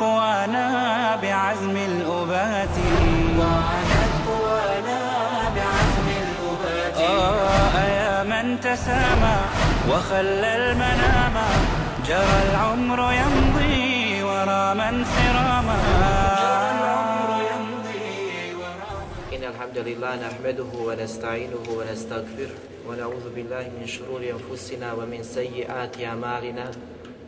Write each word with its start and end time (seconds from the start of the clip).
قوانا 0.00 0.66
بعزم 1.22 1.76
الأبات. 1.90 2.76
آه 6.98 7.84
يا 7.98 8.22
من 8.22 8.60
تسامى 8.60 9.38
وخلى 9.90 10.50
المنام. 10.56 11.36
جرى 12.08 12.38
العمر 12.50 13.00
يمضي 13.12 14.22
ورا 14.22 14.74
من 14.74 14.94
سراما. 15.04 15.78
إن 19.34 19.44
الحمد 19.44 19.78
لله 19.78 20.12
نحمده 20.26 20.70
ونستعينه 20.86 21.64
ونستغفره 21.78 22.56
ونعوذ 22.88 23.26
بالله 23.34 23.64
من 23.78 23.86
شرور 23.86 24.22
أنفسنا 24.36 24.92
ومن 24.92 25.20
سيئات 25.22 25.94
أعمالنا. 26.04 26.66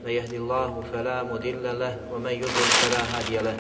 من 0.06 0.12
يهد 0.12 0.34
الله 0.34 0.84
فلا 0.94 1.24
مضل 1.24 1.80
له 1.80 1.98
ومن 2.14 2.32
يضلل 2.32 2.70
فلا 2.82 3.02
هادي 3.18 3.38
له 3.38 3.58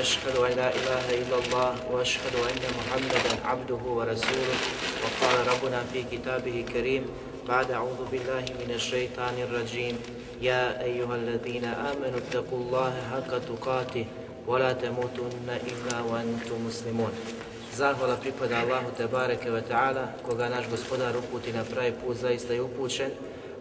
أشهد 0.00 0.36
أن 0.36 0.52
لا 0.56 0.68
إله 0.74 1.06
إلا 1.22 1.36
الله 1.42 1.74
وأشهد 1.92 2.34
أن 2.50 2.62
محمدا 2.78 3.32
عبده 3.44 3.82
ورسوله 3.98 4.58
وقال 5.02 5.36
ربنا 5.52 5.80
في 5.92 6.02
كتابه 6.12 6.64
الكريم 6.66 7.02
بعد 7.48 7.70
أعوذ 7.70 8.00
بالله 8.12 8.44
من 8.60 8.70
الشيطان 8.74 9.34
الرجيم 9.38 9.98
يا 10.42 10.82
أيها 10.84 11.14
الذين 11.16 11.64
آمنوا 11.64 12.18
اتقوا 12.18 12.58
الله 12.58 12.92
حق 13.12 13.32
تقاته 13.38 14.06
ولا 14.46 14.72
تموتن 14.72 15.48
إلا 15.48 16.00
وأنتم 16.00 16.66
مسلمون 16.66 17.12
Zahvala 17.78 18.18
pripada 18.18 18.58
Allahu 18.66 18.90
te 18.90 19.06
bareke 19.06 19.50
ve 19.54 19.62
ta'ala, 19.62 20.10
koga 20.26 20.48
naš 20.50 20.66
gospodar 20.66 21.14
uputi 21.14 21.52
na 21.54 21.62
pravi 21.62 21.92
put, 21.94 22.16
zaista 22.16 22.52
je 22.52 22.62
upućen, 22.62 23.10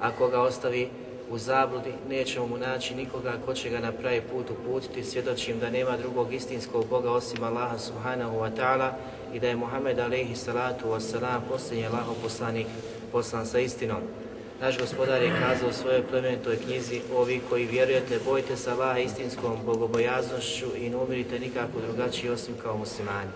a 0.01 0.11
koga 0.11 0.41
ostavi 0.41 0.89
u 1.32 1.38
zabludi, 1.38 1.92
nećemo 2.08 2.46
mu 2.46 2.58
naći 2.58 2.94
nikoga 2.94 3.32
ko 3.46 3.54
će 3.54 3.70
ga 3.70 3.80
na 3.80 3.92
pravi 3.92 4.20
put 4.20 4.50
uputiti, 4.50 5.04
svjedočim 5.04 5.58
da 5.58 5.70
nema 5.70 5.96
drugog 5.96 6.34
istinskog 6.34 6.86
Boga 6.90 7.10
osim 7.10 7.44
Allaha 7.44 7.78
subhanahu 7.78 8.36
wa 8.36 8.50
ta'ala 8.56 8.90
i 9.34 9.40
da 9.40 9.48
je 9.48 9.56
Muhammed 9.56 9.98
alaihi 9.98 10.36
salatu 10.36 10.88
wa 10.88 11.00
salam 11.00 11.42
posljednji 11.48 11.86
Allahov 11.86 12.14
poslanik 12.22 12.66
poslan 13.12 13.46
sa 13.46 13.58
istinom. 13.58 14.00
Naš 14.60 14.78
gospodar 14.78 15.22
je 15.22 15.32
kazao 15.40 15.68
u 15.68 15.72
svojoj 15.72 16.06
plemenitoj 16.06 16.56
knjizi, 16.56 17.00
ovi 17.16 17.40
koji 17.48 17.66
vjerujete, 17.66 18.20
bojte 18.24 18.56
se 18.56 18.70
Allaha 18.70 18.98
istinskom 18.98 19.56
bogobojaznošću 19.66 20.66
i 20.76 20.90
ne 20.90 20.96
umirite 20.96 21.38
nikako 21.38 21.80
drugačiji 21.86 22.30
osim 22.30 22.54
kao 22.62 22.76
muslimani. 22.76 23.30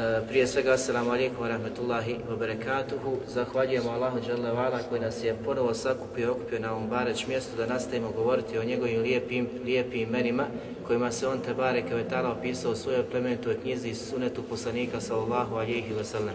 E, 0.00 0.26
Prije 0.28 0.46
svega, 0.46 0.72
assalamu 0.72 1.10
alaikum 1.10 1.44
wa 1.44 1.48
rahmetullahi 1.48 2.16
wa 2.30 2.36
barakatuhu. 2.36 3.18
Zahvaljujemo 3.28 3.90
Allahu 3.90 4.18
Jalla 4.28 4.52
vala 4.52 4.78
koji 4.88 5.00
nas 5.00 5.24
je 5.24 5.36
ponovo 5.44 5.74
sakupio 5.74 6.26
i 6.26 6.30
okupio 6.30 6.58
na 6.58 6.72
ovom 6.72 6.88
bareć 6.88 7.26
mjestu 7.26 7.56
da 7.56 7.66
nastavimo 7.66 8.10
govoriti 8.10 8.58
o 8.58 8.64
njegovim 8.64 9.02
lijepim, 9.02 9.48
lijepim 9.64 10.00
imenima 10.00 10.46
kojima 10.86 11.12
se 11.12 11.28
on 11.28 11.38
te 11.40 11.54
bareke 11.54 11.94
ve 11.94 12.04
ta'ala 12.10 12.38
opisao 12.38 12.72
u 12.72 12.76
svojoj 12.76 13.10
plemenitoj 13.10 13.60
knjizi 13.60 13.88
iz 13.88 14.08
sunetu 14.10 14.42
poslanika 14.42 15.00
sallallahu 15.00 15.54
alaihi 15.54 15.94
wa 15.94 16.04
sallam. 16.04 16.34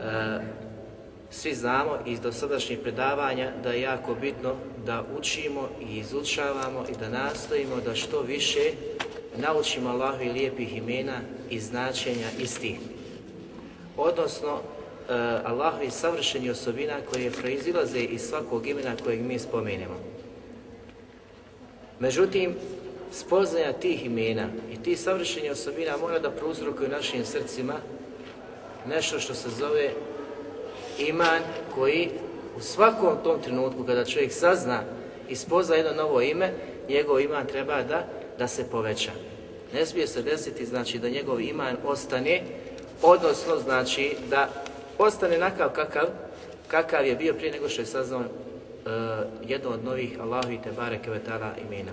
E, 0.00 0.40
svi 1.30 1.54
znamo 1.54 1.98
iz 2.06 2.20
dosadašnjih 2.20 2.78
predavanja 2.78 3.52
da 3.62 3.72
je 3.72 3.80
jako 3.80 4.14
bitno 4.14 4.54
da 4.86 5.04
učimo 5.18 5.68
i 5.80 5.98
izučavamo 5.98 6.84
i 6.90 6.98
da 7.00 7.08
nastojimo 7.08 7.76
da 7.84 7.94
što 7.94 8.20
više 8.20 8.72
naučimo 9.36 9.90
Allahu 9.90 10.22
i 10.22 10.32
lijepih 10.32 10.76
imena 10.76 11.20
i 11.50 11.60
značenja 11.60 12.28
istih. 12.38 12.78
Odnosno, 13.96 14.58
e, 15.08 15.12
Allahu 15.44 15.82
i 15.82 15.90
savršenih 15.90 16.50
osobina 16.50 16.94
koje 17.12 17.30
proizilaze 17.30 18.00
iz 18.00 18.20
svakog 18.20 18.66
imena 18.66 18.96
kojeg 19.04 19.20
mi 19.20 19.38
spomenemo. 19.38 19.94
Međutim, 22.00 22.54
spoznaja 23.12 23.72
tih 23.72 24.06
imena 24.06 24.48
i 24.72 24.82
tih 24.82 25.00
savršenih 25.00 25.52
osobina 25.52 25.96
mora 25.96 26.18
da 26.18 26.30
prouzrokuju 26.30 26.88
našim 26.88 27.24
srcima 27.24 27.74
nešto 28.88 29.20
što 29.20 29.34
se 29.34 29.48
zove 29.50 29.90
iman 30.98 31.42
koji 31.74 32.10
u 32.56 32.60
svakom 32.60 33.16
tom 33.24 33.42
trenutku 33.42 33.84
kada 33.84 34.04
čovjek 34.04 34.32
sazna 34.32 34.82
i 35.28 35.36
spozna 35.36 35.74
jedno 35.74 35.92
novo 35.92 36.20
ime, 36.20 36.52
njegov 36.88 37.20
iman 37.20 37.46
treba 37.46 37.82
da, 37.82 38.06
da 38.42 38.48
se 38.48 38.64
poveća. 38.70 39.10
Ne 39.74 39.86
smije 39.86 40.06
se 40.06 40.22
desiti 40.22 40.66
znači 40.66 40.98
da 40.98 41.08
njegov 41.08 41.40
iman 41.40 41.76
ostane, 41.84 42.42
odnosno 43.02 43.56
znači 43.56 44.16
da 44.30 44.48
ostane 44.98 45.38
nakav 45.38 45.68
kakav, 45.68 46.06
kakav 46.68 47.06
je 47.06 47.16
bio 47.16 47.34
prije 47.34 47.52
nego 47.52 47.68
što 47.68 47.82
je 47.82 47.86
saznao 47.86 48.20
uh, 48.20 48.26
jedno 49.46 49.70
od 49.70 49.84
novih 49.84 50.20
Allahu 50.20 50.50
i 50.50 50.62
Tebare 50.64 50.98
Kevetala 51.04 51.54
imena. 51.66 51.92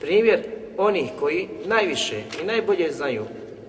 Primjer 0.00 0.42
onih 0.76 1.10
koji 1.20 1.48
najviše 1.66 2.22
i 2.42 2.44
najbolje 2.44 2.92
znaju 2.92 3.24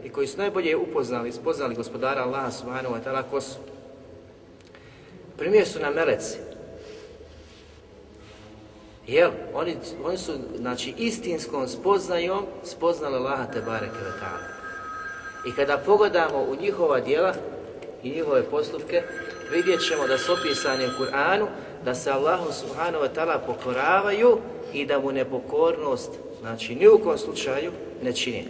i 0.05 0.09
koji 0.09 0.27
su 0.27 0.37
najbolje 0.37 0.75
upoznali, 0.75 1.31
spoznali 1.31 1.75
gospodara 1.75 2.23
Allaha 2.23 2.51
subhanahu 2.51 2.95
wa 2.95 3.03
ta'ala 3.05 3.23
ko 3.31 3.41
su. 3.41 3.57
Primjer 5.37 5.67
su 5.67 5.79
na 5.79 5.89
meleci. 5.89 6.37
Jel, 9.07 9.31
oni, 9.53 9.77
oni 10.03 10.17
su, 10.17 10.31
znači, 10.57 10.93
istinskom 10.97 11.67
spoznajom 11.67 12.45
spoznali 12.63 13.15
Allaha 13.15 13.45
te. 13.45 13.61
I 15.47 15.55
kada 15.55 15.77
pogledamo 15.77 16.37
u 16.37 16.55
njihova 16.61 16.99
djela 16.99 17.33
i 18.03 18.09
njihove 18.09 18.43
postupke, 18.43 19.03
vidjet 19.51 19.81
ćemo 19.87 20.07
da 20.07 20.17
su 20.17 20.33
opisani 20.33 20.85
u 20.85 21.03
Kur'anu, 21.03 21.47
da 21.85 21.95
se 21.95 22.11
Allahu 22.11 22.53
subhanahu 22.53 23.03
wa 23.03 23.09
ta'ala 23.15 23.37
pokoravaju 23.45 24.37
i 24.73 24.85
da 24.85 24.99
mu 24.99 25.11
nepokornost, 25.11 26.11
znači, 26.41 26.75
ni 26.75 26.87
u 26.87 26.99
kom 26.99 27.17
slučaju 27.17 27.71
ne 28.03 28.13
čini. 28.13 28.45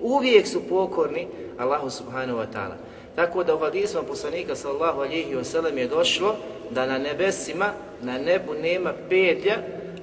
Uvijek 0.00 0.46
su 0.46 0.62
pokorni 0.68 1.26
Allahu 1.58 1.90
subhanahu 1.90 2.38
wa 2.38 2.46
ta'ala. 2.54 2.74
Tako 3.16 3.44
da 3.44 3.54
u 3.54 3.58
hadisma 3.58 4.02
poslanika 4.02 4.56
sallallahu 4.56 5.00
alihi 5.00 5.34
wasallam 5.34 5.76
je 5.76 5.88
došlo 5.88 6.36
da 6.70 6.86
na 6.86 6.98
nebesima, 6.98 7.72
na 8.02 8.18
nebu 8.18 8.54
nema 8.54 8.92
pedlja, 9.08 9.56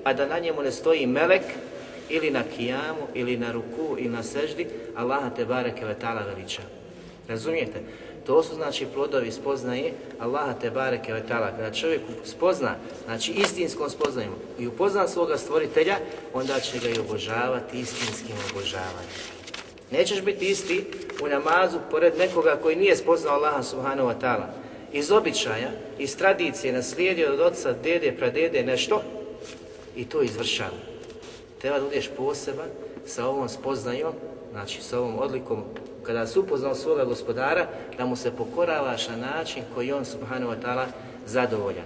a 0.04 0.14
da 0.14 0.28
na 0.28 0.40
njemu 0.40 0.62
ne 0.62 0.72
stoji 0.72 1.08
melek 1.08 1.44
ili 2.10 2.32
na 2.32 2.44
kijamu, 2.56 3.08
ili 3.14 3.38
na 3.38 3.52
ruku, 3.52 3.96
ili 3.98 4.10
na 4.10 4.24
seždi, 4.24 4.68
Allaha 4.96 5.30
te 5.30 5.46
bareke 5.46 5.86
ve 5.86 5.96
ta'ala 6.02 6.36
veliča. 6.36 6.62
Razumijete? 7.28 7.80
To 8.26 8.44
su 8.44 8.56
znači 8.56 8.88
plodovi 8.94 9.32
spoznaje 9.32 9.94
Allaha 10.20 10.54
te 10.54 10.70
bareke 10.70 11.14
ve 11.14 11.24
ta'ala. 11.30 11.56
Kada 11.56 11.72
čovjek 11.72 12.02
spozna, 12.24 12.76
znači 13.06 13.32
istinskom 13.32 13.90
spoznajom 13.90 14.34
i 14.60 14.68
upozna 14.68 15.08
svoga 15.08 15.38
stvoritelja, 15.38 15.96
onda 16.34 16.60
će 16.60 16.80
ga 16.80 16.90
i 16.90 17.00
obožavati 17.00 17.80
istinskim 17.80 18.36
obožavanjem. 18.52 19.12
Nećeš 19.92 20.22
biti 20.22 20.46
isti 20.46 20.86
u 21.24 21.28
namazu 21.28 21.78
pored 21.92 22.18
nekoga 22.18 22.56
koji 22.56 22.76
nije 22.76 22.96
spoznao 22.96 23.34
Allaha 23.34 23.64
subhanahu 23.64 24.10
wa 24.10 24.16
ta'ala. 24.22 24.46
Iz 24.94 25.12
običaja, 25.12 25.72
iz 26.00 26.18
tradicije 26.18 26.74
naslijedio 26.74 27.34
od 27.34 27.40
oca, 27.40 27.74
dede, 27.84 28.12
pradede 28.12 28.64
nešto, 28.64 29.02
i 29.96 30.06
to 30.06 30.22
izvršava. 30.22 30.78
Treba 31.62 31.80
da 31.80 31.86
budeš 31.86 32.10
poseban 32.18 32.70
sa 33.06 33.28
ovom 33.28 33.50
spoznajom, 33.50 34.14
znači 34.52 34.82
sa 34.82 35.00
ovom 35.00 35.20
odlikom, 35.20 35.64
kada 36.04 36.28
si 36.28 36.40
upoznao 36.40 36.76
svoga 36.76 37.06
gospodara, 37.06 37.68
da 37.98 38.06
mu 38.06 38.16
se 38.16 38.32
pokoravaš 38.32 39.08
na 39.08 39.16
način 39.16 39.64
koji 39.76 39.92
on, 39.92 40.06
subhanahu 40.06 40.52
wa 40.52 40.62
ta'ala, 40.64 40.86
zadovoljan. 41.26 41.86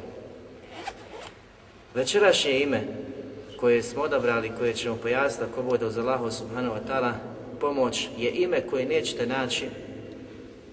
Večerašnje 1.93 2.59
ime 2.59 2.81
koje 3.59 3.83
smo 3.83 4.03
odabrali, 4.03 4.51
koje 4.57 4.73
ćemo 4.73 4.95
pojasniti 4.95 5.51
ako 5.51 5.63
bude 5.63 5.85
uz 5.85 5.97
Allahu 5.97 6.31
subhanahu 6.31 6.75
wa 6.75 6.81
ta'ala 6.89 7.11
pomoć, 7.59 8.09
je 8.17 8.31
ime 8.31 8.61
koje 8.61 8.85
nećete 8.85 9.27
naći 9.27 9.65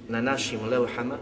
na 0.08 0.20
našim 0.20 0.58
leuhama, 0.70 1.18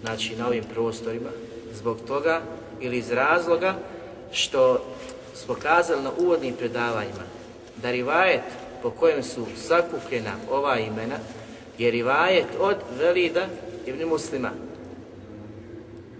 znači 0.00 0.36
na 0.36 0.46
ovim 0.46 0.64
prostorima, 0.74 1.30
zbog 1.72 1.98
toga 2.06 2.40
ili 2.80 2.98
iz 2.98 3.10
razloga 3.10 3.74
što 4.32 4.84
smo 5.34 5.54
kazali 5.54 6.02
na 6.02 6.10
uvodnim 6.18 6.54
predavanjima 6.54 7.24
da 7.82 7.90
rivajet 7.90 8.42
po 8.82 8.90
kojem 8.90 9.22
su 9.22 9.46
sakupljena 9.56 10.32
ova 10.50 10.78
imena 10.78 11.16
je 11.78 11.90
rivajet 11.90 12.46
od 12.60 12.76
Velida 12.98 13.46
ibn 13.86 14.08
Muslima. 14.08 14.50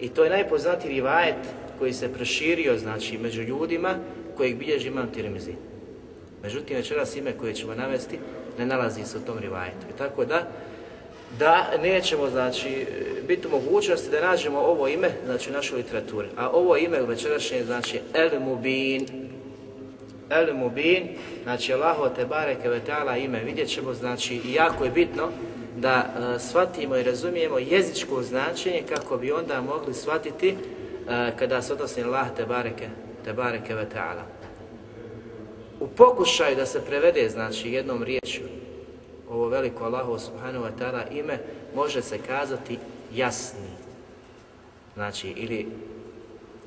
I 0.01 0.09
to 0.09 0.25
je 0.25 0.31
najpoznatiji 0.31 0.91
rivajet 0.91 1.37
koji 1.79 1.93
se 1.93 2.13
proširio 2.13 2.79
znači 2.79 3.19
među 3.19 3.43
ljudima 3.43 3.95
kojeg 4.37 4.57
bilježi 4.57 4.89
imam 4.89 5.13
Tirmizi. 5.13 5.53
Međutim, 6.43 6.77
večeras 6.77 7.17
ime 7.17 7.33
koje 7.33 7.55
ćemo 7.55 7.75
navesti 7.75 8.19
ne 8.59 8.67
nalazi 8.67 9.05
se 9.05 9.19
u 9.19 9.21
tom 9.21 9.39
rivajetu. 9.39 9.87
I 9.95 9.99
tako 9.99 10.25
da, 10.25 10.49
da 11.39 11.71
nećemo 11.83 12.31
znači, 12.31 12.87
biti 13.29 13.47
u 13.47 13.51
mogućnosti 13.51 14.11
da 14.11 14.21
nađemo 14.21 14.59
ovo 14.59 14.89
ime 14.89 15.11
znači, 15.25 15.51
u 15.51 15.53
našoj 15.53 15.77
literaturi. 15.77 16.29
A 16.37 16.51
ovo 16.51 16.77
ime 16.77 17.03
večerašnje 17.03 17.65
znači 17.65 18.01
El 18.15 18.41
Mubin. 18.41 19.07
El 20.31 20.55
Mubin, 20.55 21.09
znači 21.43 21.75
Allaho 21.75 22.09
te 22.09 22.25
bareke 22.25 22.69
ve 22.69 22.81
ta'ala 22.87 23.25
ime. 23.25 23.41
Vidjet 23.45 23.69
ćemo, 23.69 23.95
znači, 23.95 24.41
jako 24.55 24.85
je 24.85 24.91
bitno 24.91 25.29
da 25.77 26.07
uh, 26.07 26.41
shvatimo 26.41 26.97
i 26.97 27.03
razumijemo 27.03 27.59
jezičko 27.59 28.23
značenje 28.23 28.83
kako 28.89 29.17
bi 29.17 29.33
onda 29.33 29.61
mogli 29.61 29.95
shvatiti 29.95 30.49
uh, 30.49 31.39
kada 31.39 31.63
se 31.63 31.73
odnosi 31.73 32.03
Allah 32.03 32.27
te 32.37 32.45
bareke, 32.47 32.89
te 33.25 33.33
bareke 33.33 33.75
ve 33.75 33.87
ta'ala. 33.95 34.23
U 35.81 35.89
pokušaju 35.89 36.57
da 36.57 36.67
se 36.67 36.85
prevede, 36.85 37.29
znači, 37.29 37.73
jednom 37.73 38.03
riječju, 38.03 38.43
ovo 39.31 39.49
veliko 39.49 39.85
Allahu 39.85 40.19
subhanahu 40.19 40.65
wa 40.65 40.71
ta'ala 40.79 41.03
ime, 41.11 41.39
može 41.75 42.03
se 42.03 42.19
kazati 42.19 42.79
jasni. 43.15 43.71
Znači, 44.95 45.29
ili 45.29 45.67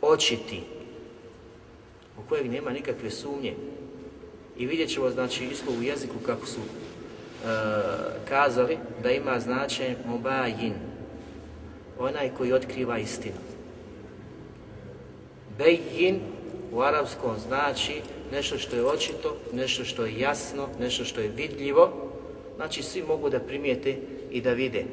očiti, 0.01 0.61
u 2.17 2.29
kojeg 2.29 2.51
nema 2.51 2.71
nikakve 2.71 3.11
sumnje. 3.11 3.55
I 4.57 4.65
vidjet 4.65 4.89
ćemo, 4.89 5.09
znači, 5.09 5.45
isto 5.45 5.71
u 5.71 5.83
jeziku 5.83 6.15
kako 6.25 6.45
su 6.45 6.59
e, 6.59 7.47
kazali 8.29 8.77
da 9.03 9.11
ima 9.11 9.39
značaj 9.39 9.95
mubajin, 10.05 10.73
onaj 11.99 12.31
koji 12.37 12.53
otkriva 12.53 12.97
istinu. 12.97 13.37
Bejin 15.57 16.19
u 16.71 16.81
arapskom 16.81 17.35
znači 17.47 18.01
nešto 18.31 18.57
što 18.57 18.75
je 18.75 18.85
očito, 18.85 19.37
nešto 19.53 19.85
što 19.85 20.05
je 20.05 20.19
jasno, 20.19 20.67
nešto 20.79 21.05
što 21.05 21.21
je 21.21 21.27
vidljivo, 21.27 22.08
znači 22.59 22.83
svi 22.83 23.03
mogu 23.03 23.29
da 23.29 23.39
primijete 23.39 23.95
i 24.31 24.41
da 24.41 24.53
vide. 24.53 24.85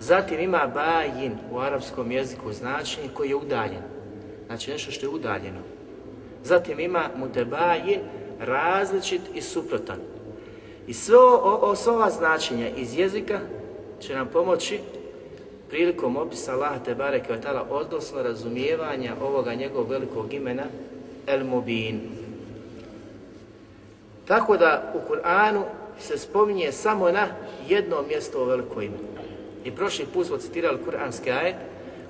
Zatim 0.00 0.40
ima 0.40 0.70
bajin 0.74 1.32
u 1.50 1.58
arapskom 1.58 2.12
jeziku 2.12 2.52
značenje 2.52 3.08
koji 3.14 3.28
je 3.28 3.36
udaljen, 3.36 3.82
znači 4.46 4.70
nešto 4.70 4.90
što 4.90 5.06
je 5.06 5.10
udaljeno. 5.10 5.60
Zatim 6.44 6.80
ima 6.80 7.10
mutebajin 7.16 8.00
različit 8.40 9.20
i 9.34 9.40
suprotan. 9.40 9.98
I 10.86 10.94
sve 10.94 11.16
ova 11.86 12.10
značenja 12.10 12.68
iz 12.76 12.98
jezika 12.98 13.40
će 14.00 14.14
nam 14.14 14.28
pomoći 14.32 14.80
prilikom 15.68 16.16
opisa 16.16 16.52
Allaha 16.52 16.78
te 16.84 16.94
bareke 16.94 17.32
odnosno 17.70 18.22
razumijevanja 18.22 19.14
ovoga 19.22 19.54
njegovog 19.54 19.90
velikog 19.90 20.34
imena 20.34 20.64
El 21.26 21.44
Mubin. 21.44 22.00
Tako 24.26 24.56
da 24.56 24.92
u 24.94 25.12
Kur'anu 25.12 25.62
se 25.98 26.18
spominje 26.18 26.72
samo 26.72 27.10
na 27.10 27.26
jedno 27.68 28.02
mjesto 28.02 28.42
u 28.42 28.44
veliko 28.44 28.82
ime. 28.82 28.98
I 29.64 29.70
prošli 29.70 30.06
put 30.06 30.26
smo 30.26 30.38
citirali 30.38 30.84
kuranski 30.84 31.30
ajet 31.30 31.56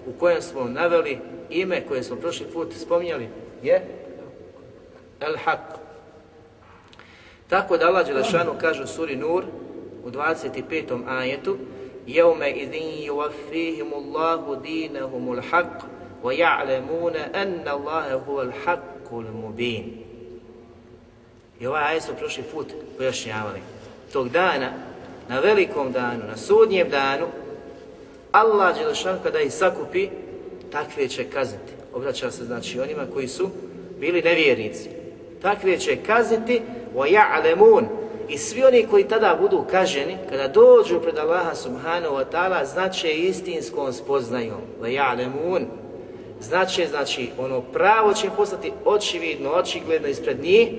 u 0.06 0.18
kojem 0.18 0.42
smo 0.42 0.64
naveli 0.64 1.18
ime 1.50 1.86
koje 1.88 2.02
smo 2.02 2.16
prošli 2.16 2.46
put 2.46 2.72
spominjali 2.76 3.28
je 3.62 3.82
El 5.20 5.36
Haq. 5.44 5.78
Tako 7.48 7.76
da 7.76 7.86
Allah 7.86 8.06
Đelešanu 8.06 8.52
kaže 8.60 8.82
u 8.82 8.86
suri 8.86 9.16
Nur 9.16 9.44
u 10.04 10.10
25. 10.10 11.08
ajetu 11.08 11.56
Jevme 12.08 12.50
idin 12.50 13.04
yuvafihimu 13.04 13.94
Allahu 13.96 14.56
dinahumul 14.56 15.42
haq 15.50 15.84
wa 16.22 16.32
ja'lemune 16.32 17.28
enna 17.32 17.72
Allahe 17.72 18.16
huval 18.16 18.52
haqqul 18.64 19.28
mubin. 19.32 20.04
I 21.60 21.66
ovaj 21.66 21.82
ajet 21.82 22.02
smo 22.02 22.14
prošli 22.14 22.42
put 22.42 22.66
pojašnjavali 22.96 23.60
Tog 24.13 24.29
dana, 24.29 24.71
na 25.29 25.39
velikom 25.39 25.91
danu, 25.91 26.23
na 26.27 26.37
sudnjem 26.37 26.89
danu, 26.89 27.25
Allah 28.31 28.77
Đelešan 28.77 29.19
kada 29.23 29.39
ih 29.39 29.53
sakupi, 29.53 30.09
takve 30.71 31.07
će 31.07 31.23
kazniti. 31.23 31.73
Obraća 31.93 32.31
se 32.31 32.45
znači 32.45 32.79
onima 32.79 33.05
koji 33.13 33.27
su 33.27 33.49
bili 33.99 34.21
nevjernici. 34.21 34.89
Takve 35.41 35.79
će 35.79 35.95
kazniti 35.95 36.61
وَيَعْلَمُونَ 36.95 37.85
I 38.29 38.37
svi 38.37 38.63
oni 38.63 38.87
koji 38.89 39.07
tada 39.07 39.37
budu 39.41 39.65
kaženi, 39.71 40.17
kada 40.29 40.47
dođu 40.47 40.99
pred 40.99 41.17
Allaha 41.17 41.55
subhanahu 41.55 42.15
wa 42.15 42.25
ta'ala, 42.31 42.65
znače 42.65 43.13
istinskom 43.13 43.93
spoznajom. 43.93 44.61
وَيَعْلَمُونَ 44.81 45.65
Znače, 46.41 46.87
znači, 46.87 47.29
ono 47.37 47.61
pravo 47.61 48.13
će 48.13 48.27
im 48.27 48.33
postati 48.37 48.71
očividno, 48.85 49.49
očigledno 49.51 50.07
ispred 50.07 50.43
njih, 50.43 50.69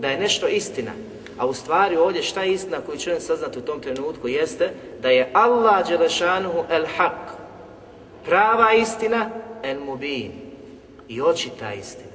da 0.00 0.10
je 0.10 0.18
nešto 0.18 0.48
istina. 0.48 0.90
a 1.39 1.47
u 1.47 1.53
stvari 1.53 1.97
ovdje 1.97 2.23
šta 2.23 2.43
je 2.43 2.53
istina 2.53 2.81
koju 2.85 2.97
će 2.97 3.19
saznati 3.19 3.59
u 3.59 3.61
tom 3.61 3.81
trenutku 3.81 4.27
jeste 4.27 4.73
da 5.01 5.09
je 5.09 5.31
Allah 5.33 5.87
Đelešanuhu 5.87 6.63
el 6.69 6.85
haq, 6.97 7.31
prava 8.25 8.73
istina 8.73 9.29
el 9.63 9.79
mubin 9.79 10.31
i 11.07 11.21
očita 11.21 11.73
istina. 11.73 12.09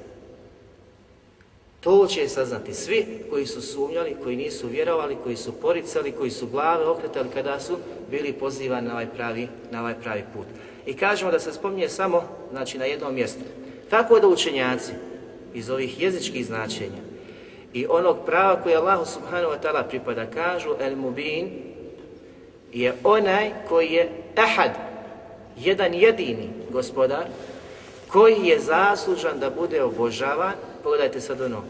To 1.79 2.07
će 2.07 2.27
saznati 2.27 2.73
svi 2.73 3.23
koji 3.29 3.45
su 3.45 3.61
sumnjali, 3.61 4.15
koji 4.23 4.35
nisu 4.35 4.67
vjerovali, 4.67 5.17
koji 5.23 5.35
su 5.35 5.51
poricali, 5.51 6.11
koji 6.11 6.31
su 6.31 6.47
glave 6.47 6.85
okretali 6.85 7.29
kada 7.33 7.59
su 7.59 7.77
bili 8.11 8.33
pozivani 8.33 8.87
na 8.87 8.93
ovaj 8.93 9.07
pravi, 9.15 9.47
na 9.71 9.81
ovaj 9.81 9.95
pravi 10.03 10.23
put. 10.33 10.45
I 10.85 10.93
kažemo 10.93 11.31
da 11.31 11.39
se 11.39 11.53
spominje 11.53 11.89
samo 11.89 12.23
znači, 12.51 12.77
na 12.77 12.85
jednom 12.85 13.15
mjestu. 13.15 13.41
Tako 13.89 14.19
da 14.19 14.27
učenjaci 14.27 14.91
iz 15.53 15.69
ovih 15.69 16.01
jezičkih 16.01 16.45
značenja 16.45 17.14
i 17.75 17.85
onog 17.89 18.17
prava 18.25 18.61
koje 18.63 18.75
Allah 18.75 19.07
subhanahu 19.07 19.53
wa 19.53 19.59
ta'ala 19.59 19.83
pripada 19.89 20.25
kažu 20.25 20.69
El 20.79 20.95
Mubin 20.95 21.49
je 22.73 22.93
onaj 23.03 23.51
koji 23.69 23.87
je 23.87 24.09
ehad, 24.35 24.71
jedan 25.57 25.93
jedini 25.93 26.49
gospodar 26.71 27.25
koji 28.07 28.47
je 28.47 28.59
zaslužan 28.59 29.39
da 29.39 29.49
bude 29.49 29.83
obožavan 29.83 30.53
pogledajte 30.83 31.21
sad 31.21 31.41
ono, 31.41 31.63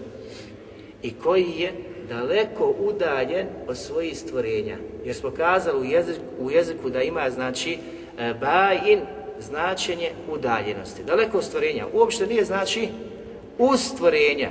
i 1.02 1.14
koji 1.14 1.54
je 1.58 1.74
daleko 2.10 2.76
udaljen 2.80 3.48
od 3.68 3.78
svojih 3.78 4.18
stvorenja. 4.18 4.78
Jer 5.06 5.16
smo 5.16 5.32
kazali 5.32 5.80
u 5.80 5.92
jeziku, 5.92 6.22
u 6.40 6.52
jeziku 6.52 6.90
da 6.90 7.02
ima 7.02 7.30
znači 7.30 7.78
e, 8.20 8.34
bajin 8.34 9.00
značenje 9.40 10.12
udaljenosti. 10.30 11.04
Daleko 11.04 11.38
od 11.38 11.44
stvorenja. 11.44 11.86
Uopšte 11.94 12.28
nije 12.28 12.46
znači 12.46 12.90
uz 13.58 13.82
stvorenja. 13.82 14.50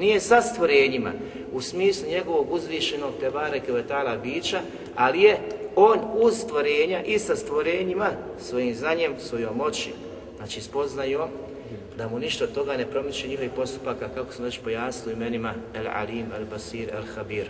Nije 0.00 0.20
sa 0.20 0.42
stvorenjima 0.42 1.12
u 1.52 1.60
smislu 1.60 2.08
njegovog 2.08 2.52
uzvišenog 2.52 3.12
tebare 3.20 3.60
kvetala 3.60 4.16
bića, 4.16 4.60
ali 4.96 5.20
je 5.22 5.38
on 5.76 5.98
uz 6.14 6.34
stvorenja 6.38 7.02
i 7.02 7.18
sa 7.18 7.36
stvorenjima 7.36 8.08
svojim 8.38 8.74
znanjem, 8.74 9.12
svojom 9.18 9.56
moći, 9.56 9.92
znači 10.36 10.60
spoznajom 10.60 11.28
da 11.96 12.08
mu 12.08 12.18
ništa 12.18 12.44
od 12.44 12.52
toga 12.52 12.76
ne 12.76 12.86
promiče 12.86 13.28
njihovih 13.28 13.50
postupaka, 13.56 14.08
kako 14.14 14.32
smo 14.32 14.44
već 14.44 14.58
pojasnili 14.58 15.16
imenima 15.16 15.54
El 15.74 15.88
Alim, 15.88 16.26
El 16.38 16.44
Basir, 16.50 16.88
El 16.92 17.04
Habir. 17.14 17.46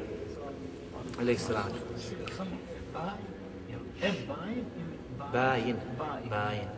Bajin. 5.33 5.76
Bajin. 6.30 6.69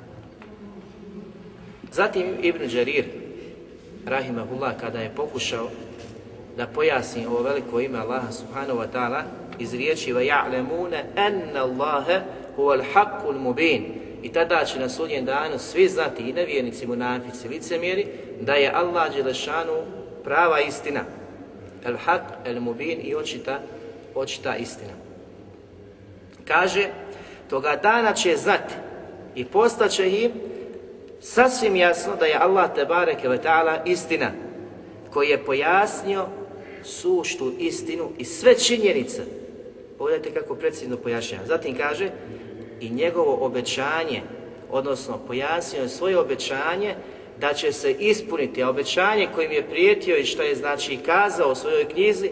Zatim 1.92 2.26
Ibn 2.42 2.68
Đarir, 2.68 3.04
rahimahullah, 4.05 4.73
kada 4.79 4.99
je 4.99 5.15
pokušao 5.15 5.69
da 6.57 6.67
pojasni 6.67 7.25
ovo 7.25 7.41
veliko 7.41 7.79
ime 7.79 7.99
Allaha 7.99 8.31
subhanahu 8.31 8.79
wa 8.79 8.87
ta'ala 8.93 9.23
iz 9.59 9.73
riječi 9.73 10.13
وَيَعْلَمُونَ 10.13 10.93
أَنَّ 11.17 11.57
اللَّهَ 11.57 12.21
هُوَ 12.57 12.73
الْحَقُّ 12.73 13.29
الْمُبِينَ 13.29 14.07
i 14.23 14.29
tada 14.29 14.65
će 14.65 14.79
na 14.79 14.89
sudnjem 14.89 15.25
danu 15.25 15.59
svi 15.59 15.87
znati, 15.87 16.23
i 16.23 16.33
nevjernici, 16.33 16.87
munafici, 16.87 17.47
licemjeri, 17.47 18.07
da 18.41 18.53
je 18.53 18.71
Allah 18.73 19.13
Đelešanu 19.15 19.73
prava 20.23 20.59
istina. 20.59 21.01
El 21.85 21.95
haq, 22.05 22.21
el 22.45 22.61
mubin 22.61 22.99
i 23.03 23.15
očita, 23.15 23.59
očita 24.15 24.55
istina. 24.55 24.93
Kaže, 26.47 26.87
toga 27.49 27.79
dana 27.83 28.13
će 28.13 28.37
znati 28.37 28.73
i 29.35 29.45
postaće 29.45 30.11
im 30.11 30.31
sasvim 31.22 31.76
jasno 31.76 32.16
da 32.16 32.26
je 32.26 32.38
Allah 32.40 32.74
Tebareke 32.74 33.28
ve 33.28 33.38
ta'ala 33.42 33.82
istina, 33.86 34.30
koji 35.10 35.28
je 35.28 35.44
pojasnio 35.44 36.26
suštu 36.84 37.52
istinu 37.58 38.10
i 38.18 38.24
sve 38.24 38.58
činjenice. 38.58 39.22
Pogledajte 39.98 40.40
kako 40.40 40.54
precizno 40.54 40.96
pojašnjava. 40.96 41.46
Zatim 41.46 41.76
kaže, 41.76 42.10
i 42.80 42.90
njegovo 42.90 43.38
obećanje, 43.40 44.22
odnosno 44.70 45.18
pojasnio 45.26 45.88
svoje 45.88 46.18
obećanje 46.18 46.94
da 47.40 47.54
će 47.54 47.72
se 47.72 47.92
ispuniti, 47.92 48.62
a 48.62 48.68
obećanje 48.68 49.28
kojim 49.34 49.52
je 49.52 49.68
prijetio 49.70 50.16
i 50.16 50.24
što 50.24 50.42
je 50.42 50.54
znači 50.54 50.96
kazao 51.06 51.52
u 51.52 51.54
svojoj 51.54 51.88
knjizi 51.88 52.30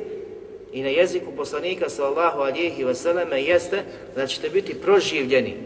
i 0.72 0.82
na 0.82 0.88
jeziku 0.88 1.32
poslanika 1.36 1.88
sallallahu 1.88 2.40
alihi 2.40 2.84
vseleme 2.84 3.42
jeste 3.42 3.82
da 4.16 4.26
ćete 4.26 4.48
biti 4.48 4.74
proživljeni, 4.74 5.56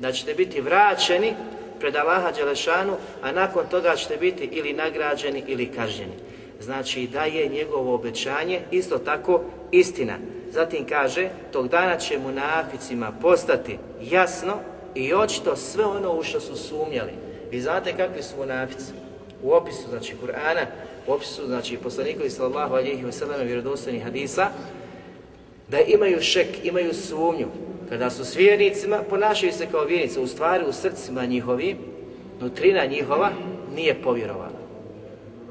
da 0.00 0.12
ćete 0.12 0.34
biti 0.34 0.60
vraćeni 0.60 1.34
pred 1.80 1.96
Allaha 1.96 2.30
Đelešanu, 2.32 2.96
a 3.22 3.32
nakon 3.32 3.64
toga 3.70 3.96
ćete 3.96 4.16
biti 4.16 4.44
ili 4.44 4.72
nagrađeni 4.72 5.42
ili 5.46 5.66
kažnjeni. 5.66 6.12
Znači 6.60 7.06
da 7.06 7.24
je 7.24 7.48
njegovo 7.48 7.94
obećanje 7.94 8.60
isto 8.70 8.98
tako 8.98 9.40
istina. 9.70 10.18
Zatim 10.50 10.86
kaže, 10.88 11.28
tog 11.52 11.68
dana 11.68 11.96
će 11.96 12.18
munaficima 12.18 13.12
postati 13.22 13.78
jasno 14.02 14.54
i 14.94 15.14
očito 15.14 15.56
sve 15.56 15.84
ono 15.84 16.12
u 16.12 16.22
što 16.22 16.40
su 16.40 16.56
sumnjali. 16.56 17.12
Vi 17.50 17.60
znate 17.60 17.96
kakvi 17.96 18.22
su 18.22 18.36
munafici? 18.36 18.92
U 19.42 19.52
opisu, 19.52 19.88
znači, 19.88 20.14
Kur'ana, 20.22 20.66
u 21.06 21.12
opisu, 21.12 21.46
znači, 21.46 21.76
poslanikovi 21.76 22.30
sallallahu 22.30 22.74
alihi 22.74 23.04
wasallam 23.04 23.44
vjerodostojnih 23.44 24.04
hadisa, 24.04 24.48
da 25.68 25.78
imaju 25.80 26.20
šek, 26.20 26.64
imaju 26.64 26.94
sumnju. 26.94 27.46
Kada 27.88 28.10
su 28.10 28.24
s 28.24 28.36
vjernicima, 28.36 29.02
ponašaju 29.10 29.52
se 29.52 29.66
kao 29.70 29.84
vjernici, 29.84 30.20
u 30.20 30.26
stvari 30.26 30.64
u 30.68 30.72
srcima 30.72 31.24
njihovi, 31.24 31.76
nutrina 32.40 32.84
njihova 32.84 33.30
nije 33.74 33.94
povjerovala. 33.94 34.64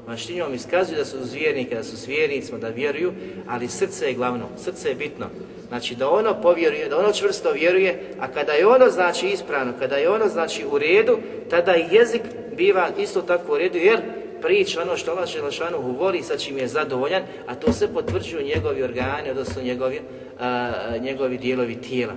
Maštinjom 0.06 0.54
iskazuju 0.54 0.98
da 0.98 1.04
su 1.04 1.18
uz 1.20 1.32
vjernike, 1.32 1.74
da 1.74 1.84
su 1.84 1.96
s 1.96 2.08
vjernicima, 2.08 2.58
da 2.58 2.68
vjeruju, 2.68 3.12
ali 3.48 3.68
srce 3.68 4.06
je 4.06 4.14
glavno, 4.14 4.48
srce 4.56 4.88
je 4.88 4.94
bitno. 4.94 5.26
Znači 5.68 5.94
da 5.94 6.10
ono 6.10 6.42
povjeruje, 6.42 6.88
da 6.88 6.98
ono 6.98 7.12
čvrsto 7.12 7.52
vjeruje, 7.52 8.14
a 8.20 8.28
kada 8.28 8.52
je 8.52 8.66
ono 8.66 8.90
znači 8.90 9.28
ispravno, 9.28 9.72
kada 9.78 9.96
je 9.96 10.10
ono 10.10 10.28
znači 10.28 10.64
u 10.70 10.78
redu, 10.78 11.18
tada 11.50 11.76
i 11.76 11.94
jezik 11.94 12.22
biva 12.56 12.88
isto 12.98 13.22
tako 13.22 13.52
u 13.52 13.58
redu, 13.58 13.78
jer 13.78 14.00
priča 14.44 14.82
ono 14.82 14.96
što 14.96 15.10
Allah 15.10 15.28
Želešanuhu 15.28 15.92
voli, 15.92 16.22
sa 16.22 16.36
čim 16.36 16.58
je 16.58 16.68
zadovoljan, 16.68 17.22
a 17.46 17.54
to 17.54 17.72
se 17.72 17.88
potvrđuju 17.94 18.44
njegovi 18.44 18.82
organi, 18.82 19.30
odnosno 19.30 19.62
njegovi, 19.62 20.00
a, 20.40 20.70
njegovi 21.00 21.38
dijelovi 21.38 21.80
tijela. 21.80 22.12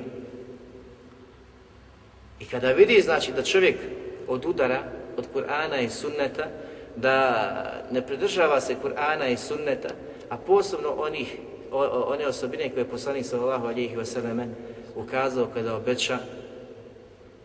I 2.39 2.45
kada 2.45 2.71
vidi 2.71 3.01
znači 3.01 3.31
da 3.31 3.43
čovjek 3.43 3.77
od 4.27 4.45
udara, 4.45 4.83
od 5.17 5.25
Kur'ana 5.33 5.85
i 5.85 5.89
sunneta, 5.89 6.47
da 6.95 7.85
ne 7.91 8.01
pridržava 8.01 8.61
se 8.61 8.75
Kur'ana 8.83 9.31
i 9.31 9.37
sunneta, 9.37 9.89
a 10.29 10.37
posebno 10.37 10.89
onih, 10.97 11.37
o, 11.71 11.79
o, 11.79 12.13
one 12.13 12.27
osobine 12.27 12.69
koje 12.69 12.81
je 12.81 12.89
poslanik 12.89 13.25
sallallahu 13.25 13.67
alihi 13.67 13.95
wasallam 13.95 14.47
ukazao 14.95 15.47
kada 15.53 15.75
obeća 15.75 16.17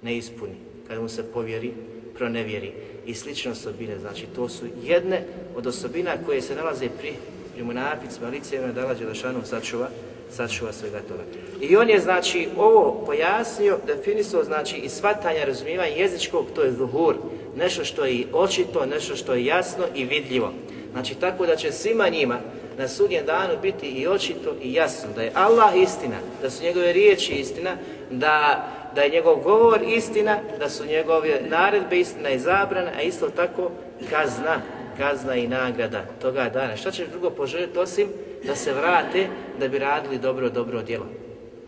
ne 0.02 0.16
ispuni, 0.16 0.56
kada 0.88 1.00
mu 1.00 1.08
se 1.08 1.32
povjeri, 1.32 1.72
pronevjeri 2.14 2.72
i 3.06 3.14
slične 3.14 3.50
osobine. 3.50 3.99
Znači, 3.99 4.26
to 4.35 4.49
su 4.49 4.64
jedne 4.85 5.23
od 5.56 5.66
osobina 5.66 6.11
koje 6.26 6.42
se 6.42 6.56
nalaze 6.56 6.88
pri, 7.00 7.12
pri 7.54 7.62
munaficima, 7.62 8.28
licejima 8.28 8.73
da 8.73 8.94
Đelešanu 8.94 9.40
sačuva, 9.44 9.88
sačuva 10.30 10.73
svega 10.73 11.00
toga. 11.09 11.23
I 11.61 11.76
on 11.76 11.90
je, 11.90 12.00
znači, 12.00 12.49
ovo 12.56 13.02
pojasnio, 13.06 13.78
definisao, 13.87 14.44
znači, 14.44 14.76
i 14.76 14.88
svatanja, 14.88 15.44
razumijevanja 15.44 15.94
jezičkog, 15.97 16.47
to 16.54 16.62
je 16.62 16.73
zuhur, 16.73 17.16
nešto 17.56 17.85
što 17.85 18.04
je 18.04 18.26
očito, 18.32 18.87
nešto 18.87 19.16
što 19.16 19.35
je 19.35 19.44
jasno 19.44 19.85
i 19.94 20.04
vidljivo. 20.04 20.52
Znači, 20.92 21.14
tako 21.14 21.47
da 21.47 21.56
će 21.56 21.73
svima 21.73 22.09
njima 22.09 22.38
na 22.78 22.88
sudnjem 22.88 23.26
danu 23.26 23.54
biti 23.62 23.87
i 23.87 24.06
očito 24.06 24.56
i 24.62 24.75
jasno 24.75 25.09
da 25.14 25.23
je 25.23 25.32
Allah 25.35 25.76
istina, 25.76 26.16
da 26.42 26.50
su 26.50 26.62
njegove 26.62 26.92
riječi 26.92 27.32
istina, 27.32 27.76
da, 28.11 28.68
da 28.94 29.02
je 29.02 29.11
njegov 29.11 29.37
govor 29.37 29.80
istina, 29.87 30.38
da 30.58 30.68
su 30.68 30.87
njegove 30.87 31.40
naredbe 31.49 32.00
istina 32.00 32.30
i 32.30 32.38
zabrana, 32.38 32.90
a 32.99 33.02
isto 33.02 33.28
tako 33.28 33.70
kazna, 34.11 34.61
kazna 34.99 35.34
i 35.37 35.49
nagrada 35.49 36.04
toga 36.22 36.49
dana. 36.49 36.76
Šta 36.76 36.90
će 36.90 37.06
drugo 37.06 37.30
poželjeti 37.30 37.78
osim 37.78 38.08
da 38.44 38.54
se 38.54 38.72
vrate 38.72 39.26
da 39.61 39.68
bi 39.68 39.78
radili 39.78 40.18
dobro, 40.18 40.50
dobro 40.50 40.82
djelo. 40.82 41.06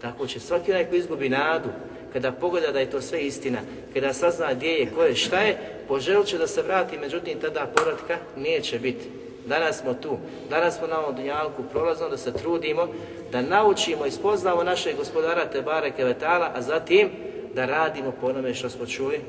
Tako 0.01 0.27
će 0.27 0.41
svaki 0.41 0.73
onaj 0.73 0.85
koji 0.85 0.99
izgubi 0.99 1.29
nadu, 1.29 1.69
kada 2.13 2.33
pogleda 2.33 2.73
da 2.73 2.81
je 2.81 2.91
to 2.91 3.01
sve 3.01 3.21
istina, 3.21 3.59
kada 3.95 4.13
sazna 4.13 4.55
gdje 4.55 4.69
je, 4.69 4.91
ko 4.97 5.03
je, 5.03 5.15
šta 5.15 5.41
je, 5.41 5.57
poželit 5.89 6.27
će 6.27 6.39
da 6.39 6.47
se 6.47 6.63
vrati, 6.63 6.99
međutim 6.99 7.41
tada 7.41 7.67
povratka 7.77 8.17
neće 8.37 8.79
biti. 8.79 9.24
Danas 9.47 9.81
smo 9.81 9.95
tu, 9.95 10.19
danas 10.51 10.79
smo 10.79 10.87
na 10.87 10.99
ovom 11.01 11.17
dunjalku 11.17 11.63
prolazno 11.73 12.09
da 12.09 12.17
se 12.17 12.33
trudimo, 12.33 12.89
da 13.33 13.43
naučimo 13.43 14.07
i 14.07 14.11
spoznamo 14.11 14.65
našeg 14.65 14.97
gospodara 14.97 15.45
Tebare 15.45 15.91
Kevetala, 15.91 16.51
a 16.55 16.63
zatim 16.63 17.11
da 17.55 17.67
radimo 17.67 18.13
po 18.21 18.27
onome 18.27 18.55
što 18.55 18.71
smo 18.71 18.87
čuli 18.87 19.21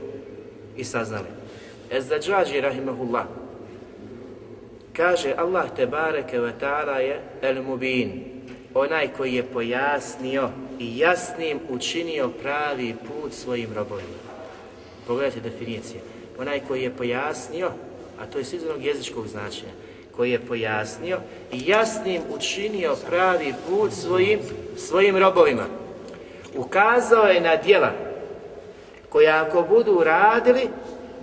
i 0.78 0.84
saznali. 0.84 1.28
Ezdađađi 1.92 2.62
rahimahullah, 2.62 3.26
kaže 4.94 5.34
Allah 5.38 5.66
Tebare 5.76 6.24
Kevetala 6.30 6.98
je 6.98 7.22
El 7.42 7.64
Mubin, 7.64 8.24
onaj 8.74 9.08
koji 9.18 9.34
je 9.34 9.44
pojasnio 9.44 10.50
i 10.80 10.98
jasnim 10.98 11.60
učinio 11.70 12.30
pravi 12.42 12.96
put 13.08 13.34
svojim 13.34 13.70
robovima. 13.76 14.26
Pogledajte 15.08 15.40
definicije. 15.40 16.02
Onaj 16.40 16.60
koji 16.68 16.84
je 16.84 16.96
pojasnio, 16.96 17.72
a 18.20 18.26
to 18.26 18.38
je 18.38 18.42
izvornog 18.42 18.86
jezičkog 18.86 19.28
značenja, 19.28 19.72
koji 20.16 20.32
je 20.32 20.40
pojasnio 20.40 21.20
i 21.52 21.70
jasnim 21.70 22.22
učinio 22.36 22.96
pravi 23.10 23.54
put 23.70 23.94
svojim, 23.94 24.40
svojim 24.78 25.18
robovima. 25.18 25.64
Ukazao 26.56 27.26
je 27.26 27.42
na 27.42 27.56
djela 27.56 27.92
koja 29.10 29.44
ako 29.44 29.62
budu 29.62 30.04
radili, 30.04 30.70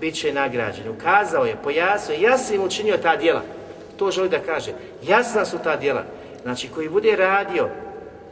bit 0.00 0.14
će 0.14 0.32
nagrađeni. 0.32 0.88
Ukazao 0.88 1.44
je, 1.44 1.56
pojasnio, 1.64 2.18
jasnim 2.20 2.62
učinio 2.62 2.96
ta 2.96 3.16
djela. 3.16 3.42
To 3.96 4.10
želi 4.10 4.28
da 4.28 4.38
kaže. 4.38 4.72
Jasna 5.02 5.44
su 5.44 5.58
ta 5.64 5.76
djela. 5.76 6.02
Znači, 6.42 6.68
koji 6.68 6.88
bude 6.88 7.16
radio, 7.16 7.68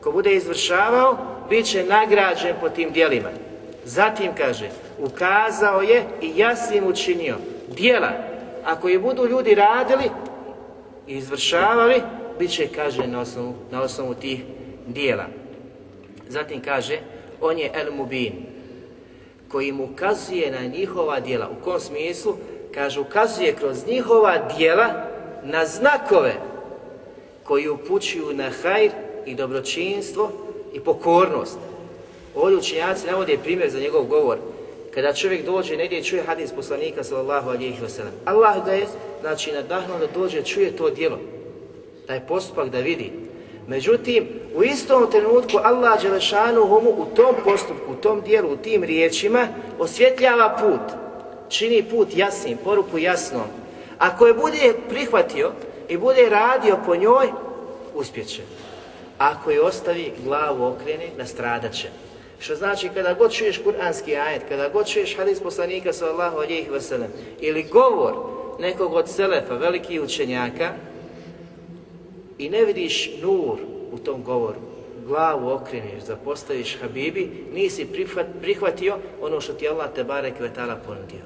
ko 0.02 0.12
bude 0.12 0.34
izvršavao, 0.34 1.16
bit 1.48 1.66
će 1.66 1.84
nagrađen 1.84 2.54
po 2.60 2.68
tim 2.68 2.90
djelima. 2.92 3.28
Zatim 3.84 4.30
kaže, 4.36 4.70
ukazao 4.98 5.82
je 5.82 6.04
i 6.20 6.32
jasnim 6.36 6.86
učinio 6.86 7.36
djela. 7.68 8.10
Ako 8.64 8.88
je 8.88 8.98
budu 8.98 9.26
ljudi 9.26 9.54
radili 9.54 10.10
izvršavali, 11.06 12.02
bit 12.38 12.50
će 12.50 12.68
kažen 12.68 13.10
na 13.10 13.20
osnovu, 13.20 13.54
na 13.70 13.82
osnovu 13.82 14.14
tih 14.14 14.40
dijela. 14.86 15.24
Zatim 16.28 16.62
kaže, 16.62 16.98
on 17.40 17.58
je 17.58 17.70
El 17.74 17.92
Mubin, 17.92 18.32
koji 19.48 19.72
mu 19.72 19.84
ukazuje 19.84 20.50
na 20.50 20.66
njihova 20.66 21.20
dijela. 21.20 21.48
U 21.48 21.64
kom 21.64 21.80
smislu? 21.80 22.34
Kaže, 22.74 23.00
ukazuje 23.00 23.54
kroz 23.54 23.86
njihova 23.86 24.38
dijela 24.56 25.06
na 25.42 25.66
znakove 25.66 26.34
koji 27.44 27.68
upućuju 27.68 28.32
na 28.32 28.50
hajr 28.62 28.90
i 29.26 29.34
dobročinstvo 29.34 30.30
i 30.72 30.80
pokornost. 30.80 31.58
Ovdje 32.34 32.58
učenjaci 32.58 33.06
navode 33.06 33.38
primjer 33.42 33.70
za 33.70 33.80
njegov 33.80 34.04
govor. 34.04 34.38
Kada 34.94 35.12
čovjek 35.12 35.44
dođe 35.44 35.76
negdje 35.76 36.04
čuje 36.04 36.22
hadis 36.22 36.52
poslanika 36.52 37.04
sallallahu 37.04 37.50
alihi 37.50 37.80
wasallam. 37.82 38.14
Allah 38.24 38.64
ga 38.64 38.72
je, 38.72 38.86
znači, 39.20 39.52
nadahnuo 39.52 39.98
da 39.98 40.06
dođe, 40.06 40.42
čuje 40.42 40.76
to 40.76 40.90
djelo. 40.90 41.18
Taj 42.06 42.26
postupak 42.26 42.68
da 42.68 42.78
vidi. 42.78 43.12
Međutim, 43.66 44.28
u 44.54 44.62
istom 44.62 45.10
trenutku 45.10 45.58
Allah 45.62 46.02
Đelešanu 46.02 46.66
homu 46.66 46.90
u 46.90 47.06
tom 47.16 47.34
postupku, 47.44 47.92
u 47.92 47.94
tom 47.94 48.20
dijelu, 48.20 48.52
u 48.52 48.56
tim 48.56 48.84
riječima 48.84 49.48
osvjetljava 49.78 50.56
put. 50.60 50.96
Čini 51.48 51.82
put 51.82 52.08
jasnim, 52.16 52.58
poruku 52.64 52.98
jasnom. 52.98 53.46
Ako 53.98 54.26
je 54.26 54.34
bude 54.34 54.74
prihvatio 54.88 55.52
i 55.88 55.96
bude 55.96 56.28
radio 56.28 56.78
po 56.86 56.96
njoj, 56.96 57.28
uspjeće. 57.94 58.42
Ako 59.18 59.50
je 59.50 59.62
ostavi, 59.62 60.12
glavu 60.24 60.64
okrene, 60.64 61.08
nastradat 61.18 61.72
će. 61.72 61.88
Što 62.40 62.54
znači 62.54 62.88
kada 62.94 63.14
god 63.14 63.32
čuješ 63.32 63.58
kuranski 63.58 64.16
ajet, 64.16 64.42
kada 64.48 64.68
god 64.68 64.88
čuješ 64.88 65.16
hadis 65.16 65.40
poslanika 65.40 65.92
sallallahu 65.92 66.36
alihi 66.36 66.68
wasallam 66.70 67.08
ili 67.40 67.62
govor 67.62 68.14
nekog 68.58 68.92
od 68.92 69.08
selefa, 69.08 69.54
velikih 69.54 70.02
učenjaka 70.02 70.72
i 72.38 72.50
ne 72.50 72.64
vidiš 72.64 73.10
nur 73.22 73.58
u 73.92 73.98
tom 73.98 74.22
govoru, 74.22 74.58
glavu 75.06 75.50
okreneš, 75.50 76.02
zapostaviš 76.02 76.78
Habibi, 76.80 77.30
nisi 77.52 77.86
prihvatio 78.40 78.96
ono 79.20 79.40
što 79.40 79.52
ti 79.52 79.68
Allah 79.68 79.88
te 79.94 80.04
barek 80.04 80.40
vetala 80.40 80.76
ponudio. 80.86 81.20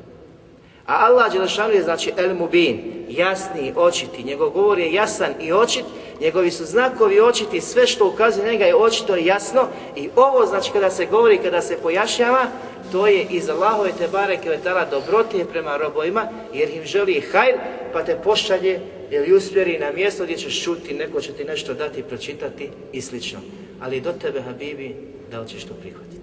A 0.86 1.06
Allah 1.06 1.32
Đelešanu 1.32 1.72
je 1.72 1.82
znači 1.82 2.12
El 2.16 2.34
Mubin, 2.34 3.04
jasni, 3.08 3.72
očiti, 3.76 4.22
njegov 4.22 4.50
govor 4.50 4.78
je 4.78 4.92
jasan 4.92 5.32
i 5.40 5.52
očit, 5.52 5.84
njegovi 6.20 6.50
su 6.50 6.64
znakovi 6.64 7.20
očiti, 7.20 7.60
sve 7.60 7.86
što 7.86 8.08
ukazuje 8.08 8.52
njega 8.52 8.64
je 8.64 8.76
očito 8.76 9.16
i 9.16 9.26
jasno 9.26 9.68
i 9.96 10.08
ovo 10.16 10.46
znači 10.46 10.72
kada 10.72 10.90
se 10.90 11.06
govori, 11.06 11.38
kada 11.38 11.60
se 11.60 11.76
pojašnjava, 11.82 12.46
to 12.92 13.06
je 13.06 13.26
iz 13.30 13.48
Allahove 13.48 13.92
te 13.98 14.08
bareke 14.08 14.50
vetala 14.50 14.84
dobrotije 14.84 15.44
prema 15.44 15.76
robovima, 15.76 16.28
jer 16.52 16.70
im 16.70 16.84
želi 16.84 17.20
hajr, 17.32 17.54
pa 17.92 18.04
te 18.04 18.18
pošalje 18.24 18.80
ili 19.10 19.34
usmjeri 19.34 19.78
na 19.78 19.92
mjesto 19.92 20.24
gdje 20.24 20.36
ćeš 20.36 20.64
čuti, 20.64 20.94
neko 20.94 21.20
će 21.20 21.32
ti 21.32 21.44
nešto 21.44 21.74
dati, 21.74 22.02
pročitati 22.02 22.70
i 22.92 23.00
slično. 23.00 23.40
Ali 23.80 24.00
do 24.00 24.12
tebe, 24.12 24.40
Habibi, 24.40 24.96
da 25.30 25.40
li 25.40 25.48
ćeš 25.48 25.64
to 25.64 25.74
prihvatiti? 25.74 26.20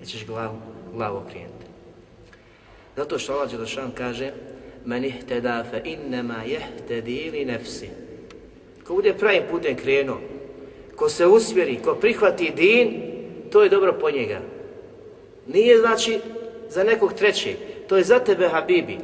Nećeš 0.00 0.26
glavu, 0.26 0.56
glavu 0.94 1.16
okrenuti. 1.16 1.66
Zato 2.96 3.18
što 3.18 3.32
Allah 3.32 3.50
Đelešan 3.50 3.90
kaže 3.94 4.32
Men 4.84 5.04
ihteda 5.04 5.64
fe 5.70 5.82
innema 5.84 6.42
jehtedi 6.46 7.30
li 7.30 7.44
nefsi 7.44 7.90
Ko 8.87 8.93
bude 8.93 9.13
pravim 9.13 9.43
putem 9.51 9.75
krenuo, 9.75 10.17
ko 10.95 11.09
se 11.09 11.27
usmjeri, 11.27 11.79
ko 11.83 11.95
prihvati 11.95 12.51
din, 12.55 13.01
to 13.51 13.63
je 13.63 13.69
dobro 13.69 13.93
po 13.93 14.11
njega. 14.11 14.39
Nije 15.47 15.79
znači 15.79 16.19
za 16.69 16.83
nekog 16.83 17.13
trećeg. 17.13 17.55
To 17.87 17.97
je 17.97 18.03
za 18.03 18.19
tebe, 18.19 18.47
Habibi. 18.47 18.97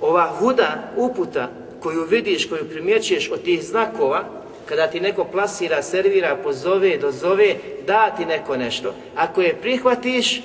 Ova 0.00 0.26
huda 0.26 0.92
uputa 0.96 1.50
koju 1.80 2.04
vidiš, 2.04 2.48
koju 2.48 2.68
primjećuješ 2.68 3.30
od 3.30 3.42
tih 3.42 3.62
znakova, 3.62 4.24
kada 4.66 4.86
ti 4.86 5.00
neko 5.00 5.24
plasira, 5.24 5.82
servira, 5.82 6.36
pozove, 6.36 6.96
dozove, 6.96 7.54
da 7.86 8.14
ti 8.16 8.26
neko 8.26 8.56
nešto, 8.56 8.94
ako 9.16 9.42
je 9.42 9.56
prihvatiš, 9.60 10.42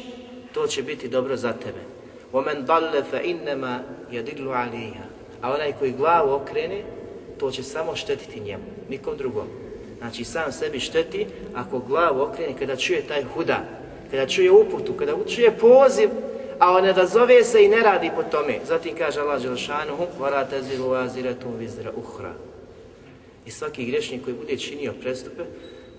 to 0.54 0.68
će 0.68 0.82
biti 0.82 1.08
dobro 1.08 1.36
za 1.36 1.54
tebe. 1.54 1.80
وَمَنْ 2.34 2.66
ضَلَّ 2.66 3.04
فَإِنَّمَا 3.12 3.80
يَدِلُّ 4.12 4.48
عَلِيهَا 4.48 5.06
A 5.42 5.54
onaj 5.54 5.74
koji 5.80 5.92
glavu 5.92 6.34
okrene, 6.34 6.84
to 7.39 7.51
će 7.51 7.63
samo 7.63 7.97
štetiti 7.97 8.41
njemu, 8.41 8.65
nikom 8.89 9.17
drugom. 9.17 9.47
Znači 9.99 10.25
sam 10.25 10.53
sebi 10.53 10.81
šteti 10.81 11.27
ako 11.55 11.79
glavu 11.79 12.21
okrene 12.21 12.59
kada 12.59 12.77
čuje 12.77 13.03
taj 13.09 13.25
huda, 13.35 13.65
kada 14.11 14.27
čuje 14.27 14.51
uputu, 14.51 14.93
kada 14.93 15.13
čuje 15.35 15.59
poziv, 15.59 16.09
a 16.59 16.73
on 16.73 16.85
ne 16.85 16.93
dazove 16.93 17.45
se 17.45 17.65
i 17.65 17.69
ne 17.69 17.83
radi 17.83 18.11
po 18.17 18.23
tome. 18.23 18.59
Zatim 18.67 18.97
kaže 18.99 19.21
Allah 19.21 19.43
Đelšanuhu, 19.43 20.07
varate 20.19 20.51
teziru 20.51 20.89
vaziretum 20.89 21.57
vizra 21.59 21.93
uhra. 21.97 22.33
I 23.47 23.51
svaki 23.51 23.85
grešnik 23.85 24.25
koji 24.25 24.37
bude 24.37 24.57
činio 24.57 24.95
prestupe, 25.01 25.43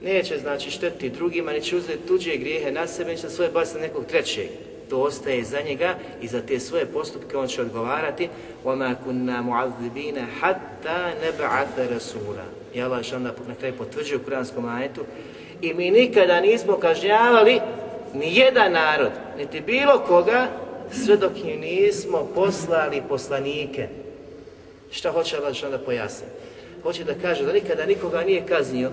neće 0.02 0.38
znači 0.38 0.72
štetiti 0.72 1.10
drugima, 1.10 1.52
neće 1.52 1.78
uzeti 1.78 2.08
tuđe 2.08 2.38
grijehe 2.38 2.72
na 2.72 2.88
sebe, 2.88 3.12
neće 3.12 3.30
svoje 3.30 3.50
baciti 3.50 3.80
nekog 3.80 4.06
trećeg 4.06 4.48
To 4.91 5.01
ostaje 5.01 5.45
za 5.45 5.61
njega 5.61 5.95
i 6.21 6.29
za 6.29 6.41
te 6.41 6.61
svoje 6.61 6.87
postupke 6.87 7.37
on 7.37 7.49
će 7.49 7.63
odgovarati 7.63 8.29
وَمَا 8.65 8.95
كُنَّا 9.07 9.41
مُعَذِّبِينَ 9.41 10.27
حَتَّى 10.41 11.13
نَبْعَثَ 11.25 11.97
رَسُولًا 11.97 12.45
I 12.75 12.83
Allah 12.83 13.05
što 13.05 13.17
onda 13.17 13.35
na 13.49 13.55
kraju 13.55 13.75
potvrđuje 13.79 14.17
u 14.17 14.25
kuranskom 14.25 14.69
ajetu 14.69 15.05
i 15.61 15.75
mi 15.75 15.91
nikada 15.91 16.41
nismo 16.41 16.77
kažnjavali 16.77 17.61
ni 18.15 18.37
jedan 18.37 18.73
narod, 18.73 19.11
niti 19.39 19.61
bilo 19.61 19.99
koga, 20.07 20.47
sve 20.91 21.17
dok 21.17 21.33
im 21.45 21.61
nismo 21.61 22.29
poslali 22.35 23.03
poslanike. 23.09 23.89
Šta 24.91 25.11
hoće 25.11 25.37
Allah 25.37 25.55
što 25.55 25.67
onda 25.67 25.79
pojasni? 25.79 26.27
Hoće 26.83 27.05
da 27.05 27.15
kaže 27.23 27.45
da 27.45 27.53
nikada 27.53 27.87
nikoga 27.87 28.21
nije 28.21 28.47
kaznio 28.47 28.91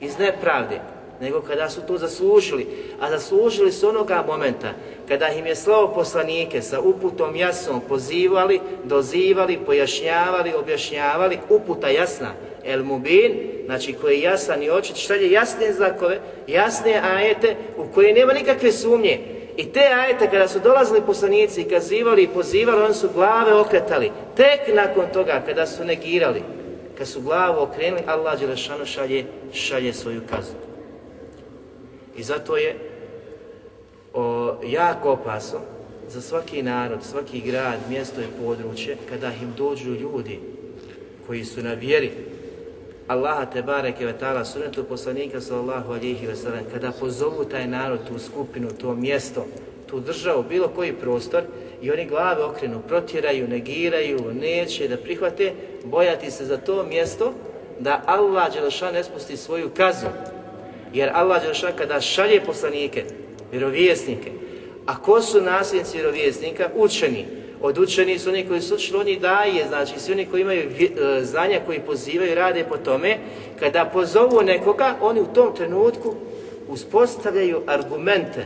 iz 0.00 0.18
nepravde, 0.18 0.80
nego 1.21 1.41
kada 1.41 1.69
su 1.69 1.81
to 1.81 1.97
zaslužili, 1.97 2.67
a 2.99 3.09
zaslužili 3.09 3.71
su 3.71 3.89
onoga 3.89 4.23
momenta 4.27 4.73
kada 5.07 5.27
im 5.27 5.45
je 5.45 5.55
slao 5.55 5.93
poslanike 5.93 6.61
sa 6.61 6.79
uputom 6.79 7.35
jasnom 7.35 7.81
pozivali, 7.89 8.59
dozivali, 8.83 9.59
pojašnjavali, 9.65 10.53
objašnjavali, 10.53 11.39
uputa 11.49 11.89
jasna, 11.89 12.33
el 12.65 12.83
mubin, 12.83 13.39
znači 13.65 13.93
koji 13.93 14.15
je 14.15 14.21
jasan 14.21 14.63
i 14.63 14.69
očit, 14.69 14.95
šta 14.95 15.13
je 15.13 15.31
jasne 15.31 15.73
znakove, 15.73 16.19
jasne 16.47 17.01
ajete 17.15 17.55
u 17.77 17.93
koje 17.93 18.13
nema 18.13 18.33
nikakve 18.33 18.71
sumnje. 18.71 19.19
I 19.57 19.65
te 19.65 19.79
ajete 19.79 20.29
kada 20.29 20.47
su 20.47 20.59
dolazili 20.59 21.01
poslanici 21.05 21.61
i 21.61 21.69
kazivali 21.69 22.23
i 22.23 22.27
pozivali, 22.27 22.83
oni 22.83 22.93
su 22.93 23.09
glave 23.13 23.53
okretali. 23.53 24.11
Tek 24.35 24.75
nakon 24.75 25.05
toga 25.13 25.41
kada 25.45 25.65
su 25.65 25.85
negirali, 25.85 26.41
kad 26.97 27.07
su 27.07 27.21
glavu 27.21 27.61
okrenuli, 27.61 28.03
Allah 28.05 28.39
Đelešanu 28.39 28.85
šalje, 28.85 29.25
šalje 29.53 29.93
svoju 29.93 30.21
kaznu. 30.29 30.72
I 32.17 32.23
zato 32.23 32.57
je 32.57 32.75
o, 34.13 34.55
jako 34.65 35.11
opasno 35.11 35.59
za 36.09 36.21
svaki 36.21 36.63
narod, 36.63 36.99
svaki 37.03 37.41
grad, 37.41 37.79
mjesto 37.89 38.21
i 38.21 38.43
područje, 38.45 38.97
kada 39.09 39.27
im 39.27 39.53
dođu 39.57 39.91
ljudi 39.91 40.39
koji 41.27 41.45
su 41.45 41.63
na 41.63 41.73
vjeri 41.73 42.11
Allaha 43.07 43.45
te 43.45 43.61
bareke 43.61 44.05
ve 44.05 44.13
ta'ala 44.19 44.45
sunetu 44.45 44.83
poslanika 44.83 45.41
sallallahu 45.41 45.93
alihi 45.93 46.27
ve 46.27 46.35
sellem, 46.35 46.65
kada 46.73 46.91
pozovu 46.91 47.45
taj 47.45 47.67
narod, 47.67 47.99
tu 48.07 48.19
skupinu, 48.19 48.69
to 48.71 48.95
mjesto, 48.95 49.45
tu 49.87 49.99
državu, 49.99 50.43
bilo 50.43 50.67
koji 50.67 50.93
prostor 50.93 51.43
i 51.81 51.91
oni 51.91 52.05
glave 52.05 52.43
okrenu, 52.43 52.81
protjeraju, 52.87 53.47
negiraju, 53.47 54.33
neće 54.33 54.87
da 54.87 54.97
prihvate, 54.97 55.53
bojati 55.83 56.31
se 56.31 56.45
za 56.45 56.57
to 56.57 56.83
mjesto 56.83 57.33
da 57.79 58.01
Allah 58.05 58.53
Đelešan 58.53 58.93
ne 58.93 59.03
spusti 59.03 59.37
svoju 59.37 59.69
kaznu. 59.77 60.09
Jer 60.93 61.11
Allah 61.13 61.41
Đelešan 61.41 61.71
kada 61.77 62.01
šalje 62.01 62.41
poslanike, 62.45 63.03
vjerovjesnike, 63.51 64.31
a 64.85 65.01
ko 65.01 65.21
su 65.21 65.41
nasljednici 65.41 65.97
vjerovjesnika? 65.97 66.69
Učeni. 66.75 67.25
Od 67.61 67.77
učeni 67.77 68.19
su 68.19 68.29
oni 68.29 68.47
koji 68.47 68.61
su 68.61 68.75
učili, 68.75 68.99
oni 68.99 69.19
daje, 69.19 69.67
znači 69.67 69.99
svi 69.99 70.13
oni 70.13 70.25
koji 70.25 70.41
imaju 70.41 70.61
e, 70.61 71.23
znanja, 71.23 71.59
koji 71.65 71.79
pozivaju 71.79 72.35
rade 72.35 72.63
po 72.69 72.77
tome, 72.77 73.17
kada 73.59 73.85
pozovu 73.85 74.41
nekoga, 74.41 74.95
oni 75.01 75.21
u 75.21 75.25
tom 75.25 75.55
trenutku 75.55 76.15
uspostavljaju 76.67 77.61
argumente 77.67 78.45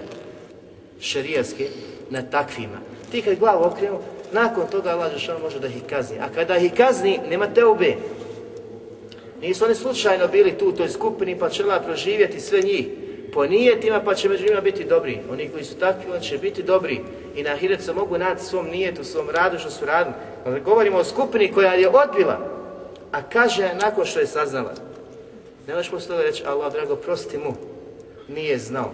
šerijaske 0.99 1.67
na 2.09 2.21
takvima. 2.21 2.77
Ti 3.11 3.21
kad 3.21 3.39
glavu 3.39 3.63
okrenu, 3.63 3.99
nakon 4.31 4.67
toga 4.71 4.89
Allah 4.89 5.11
Žešan 5.13 5.41
može 5.41 5.59
da 5.59 5.67
ih 5.67 5.83
kazni. 5.89 6.19
A 6.19 6.29
kada 6.35 6.57
ih 6.57 6.73
kazni, 6.73 7.19
nema 7.29 7.47
teube. 7.47 7.95
Nisu 9.41 9.65
oni 9.65 9.75
slučajno 9.75 10.27
bili 10.27 10.57
tu 10.57 10.67
u 10.67 10.71
toj 10.71 10.89
skupini 10.89 11.39
pa 11.39 11.49
će 11.49 11.63
proživjeti 11.85 12.39
sve 12.39 12.61
njih 12.61 12.87
po 13.33 13.45
nijetima 13.45 14.01
pa 14.05 14.15
će 14.15 14.29
među 14.29 14.45
njima 14.47 14.61
biti 14.61 14.83
dobri. 14.83 15.19
Oni 15.31 15.49
koji 15.49 15.63
su 15.63 15.75
takvi, 15.75 16.11
oni 16.11 16.23
će 16.23 16.37
biti 16.37 16.63
dobri. 16.63 16.99
I 17.35 17.43
na 17.43 17.51
ahiret 17.51 17.81
se 17.81 17.93
mogu 17.93 18.17
naći 18.17 18.43
svom 18.43 18.67
nijetu, 18.67 19.03
svom 19.03 19.29
radu 19.29 19.59
što 19.59 19.69
su 19.69 19.85
radili. 19.85 20.15
Govorimo 20.65 20.97
o 20.97 21.03
skupini 21.03 21.51
koja 21.51 21.73
je 21.73 21.89
odbila, 21.89 22.39
a 23.11 23.21
kaže 23.21 23.73
nakon 23.81 24.05
što 24.05 24.19
je 24.19 24.27
saznala. 24.27 24.73
Ne 25.67 25.75
možeš 25.75 26.05
toga 26.07 26.21
reći, 26.21 26.43
Allah, 26.45 26.73
drago, 26.73 26.95
prosti 26.95 27.37
mu. 27.37 27.53
Nije 28.27 28.57
znao. 28.57 28.91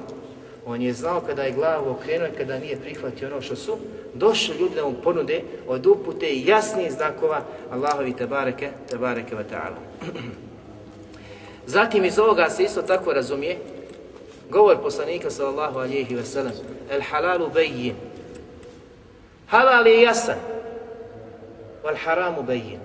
On 0.66 0.82
je 0.82 0.94
znao 0.94 1.22
kada 1.22 1.44
je 1.44 1.52
glavu 1.52 1.92
okrenuo 1.92 2.28
i 2.28 2.38
kada 2.38 2.60
nije 2.60 2.80
prihvatio 2.80 3.28
ono 3.28 3.42
što 3.42 3.56
su 3.56 3.78
došli 4.14 4.56
ljudi 4.60 4.76
da 4.76 4.84
mu 4.84 4.94
ponude 5.04 5.42
od 5.68 5.86
upute 5.86 6.26
i 6.26 6.48
jasnih 6.48 6.92
znakova 6.92 7.42
Allahovi 7.72 8.14
tebareke, 8.14 8.70
tebareke 8.90 9.36
wa 9.36 9.44
ta'ala. 9.52 10.10
Zatim 11.66 12.06
iz 12.06 12.20
ovoga 12.20 12.50
se 12.50 12.64
isto 12.64 12.82
tako 12.82 13.14
razumije 13.14 13.58
govor 14.50 14.78
poslanika 14.82 15.30
sallallahu 15.30 15.80
alihi 15.80 16.16
wa 16.16 16.24
sallam 16.24 16.54
el 16.92 17.02
halalu 17.02 17.50
bejin 17.54 17.96
halal 19.48 19.88
je 19.88 20.02
jasan 20.02 20.38
wal 21.84 21.96
haramu 22.04 22.44
bejin 22.44 22.80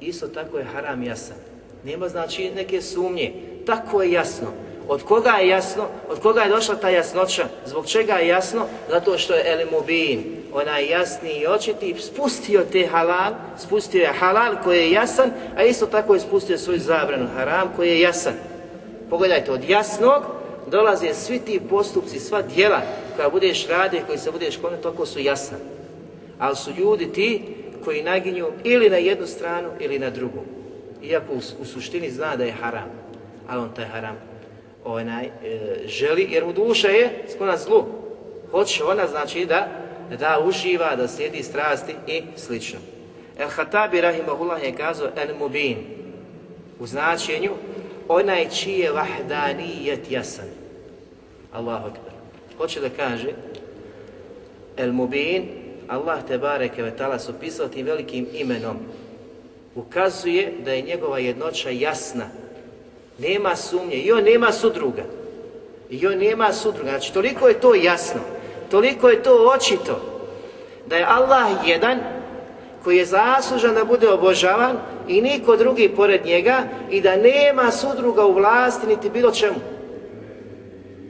isto 0.00 0.28
tako 0.28 0.58
je 0.58 0.64
haram 0.64 1.02
jasan. 1.02 1.36
Nema 1.84 2.08
znači 2.08 2.50
neke 2.50 2.82
sumnje. 2.82 3.32
Tako 3.66 4.02
je 4.02 4.12
jasno 4.12 4.48
od 4.88 5.02
koga 5.02 5.30
je 5.30 5.48
jasno? 5.48 5.84
Od 6.10 6.20
koga 6.20 6.42
je 6.42 6.48
došla 6.48 6.76
ta 6.76 6.88
jasnoća? 6.88 7.48
Zbog 7.66 7.86
čega 7.86 8.14
je 8.14 8.28
jasno? 8.28 8.66
Zato 8.90 9.18
što 9.18 9.34
je 9.34 9.44
El 9.46 9.66
Mubin, 9.72 10.24
onaj 10.52 10.88
jasni 10.88 11.30
i 11.30 11.46
očiti, 11.46 11.94
spustio 11.98 12.64
te 12.72 12.86
halal, 12.86 13.32
spustio 13.58 14.02
je 14.02 14.12
halal 14.12 14.56
koji 14.64 14.78
je 14.78 14.92
jasan, 14.92 15.30
a 15.56 15.62
isto 15.62 15.86
tako 15.86 16.14
je 16.14 16.20
spustio 16.20 16.58
svoju 16.58 16.78
zabranu 16.78 17.26
haram 17.36 17.72
koji 17.76 17.88
je 17.88 18.00
jasan. 18.00 18.32
Pogledajte, 19.10 19.52
od 19.52 19.68
jasnog 19.68 20.22
dolaze 20.66 21.14
svi 21.14 21.38
ti 21.38 21.60
postupci, 21.70 22.20
sva 22.20 22.42
djela 22.42 22.80
koja 23.16 23.28
budeš 23.28 23.68
radi, 23.68 24.02
koji 24.06 24.18
se 24.18 24.30
budeš 24.30 24.56
konio, 24.56 24.78
toliko 24.78 25.06
su 25.06 25.20
jasna. 25.20 25.56
Ali 26.38 26.56
su 26.56 26.70
ljudi 26.78 27.12
ti 27.12 27.42
koji 27.84 28.02
naginju 28.02 28.46
ili 28.64 28.90
na 28.90 28.96
jednu 28.96 29.26
stranu 29.26 29.68
ili 29.80 29.98
na 29.98 30.10
drugu. 30.10 30.40
Iako 31.02 31.32
u, 31.32 31.62
u 31.62 31.64
suštini 31.64 32.10
zna 32.10 32.36
da 32.36 32.44
je 32.44 32.52
haram, 32.52 32.90
ali 33.48 33.62
on 33.62 33.74
taj 33.74 33.84
haram 33.84 34.27
onaj, 34.84 35.24
e, 35.24 35.30
želi, 35.86 36.28
jer 36.30 36.44
u 36.44 36.52
duša 36.52 36.88
je 36.88 37.24
sklona 37.32 37.56
zlu. 37.56 37.84
Hoće 38.50 38.84
ona 38.84 39.06
znači 39.06 39.44
da 39.44 39.68
da 40.16 40.40
uživa, 40.44 40.96
da 40.96 41.08
slijedi 41.08 41.42
strasti 41.42 41.94
i 42.06 42.22
slično. 42.36 42.78
El 43.38 43.48
Hatabi 43.48 44.00
Rahimahullah 44.00 44.62
je 44.62 44.76
kazao 44.76 45.08
El 45.16 45.36
Mubin 45.38 45.76
u 46.78 46.86
značenju 46.86 47.50
onaj 48.08 48.48
čiji 48.50 48.78
je 48.78 48.92
vahdanijet 48.92 50.10
jasan. 50.10 50.48
Allahu 51.52 51.86
akbar. 51.86 52.12
Hoće 52.56 52.80
da 52.80 52.88
kaže 52.88 53.28
El 54.76 54.92
Mubin, 54.92 55.48
Allah 55.88 56.18
te 56.28 56.38
bareke 56.38 56.82
ve 56.82 56.96
ta'ala 56.98 57.18
su 57.18 57.32
pisao 57.40 57.68
tim 57.68 57.86
velikim 57.86 58.26
imenom. 58.32 58.76
Ukazuje 59.74 60.52
da 60.64 60.72
je 60.72 60.82
njegova 60.82 61.18
jednoća 61.18 61.70
jasna, 61.70 62.26
nema 63.18 63.56
sumnje 63.56 63.96
i 63.96 64.12
on 64.12 64.24
nema 64.24 64.52
sudruga. 64.52 65.02
I 65.90 66.06
on 66.06 66.18
nema 66.18 66.52
sudruga. 66.52 66.90
Znači, 66.90 67.12
toliko 67.12 67.48
je 67.48 67.60
to 67.60 67.74
jasno, 67.74 68.20
toliko 68.70 69.08
je 69.08 69.22
to 69.22 69.52
očito, 69.56 70.00
da 70.86 70.96
je 70.96 71.06
Allah 71.08 71.48
jedan 71.66 71.98
koji 72.84 72.96
je 72.96 73.04
zaslužan 73.04 73.74
da 73.74 73.84
bude 73.84 74.08
obožavan 74.08 74.76
i 75.08 75.20
niko 75.20 75.56
drugi 75.56 75.88
pored 75.88 76.26
njega 76.26 76.62
i 76.90 77.00
da 77.00 77.16
nema 77.16 77.70
sudruga 77.70 78.26
u 78.26 78.32
vlasti 78.32 78.86
niti 78.86 79.10
bilo 79.10 79.30
čemu. 79.30 79.56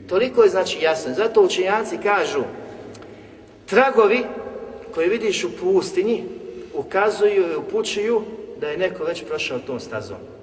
Toliko 0.09 0.43
je 0.43 0.49
znači 0.49 0.77
jasno. 0.81 1.13
Zato 1.13 1.41
učenjaci 1.41 1.97
kažu 2.03 2.43
tragovi 3.65 4.23
koje 4.93 5.07
vidiš 5.07 5.43
u 5.43 5.49
pustinji 5.59 6.23
ukazuju 6.73 7.51
i 7.51 7.55
upućuju 7.55 8.21
da 8.61 8.67
je 8.67 8.77
neko 8.77 9.03
već 9.03 9.23
prošao 9.23 9.59
tom 9.59 9.79
stazom. 9.79 10.38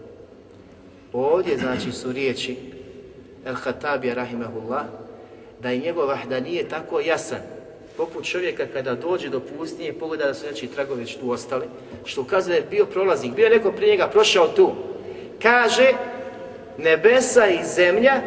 Ovdje 1.17 1.57
znači 1.57 1.93
su 1.93 2.13
riječi 2.13 2.57
El 3.47 3.55
Hatabija 3.55 4.15
rahimahullah 4.15 4.85
da 5.63 5.71
je 5.71 5.79
njegov 5.79 6.09
vahda 6.09 6.41
nije 6.41 6.69
tako 6.69 7.01
jasan 7.01 7.39
poput 7.97 8.25
čovjeka 8.25 8.67
kada 8.73 8.95
dođe 8.95 9.29
do 9.29 9.41
pustinje 9.41 9.93
pogleda 9.93 10.27
da 10.27 10.35
su 10.35 10.47
neki 10.47 10.67
tragovi 10.67 11.01
već 11.01 11.17
tu 11.17 11.31
ostali, 11.31 11.65
što 12.05 12.21
ukazuje 12.21 12.61
da 12.61 12.65
je 12.65 12.71
bio 12.71 12.87
prolaznik, 12.87 13.35
bio 13.35 13.45
je 13.45 13.51
neko 13.51 13.73
prije 13.73 13.91
njega, 13.91 14.09
prošao 14.09 14.49
tu. 14.49 14.73
Kaže, 15.43 15.93
nebesa 16.79 17.47
i 17.47 17.65
zemlja 17.65 18.21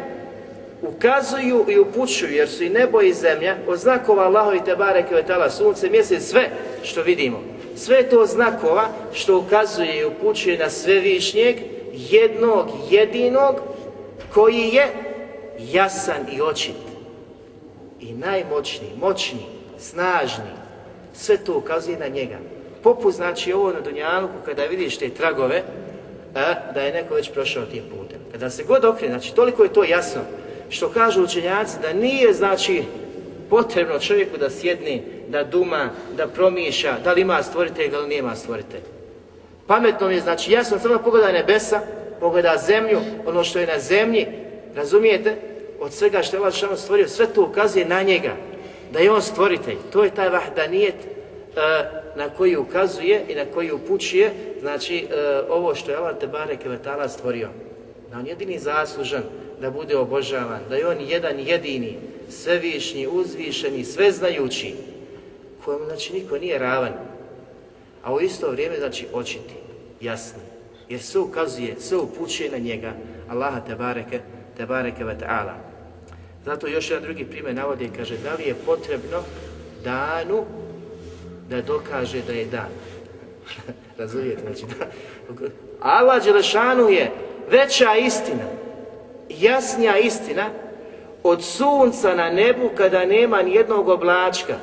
ukazuju 0.82 1.66
i 1.68 1.78
upućuju, 1.78 2.32
jer 2.32 2.48
su 2.48 2.64
i 2.64 2.70
nebo 2.70 3.02
i 3.02 3.12
zemlja, 3.12 3.56
od 3.66 3.78
znakova 3.78 4.24
Allaho 4.24 4.54
i 4.54 4.64
Tebare 4.64 5.06
Kvetala, 5.08 5.50
sunce, 5.50 5.90
mjesec, 5.90 6.22
sve 6.22 6.50
što 6.82 7.02
vidimo. 7.02 7.42
Sve 7.76 8.08
to 8.08 8.26
znakova 8.26 8.88
što 9.12 9.38
ukazuje 9.38 10.00
i 10.00 10.04
upućuje 10.04 10.58
na 10.58 10.70
svevišnjeg, 10.70 11.56
jednog, 11.92 12.68
jedinog, 12.90 13.54
koji 14.34 14.58
je 14.58 14.86
jasan 15.58 16.26
i 16.32 16.40
očit. 16.40 16.76
I 18.00 18.12
najmoćniji, 18.12 18.90
moćniji, 19.00 19.46
snažni, 19.78 20.50
sve 21.14 21.36
to 21.36 21.56
ukazuje 21.56 21.98
na 21.98 22.08
njega. 22.08 22.38
Poput 22.82 23.14
znači 23.14 23.52
ovo 23.52 23.72
na 23.72 23.80
Dunjaluku 23.80 24.34
kada 24.44 24.64
vidiš 24.64 24.98
te 24.98 25.10
tragove, 25.10 25.62
a, 26.34 26.72
da 26.74 26.80
je 26.80 26.92
neko 26.92 27.14
već 27.14 27.32
prošao 27.32 27.64
tim 27.64 27.82
putem. 27.90 28.18
Kada 28.32 28.50
se 28.50 28.64
god 28.64 28.84
okrene, 28.84 29.14
znači 29.14 29.34
toliko 29.34 29.62
je 29.62 29.72
to 29.72 29.84
jasno, 29.84 30.20
što 30.68 30.88
kažu 30.88 31.22
učenjaci 31.22 31.76
da 31.82 31.92
nije 31.92 32.32
znači 32.32 32.82
potrebno 33.50 33.98
čovjeku 33.98 34.36
da 34.36 34.50
sjedne, 34.50 35.02
da 35.28 35.44
duma, 35.44 35.90
da 36.16 36.26
promišlja, 36.26 36.96
da 37.04 37.12
li 37.12 37.20
ima 37.20 37.42
stvoritelj 37.42 37.92
ili 37.92 38.08
nema 38.08 38.36
stvoritelj. 38.36 38.99
Pametno 39.70 40.08
mi 40.08 40.14
je, 40.14 40.20
znači 40.20 40.52
jasno, 40.52 40.78
samo 40.78 40.98
pogleda 40.98 41.32
nebesa, 41.32 41.80
pogleda 42.20 42.56
zemlju, 42.66 42.98
ono 43.26 43.44
što 43.44 43.58
je 43.58 43.66
na 43.66 43.78
zemlji, 43.78 44.26
razumijete, 44.76 45.36
od 45.80 45.92
svega 45.92 46.22
što 46.22 46.36
je 46.36 46.40
Allah 46.40 46.78
stvorio, 46.78 47.08
sve 47.08 47.26
to 47.26 47.42
ukazuje 47.42 47.84
na 47.84 48.02
njega, 48.02 48.32
da 48.92 48.98
je 48.98 49.10
on 49.10 49.22
stvoritelj. 49.22 49.76
To 49.92 50.04
je 50.04 50.14
taj 50.14 50.28
vahdanijet 50.28 50.94
uh, 50.94 51.62
na 52.16 52.28
koji 52.28 52.56
ukazuje 52.56 53.24
i 53.28 53.34
na 53.34 53.44
koji 53.54 53.72
upućuje, 53.72 54.30
znači 54.60 55.06
uh, 55.06 55.56
ovo 55.56 55.74
što 55.74 55.90
je 55.90 55.96
Allah 55.96 56.18
Tebare 56.18 56.56
Kevetala 56.56 57.08
stvorio. 57.08 57.48
Da 58.10 58.18
on 58.18 58.26
jedini 58.26 58.58
zaslužan 58.58 59.22
da 59.60 59.70
bude 59.70 59.96
obožavan, 59.96 60.60
da 60.68 60.76
je 60.76 60.86
on 60.86 61.00
jedan 61.00 61.38
jedini, 61.38 61.98
svevišnji, 62.28 63.06
uzvišeni, 63.06 63.84
sveznajući, 63.84 64.74
kojemu 65.64 65.84
znači 65.84 66.12
niko 66.12 66.38
nije 66.38 66.58
ravan, 66.58 66.92
a 68.02 68.14
u 68.14 68.20
isto 68.20 68.50
vrijeme 68.50 68.76
znači 68.78 69.06
očiti, 69.12 69.59
jasni, 70.00 70.42
jer 70.88 71.02
sve 71.02 71.20
ukazuje, 71.20 71.80
sve 71.80 71.98
upućuje 71.98 72.50
na 72.50 72.58
njega, 72.58 72.92
Allaha 73.28 73.60
Tebareke, 73.60 74.20
Tebareke 74.56 75.04
wa 75.04 75.18
ta'ala. 75.20 75.54
Zato 76.44 76.66
još 76.66 76.90
jedan 76.90 77.04
drugi 77.04 77.24
primjer 77.24 77.54
navodi 77.54 77.84
i 77.84 77.96
kaže 77.96 78.16
da 78.18 78.34
li 78.34 78.44
je 78.44 78.54
potrebno 78.54 79.22
danu 79.84 80.44
da 81.48 81.62
dokaže 81.62 82.22
da 82.26 82.32
je 82.32 82.44
dan. 82.44 82.68
Razumijete? 83.98 84.42
Znači, 84.42 84.64
da, 84.78 84.86
Allah 85.80 86.24
Đelešanu 86.24 86.88
je 86.88 87.10
veća 87.50 87.94
istina, 87.94 88.44
jasnija 89.28 89.98
istina 89.98 90.50
od 91.22 91.44
sunca 91.44 92.14
na 92.14 92.30
nebu 92.30 92.70
kada 92.76 93.04
nema 93.04 93.42
ni 93.42 93.54
jednog 93.54 93.88
oblačka. 93.88 94.54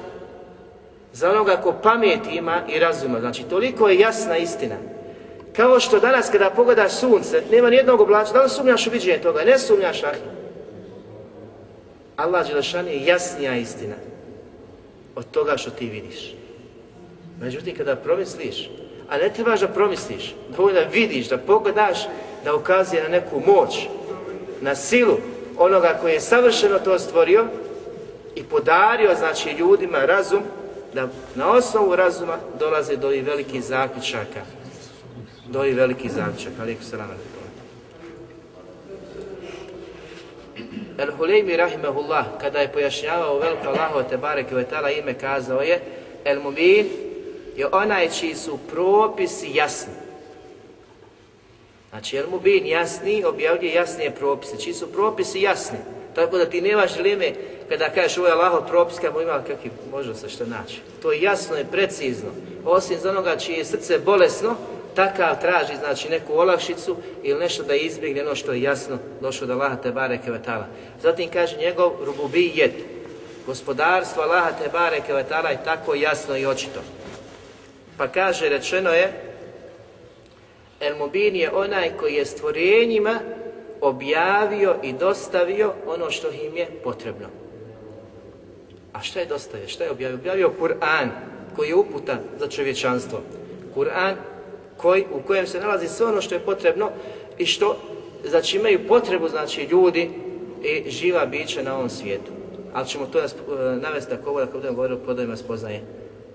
Za 1.13 1.29
onoga 1.31 1.55
ko 1.55 1.75
pamet 1.83 2.19
ima 2.31 2.61
i 2.67 2.79
razuma. 2.79 3.19
Znači, 3.19 3.43
toliko 3.43 3.89
je 3.89 3.99
jasna 3.99 4.37
istina. 4.37 4.75
Kao 5.57 5.79
što 5.79 5.99
danas 5.99 6.29
kada 6.29 6.49
pogledaš 6.49 6.91
sunce, 6.91 7.41
nema 7.51 7.69
ni 7.69 7.75
jednog 7.75 8.01
oblačka. 8.01 8.33
Da 8.33 8.43
li 8.43 8.49
sumnjaš 8.49 8.87
u 8.87 8.89
viđenje 8.89 9.21
toga? 9.21 9.43
Ne 9.43 9.59
sumnjaš, 9.59 10.03
ahi. 10.03 10.19
Allah 12.15 12.47
Đelešan 12.47 12.87
je 12.87 13.05
jasnija 13.05 13.55
istina 13.55 13.95
od 15.15 15.31
toga 15.31 15.57
što 15.57 15.69
ti 15.69 15.85
vidiš. 15.85 16.35
Međutim, 17.41 17.75
kada 17.75 17.95
promisliš, 17.95 18.69
a 19.09 19.17
ne 19.17 19.33
trebaš 19.33 19.59
da 19.59 19.67
promisliš, 19.67 20.35
da 20.73 20.79
vidiš, 20.91 21.29
da 21.29 21.37
pogledaš, 21.37 22.07
da 22.43 22.55
ukazuje 22.55 23.03
na 23.03 23.09
neku 23.09 23.41
moć, 23.45 23.87
na 24.61 24.75
silu 24.75 25.17
onoga 25.57 25.97
koji 26.01 26.13
je 26.13 26.19
savršeno 26.19 26.79
to 26.79 26.99
stvorio 26.99 27.45
i 28.35 28.43
podario 28.43 29.15
znači 29.15 29.49
ljudima 29.49 30.05
razum 30.05 30.41
da 30.93 31.07
na 31.35 31.51
osnovu 31.51 31.95
razuma 31.95 32.37
dolaze 32.59 32.95
do 32.95 33.11
i 33.11 33.21
velikih 33.21 33.63
zaključaka. 33.63 34.56
Do 35.47 35.65
i 35.65 35.73
velikih 35.73 36.11
zaključaka. 36.11 36.61
Alijek 36.61 36.77
salama. 36.83 37.13
El 40.97 41.11
Huleymi 41.19 41.57
rahimahullah 41.57 42.25
kada 42.41 42.59
je 42.59 42.71
pojašnjavao 42.71 43.39
veliko 43.39 43.67
Allaho 43.67 44.03
te 44.03 44.17
bareke 44.17 44.55
ime 44.99 45.13
kazao 45.13 45.61
je 45.61 45.81
El 46.25 46.41
Mubin 46.41 46.87
je 47.55 47.67
onaj 47.71 48.09
čiji 48.09 48.35
su 48.35 48.57
propisi 48.71 49.51
jasni. 49.53 49.93
Znači, 51.89 52.17
El 52.17 52.29
Mubin 52.29 52.67
jasni, 52.67 53.23
objavljuje 53.23 53.73
jasnije 53.73 54.15
propise. 54.15 54.57
Čiji 54.57 54.73
su 54.73 54.91
propisi 54.91 55.41
jasni. 55.41 55.77
Tako 56.15 56.37
da 56.37 56.45
ti 56.45 56.61
nemaš 56.61 56.93
dileme 56.93 57.33
kada 57.69 57.89
kažeš 57.89 58.17
ovo 58.17 58.27
je 58.27 58.33
Allahov 58.33 58.67
propis, 58.67 58.99
kada 58.99 59.21
ima 59.21 59.43
kakvi 59.47 59.71
može 59.91 60.15
se 60.15 60.29
što 60.29 60.45
naći. 60.45 60.81
To 61.01 61.11
je 61.11 61.21
jasno 61.21 61.59
i 61.59 61.65
precizno. 61.71 62.29
Osim 62.65 62.99
za 62.99 63.09
onoga 63.09 63.37
čije 63.37 63.57
je 63.57 63.65
srce 63.65 63.99
bolesno, 63.99 64.55
takav 64.97 65.41
traži 65.41 65.75
znači 65.75 66.09
neku 66.09 66.33
olakšicu 66.33 66.97
ili 67.23 67.39
nešto 67.39 67.63
da 67.63 67.75
izbjegne 67.75 68.21
ono 68.21 68.35
što 68.35 68.53
je 68.53 68.61
jasno 68.61 68.97
došlo 69.21 69.47
do 69.47 69.53
Allaha 69.53 69.75
te 69.75 69.91
bareke 69.91 70.31
vetala. 70.31 70.67
Zatim 71.01 71.29
kaže 71.29 71.57
njegov 71.57 71.91
rububijet, 72.05 72.73
gospodarstvo 73.45 74.23
Allaha 74.23 74.51
te 74.51 74.69
bareke 74.69 75.13
vetala 75.13 75.49
je 75.49 75.63
tako 75.63 75.95
jasno 75.95 76.37
i 76.37 76.45
očito. 76.45 76.79
Pa 77.97 78.07
kaže, 78.07 78.49
rečeno 78.49 78.89
je, 78.89 79.13
El 80.79 80.97
Mubin 80.97 81.35
je 81.35 81.51
onaj 81.51 81.89
koji 81.99 82.13
je 82.13 82.25
stvorenjima 82.25 83.19
objavio 83.81 84.75
i 84.83 84.93
dostavio 84.93 85.73
ono 85.87 86.11
što 86.11 86.27
im 86.27 86.57
je 86.57 86.67
potrebno. 86.83 87.27
A 88.93 89.01
šta 89.01 89.19
je 89.19 89.25
dostavio? 89.25 89.67
Šta 89.67 89.83
je 89.83 89.91
objavio? 89.91 90.17
Objavio 90.17 90.53
Kur'an 90.59 91.09
koji 91.55 91.69
je 91.69 91.75
uputa 91.75 92.17
za 92.39 92.47
čovječanstvo. 92.47 93.21
Kur'an 93.75 94.15
koji, 94.77 95.05
u 95.13 95.27
kojem 95.27 95.47
se 95.47 95.59
nalazi 95.59 95.87
sve 95.87 96.05
ono 96.05 96.21
što 96.21 96.35
je 96.35 96.39
potrebno 96.39 96.89
i 97.37 97.45
što 97.45 97.77
znači 98.25 98.57
imaju 98.57 98.87
potrebu 98.87 99.29
znači 99.29 99.61
ljudi 99.63 100.09
i 100.63 100.89
živa 100.89 101.25
bića 101.25 101.61
na 101.63 101.75
ovom 101.75 101.89
svijetu. 101.89 102.31
Ali 102.73 102.87
ćemo 102.87 103.05
to 103.05 103.19
navesti 103.81 104.11
tako 104.11 104.29
ovo 104.29 104.39
da 104.39 104.45
budemo 104.45 104.75
govorili 104.75 104.99
o 104.99 105.05
plodovima 105.05 105.37
spoznaje 105.37 105.81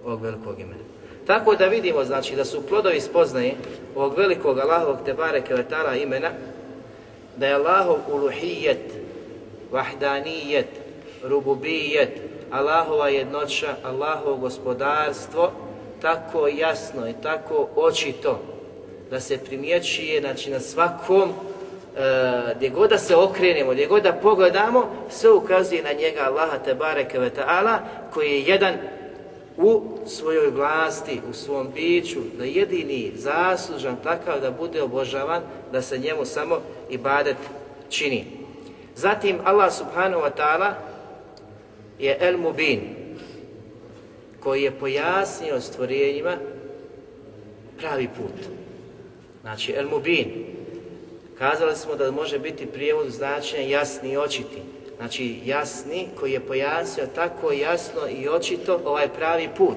ovog 0.05 0.22
velikog 0.22 0.61
imena. 0.61 0.83
Tako 1.26 1.55
da 1.57 1.66
vidimo 1.66 2.05
znači 2.05 2.37
da 2.37 2.44
su 2.44 2.66
plodovi 2.66 3.00
spoznaje 3.00 3.55
ovog 3.96 4.18
velikog 4.18 4.59
Allahovog 4.59 4.98
Tebare 5.05 5.42
Keletala 5.42 5.96
imena 5.96 6.31
da 7.37 7.46
je 7.46 7.55
Allahov 7.55 7.98
uluhijet, 8.12 8.92
vahdanijet, 9.72 10.68
rububijet, 11.24 12.11
Allahova 12.50 13.09
jednoća, 13.09 13.74
Allahovo 13.85 14.37
gospodarstvo 14.37 15.52
tako 16.03 16.49
jasno 16.49 17.09
i 17.09 17.15
tako 17.23 17.69
očito 17.77 18.41
da 19.11 19.21
se 19.21 19.38
primjećuje 19.38 20.21
znači, 20.21 20.51
na 20.51 20.61
svakom 20.61 21.29
e, 21.29 21.35
gdje 22.57 22.69
god 22.69 22.91
da 22.91 22.99
se 22.99 23.17
okrenemo, 23.17 23.73
gdje 23.73 23.87
god 23.87 24.03
da 24.03 24.12
pogledamo, 24.12 24.91
sve 25.11 25.31
ukazuje 25.31 25.83
na 25.83 25.93
njega 25.93 26.21
Allaha 26.21 26.59
Tebare 26.59 27.09
Kevetala 27.09 27.79
koji 28.15 28.31
je 28.31 28.43
jedan 28.43 28.75
u 29.57 29.83
svojoj 30.07 30.51
vlasti, 30.51 31.21
u 31.31 31.33
svom 31.33 31.69
biću, 31.75 32.21
da 32.38 32.45
jedini 32.45 33.12
zaslužan 33.15 33.97
takav 34.03 34.41
da 34.41 34.51
bude 34.51 34.83
obožavan, 34.83 35.43
da 35.73 35.83
se 35.83 35.99
njemu 35.99 36.25
samo 36.25 36.61
ibadet 36.91 37.37
čini. 37.88 38.25
Zatim 38.95 39.38
Allah 39.45 39.73
subhanahu 39.73 40.23
wa 40.23 40.31
ta'ala 40.37 40.73
je 41.99 42.17
El 42.21 42.38
Mubin, 42.38 43.02
koji 44.42 44.62
je 44.62 44.78
pojasnio 44.78 45.61
stvorenjima 45.61 46.37
pravi 47.78 48.09
put. 48.09 48.46
Znači 49.40 49.72
El 49.76 49.88
Mubin, 49.88 50.44
kazali 51.38 51.76
smo 51.76 51.94
da 51.94 52.11
može 52.11 52.38
biti 52.38 52.66
prijevod 52.66 53.11
značenja 53.11 53.68
jasni 53.68 54.12
i 54.12 54.16
očiti. 54.16 54.62
Znači 54.96 55.40
jasni 55.44 56.09
koji 56.20 56.33
je 56.33 56.40
pojasnio 56.40 57.07
tako 57.14 57.52
jasno 57.52 58.00
i 58.18 58.28
očito 58.28 58.81
ovaj 58.85 59.09
pravi 59.09 59.48
put 59.57 59.76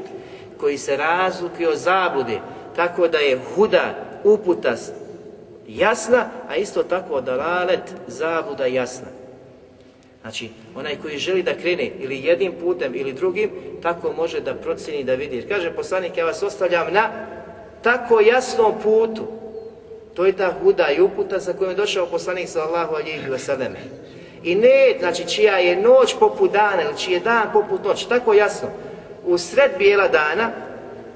koji 0.57 0.77
se 0.77 0.97
razlikuje 0.97 1.69
od 1.69 1.77
zabude 1.77 2.39
tako 2.75 3.07
da 3.07 3.17
je 3.17 3.39
huda 3.55 3.95
uputa 4.23 4.75
jasna, 5.67 6.29
a 6.49 6.55
isto 6.55 6.83
tako 6.83 7.21
dalalet 7.21 7.93
zabuda 8.07 8.65
jasna. 8.65 9.07
Znači, 10.25 10.49
onaj 10.75 10.95
koji 11.01 11.17
želi 11.17 11.43
da 11.43 11.53
krene 11.53 11.91
ili 11.99 12.25
jednim 12.25 12.53
putem 12.61 12.95
ili 12.95 13.13
drugim, 13.13 13.49
tako 13.81 14.13
može 14.13 14.39
da 14.39 14.55
procjeni 14.55 15.03
da 15.03 15.13
vidi. 15.13 15.45
Kaže 15.49 15.71
poslanik, 15.71 16.17
ja 16.17 16.25
vas 16.25 16.43
ostavljam 16.43 16.93
na 16.93 17.09
tako 17.81 18.19
jasnom 18.19 18.73
putu. 18.83 19.27
To 20.13 20.25
je 20.25 20.33
ta 20.33 20.53
huda 20.61 20.89
i 20.91 21.01
uputa 21.01 21.39
sa 21.39 21.53
kojom 21.53 21.71
je 21.71 21.75
došao 21.75 22.05
poslanik 22.05 22.47
sallallahu 22.47 22.95
alihi 22.95 23.29
wasallam. 23.29 23.73
I 24.43 24.55
ne, 24.55 24.95
znači 24.99 25.27
čija 25.27 25.57
je 25.57 25.75
noć 25.75 26.15
poput 26.19 26.51
dana 26.51 26.81
ili 26.81 26.97
čiji 26.97 27.13
je 27.13 27.19
dan 27.19 27.47
poput 27.53 27.83
noći, 27.83 28.09
tako 28.09 28.33
jasno. 28.33 28.67
u 29.25 29.37
sred 29.37 29.71
bijela 29.77 30.07
dana, 30.07 30.51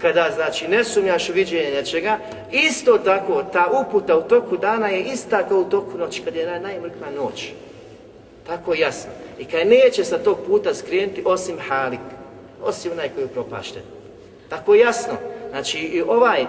kada 0.01 0.31
znači 0.35 0.67
ne 0.67 0.83
sumnjaš 0.83 1.29
u 1.29 1.33
viđenje 1.33 1.71
nečega, 1.71 2.17
isto 2.51 2.97
tako 2.97 3.43
ta 3.53 3.71
uputa 3.81 4.17
u 4.17 4.21
toku 4.21 4.57
dana 4.57 4.87
je 4.87 5.03
ista 5.03 5.47
kao 5.47 5.59
u 5.59 5.69
toku 5.69 5.97
noći, 5.97 6.21
kad 6.21 6.35
je 6.35 6.59
najmrkna 6.59 7.07
noć. 7.15 7.53
Tako 8.49 8.73
jasno. 8.73 9.11
I 9.39 9.45
kad 9.45 9.67
neće 9.67 10.03
sa 10.03 10.17
tog 10.17 10.37
puta 10.47 10.73
skrenuti 10.73 11.23
osim 11.25 11.57
halik, 11.67 11.99
osim 12.63 12.91
onaj 12.91 13.09
koji 13.09 13.23
je 13.23 13.27
propašten. 13.27 13.81
Tako 14.49 14.75
jasno. 14.75 15.13
Znači 15.49 15.77
i 15.77 16.01
ovaj 16.01 16.41
e, 16.41 16.47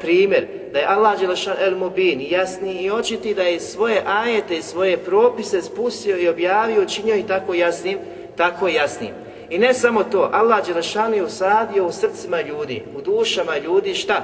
primjer 0.00 0.46
da 0.72 0.78
je 0.78 0.86
Allah 0.86 1.20
Đelešan 1.20 1.56
El 1.60 1.76
Mubin 1.76 2.26
jasni 2.30 2.82
i 2.82 2.90
očiti 2.90 3.34
da 3.34 3.42
je 3.42 3.60
svoje 3.60 4.02
ajete 4.06 4.56
i 4.56 4.62
svoje 4.62 4.96
propise 4.96 5.62
spustio 5.62 6.18
i 6.18 6.28
objavio, 6.28 6.84
činio 6.84 7.16
i 7.16 7.26
tako 7.26 7.54
jasnim, 7.54 7.98
tako 8.36 8.68
jasnim. 8.68 9.10
I 9.50 9.58
ne 9.58 9.74
samo 9.74 10.04
to, 10.04 10.30
Allah 10.32 10.66
Đelešan 10.66 11.14
je 11.14 11.24
usadio 11.24 11.86
u 11.86 11.92
srcima 11.92 12.40
ljudi, 12.40 12.82
u 12.96 13.00
dušama 13.00 13.58
ljudi 13.58 13.94
šta? 13.94 14.22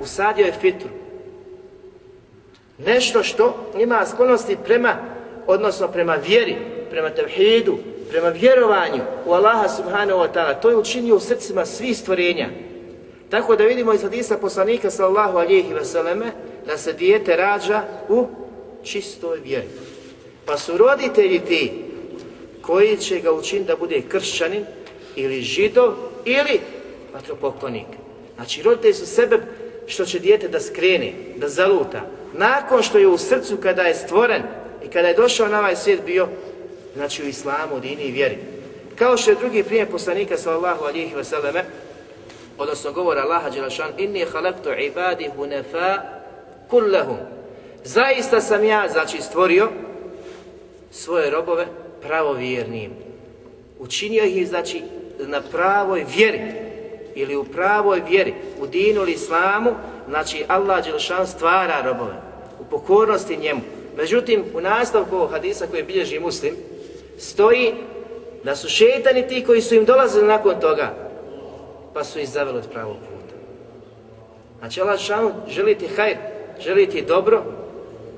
Usadio 0.00 0.46
je 0.46 0.52
fitru. 0.52 0.88
Nešto 2.78 3.22
što 3.22 3.72
ima 3.78 4.06
sklonosti 4.06 4.56
prema, 4.64 5.17
odnosno 5.48 5.88
prema 5.88 6.14
vjeri, 6.14 6.56
prema 6.90 7.10
tevhidu, 7.10 7.78
prema 8.10 8.28
vjerovanju 8.28 9.02
u 9.26 9.32
Allaha 9.32 9.68
subhanahu 9.68 10.20
wa 10.20 10.28
ta'ala. 10.34 10.60
To 10.60 10.70
je 10.70 10.76
učinio 10.76 11.16
u 11.16 11.20
srcima 11.20 11.66
svih 11.66 11.98
stvorenja. 11.98 12.48
Tako 13.30 13.56
da 13.56 13.64
vidimo 13.64 13.92
iz 13.92 14.02
hadisa 14.02 14.38
poslanika 14.38 14.90
sallallahu 14.90 15.38
alihi 15.38 15.74
vseleme 15.74 16.26
da 16.66 16.78
se 16.78 16.92
dijete 16.92 17.36
rađa 17.36 17.82
u 18.08 18.26
čistoj 18.82 19.38
vjeri. 19.40 19.68
Pa 20.46 20.58
su 20.58 20.76
roditelji 20.76 21.40
ti 21.40 21.72
koji 22.62 22.96
će 22.96 23.20
ga 23.20 23.32
učiniti 23.32 23.68
da 23.68 23.76
bude 23.76 24.02
kršćanin 24.08 24.64
ili 25.16 25.42
židov 25.42 25.94
ili 26.24 26.60
vatropoklonik. 27.14 27.86
Znači 28.36 28.62
roditelji 28.62 28.94
su 28.94 29.06
sebe 29.06 29.38
što 29.86 30.04
će 30.04 30.18
dijete 30.18 30.48
da 30.48 30.60
skrene, 30.60 31.12
da 31.36 31.48
zaluta. 31.48 32.00
Nakon 32.32 32.82
što 32.82 32.98
je 32.98 33.06
u 33.06 33.18
srcu 33.18 33.56
kada 33.56 33.82
je 33.82 33.94
stvoren 33.94 34.42
i 34.88 34.90
kada 34.90 35.08
je 35.08 35.14
došao 35.14 35.48
na 35.48 35.58
ovaj 35.58 35.76
svijet 35.76 36.00
bio, 36.06 36.28
znači 36.96 37.22
u 37.22 37.28
islamu, 37.28 37.80
dini 37.80 38.02
i 38.02 38.12
vjeri. 38.12 38.38
Kao 38.96 39.16
što 39.16 39.30
je 39.30 39.36
drugi 39.40 39.62
primjer 39.62 39.90
poslanika 39.90 40.36
sallallahu 40.36 40.84
alihi 40.84 41.14
vseleme, 41.16 41.64
odnosno 42.58 42.92
govora 42.92 43.22
Allaha 43.22 43.50
Đelešan, 43.50 43.92
inni 43.98 44.24
halaktu 44.32 44.70
ibadi 44.72 45.30
hunefa 45.36 45.98
kullahum. 46.70 47.16
Zaista 47.84 48.40
sam 48.40 48.64
ja, 48.64 48.88
znači, 48.88 49.22
stvorio 49.22 49.68
svoje 50.90 51.30
robove 51.30 51.66
pravovjernim. 52.02 52.90
Učinio 53.78 54.24
ih, 54.24 54.48
znači, 54.48 54.82
na 55.18 55.40
pravoj 55.40 56.06
vjeri 56.16 56.40
ili 57.14 57.36
u 57.36 57.44
pravoj 57.44 58.02
vjeri, 58.08 58.34
u 58.60 58.66
dinu 58.66 59.00
ili 59.00 59.12
islamu, 59.12 59.70
znači 60.08 60.44
Allah 60.48 60.84
Đelešan 60.84 61.26
stvara 61.26 61.82
robove 61.84 62.14
u 62.60 62.64
pokornosti 62.64 63.36
njemu. 63.36 63.60
Međutim, 63.98 64.44
u 64.54 64.60
nastavku 64.60 65.26
hadisa 65.26 65.66
koji 65.66 65.82
bilježi 65.82 66.20
muslim, 66.20 66.54
stoji 67.18 67.74
da 68.44 68.56
su 68.56 68.68
šetani 68.68 69.28
ti 69.28 69.44
koji 69.44 69.60
su 69.60 69.74
im 69.74 69.84
dolazili 69.84 70.26
nakon 70.26 70.60
toga, 70.60 70.94
pa 71.94 72.04
su 72.04 72.18
ih 72.18 72.28
zaveli 72.28 72.58
od 72.58 72.68
pravog 72.72 72.96
puta. 72.96 73.34
Znači 74.58 74.80
Allah 74.80 74.98
šanu 74.98 75.32
želi 75.48 75.74
ti 75.74 75.86
hajr, 75.96 76.16
želi 76.60 76.86
ti 76.86 77.02
dobro, 77.02 77.42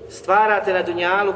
stvarate 0.08 0.72
na 0.72 0.82
dunjalu 0.82 1.32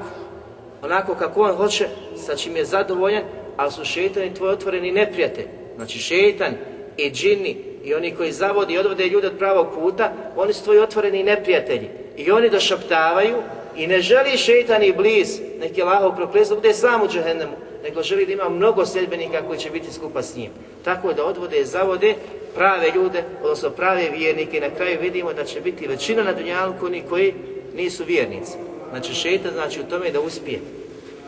onako 0.83 1.15
kako 1.15 1.43
on 1.43 1.57
hoće, 1.57 1.89
sa 2.17 2.37
čim 2.37 2.57
je 2.57 2.65
zadovoljan, 2.65 3.23
ali 3.57 3.73
su 3.73 3.85
šetani 3.85 4.35
tvoj 4.35 4.51
otvoreni 4.51 4.93
neprijatelj. 4.93 5.47
Znači 5.77 5.99
šetan 5.99 6.55
i 6.97 7.11
džini 7.11 7.57
i 7.85 7.95
oni 7.95 8.15
koji 8.15 8.33
zavodi 8.33 8.75
i 8.75 8.79
odvode 8.79 9.09
ljude 9.09 9.27
od 9.27 9.39
pravog 9.39 9.67
puta, 9.75 10.13
oni 10.37 10.53
su 10.53 10.65
tvoji 10.65 10.79
otvoreni 10.79 11.23
neprijatelji. 11.23 11.89
I 12.17 12.31
oni 12.31 12.51
došaptavaju 12.51 13.37
i 13.76 13.88
ne 13.88 14.02
želi 14.02 14.38
šetan 14.38 14.84
i 14.84 14.94
bliz, 14.94 15.40
neki 15.60 15.82
Allahov 15.82 16.16
proklet, 16.16 16.50
da 16.50 16.56
bude 16.56 16.74
sam 16.74 17.02
u 17.02 17.08
džehennemu, 17.08 17.52
nego 17.84 18.04
želi 18.04 18.26
da 18.26 18.34
ima 18.34 18.50
mnogo 18.50 18.86
sljedbenika 18.86 19.42
koji 19.48 19.60
će 19.60 19.70
biti 19.70 19.94
skupa 19.94 20.22
s 20.22 20.36
njim. 20.36 20.50
Tako 20.84 21.14
da 21.14 21.26
odvode 21.26 21.60
i 21.60 21.66
zavode 21.66 22.16
prave 22.56 22.92
ljude, 22.96 23.24
odnosno 23.44 23.70
prave 23.70 24.10
vjernike 24.10 24.58
i 24.58 24.62
na 24.62 24.70
kraju 24.70 24.98
vidimo 25.02 25.34
da 25.34 25.44
će 25.44 25.62
biti 25.62 25.88
većina 25.88 26.24
na 26.24 26.34
dunjalku 26.34 26.86
oni 26.86 27.04
koji 27.10 27.34
nisu 27.76 28.04
vjernici. 28.04 28.52
Znači 28.90 29.14
šetan 29.14 29.52
znači 29.54 29.80
u 29.80 29.84
tome 29.84 30.12
da 30.12 30.20
uspije. 30.22 30.60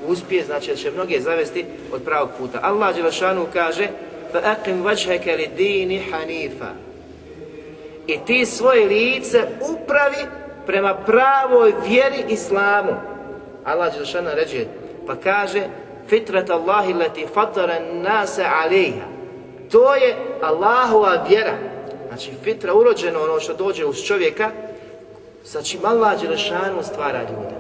Uspije 0.08 0.44
znači 0.44 0.70
da 0.70 0.76
će 0.76 0.91
mnoge 0.91 1.20
zavesti 1.20 1.65
od 1.94 2.02
pravog 2.02 2.30
puta. 2.39 2.60
Allah 2.62 2.96
Đelešanu 2.96 3.46
kaže 3.54 3.88
فَأَقِمْ 4.34 4.84
وَجْهَكَ 4.84 5.26
لِدِينِ 5.28 6.00
حَنِيفًا 6.12 6.72
I 8.08 8.17
ti 8.26 8.46
svoje 8.46 8.88
lice 8.88 9.41
upravi 9.62 10.26
prema 10.66 10.94
pravoj 10.94 11.74
vjeri 11.88 12.24
Islamu. 12.29 12.92
Allah 13.64 13.92
Đelešanu 13.92 14.31
ređe 14.35 14.64
pa 15.07 15.16
kaže 15.16 15.62
fitrat 16.09 16.50
Allahi 16.50 16.92
leti 16.92 17.26
fatara 17.35 17.74
nase 17.92 18.44
alejha. 18.62 19.05
To 19.70 19.94
je 19.94 20.14
Allahova 20.42 21.24
vjera. 21.29 21.55
Znači 22.09 22.31
fitra 22.44 22.74
urođeno 22.74 23.22
ono 23.22 23.40
što 23.40 23.55
dođe 23.55 23.85
uz 23.85 24.02
čovjeka, 24.02 24.50
sa 25.44 25.62
čim 25.62 25.81
Allah 25.85 26.20
Đelešanu 26.20 26.83
stvara 26.83 27.20
ljude. 27.20 27.57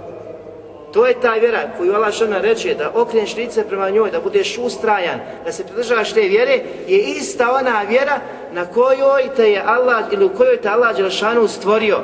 To 0.92 1.06
je 1.06 1.20
ta 1.20 1.32
vjera 1.32 1.70
koju 1.78 1.94
Allah 1.94 2.12
Žešana 2.12 2.40
reče 2.40 2.74
da 2.74 2.90
okreneš 2.94 3.36
lice 3.36 3.68
prema 3.68 3.90
njoj, 3.90 4.10
da 4.10 4.20
budeš 4.20 4.58
ustrajan, 4.58 5.20
da 5.44 5.52
se 5.52 5.66
pridržavaš 5.66 6.12
te 6.12 6.20
vjere, 6.20 6.60
je 6.86 6.98
ista 6.98 7.52
ona 7.52 7.82
vjera 7.88 8.20
na 8.52 8.66
kojoj 8.66 9.28
te 9.36 9.50
je 9.50 9.62
Allah 9.66 10.04
ili 10.10 10.24
u 10.24 10.28
kojoj 10.28 10.56
te 10.56 10.68
Allah 10.68 10.96
Đelešanu 10.96 11.48
stvorio 11.48 11.98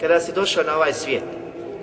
kada 0.00 0.20
si 0.20 0.32
došao 0.32 0.64
na 0.64 0.76
ovaj 0.76 0.92
svijet. 0.92 1.22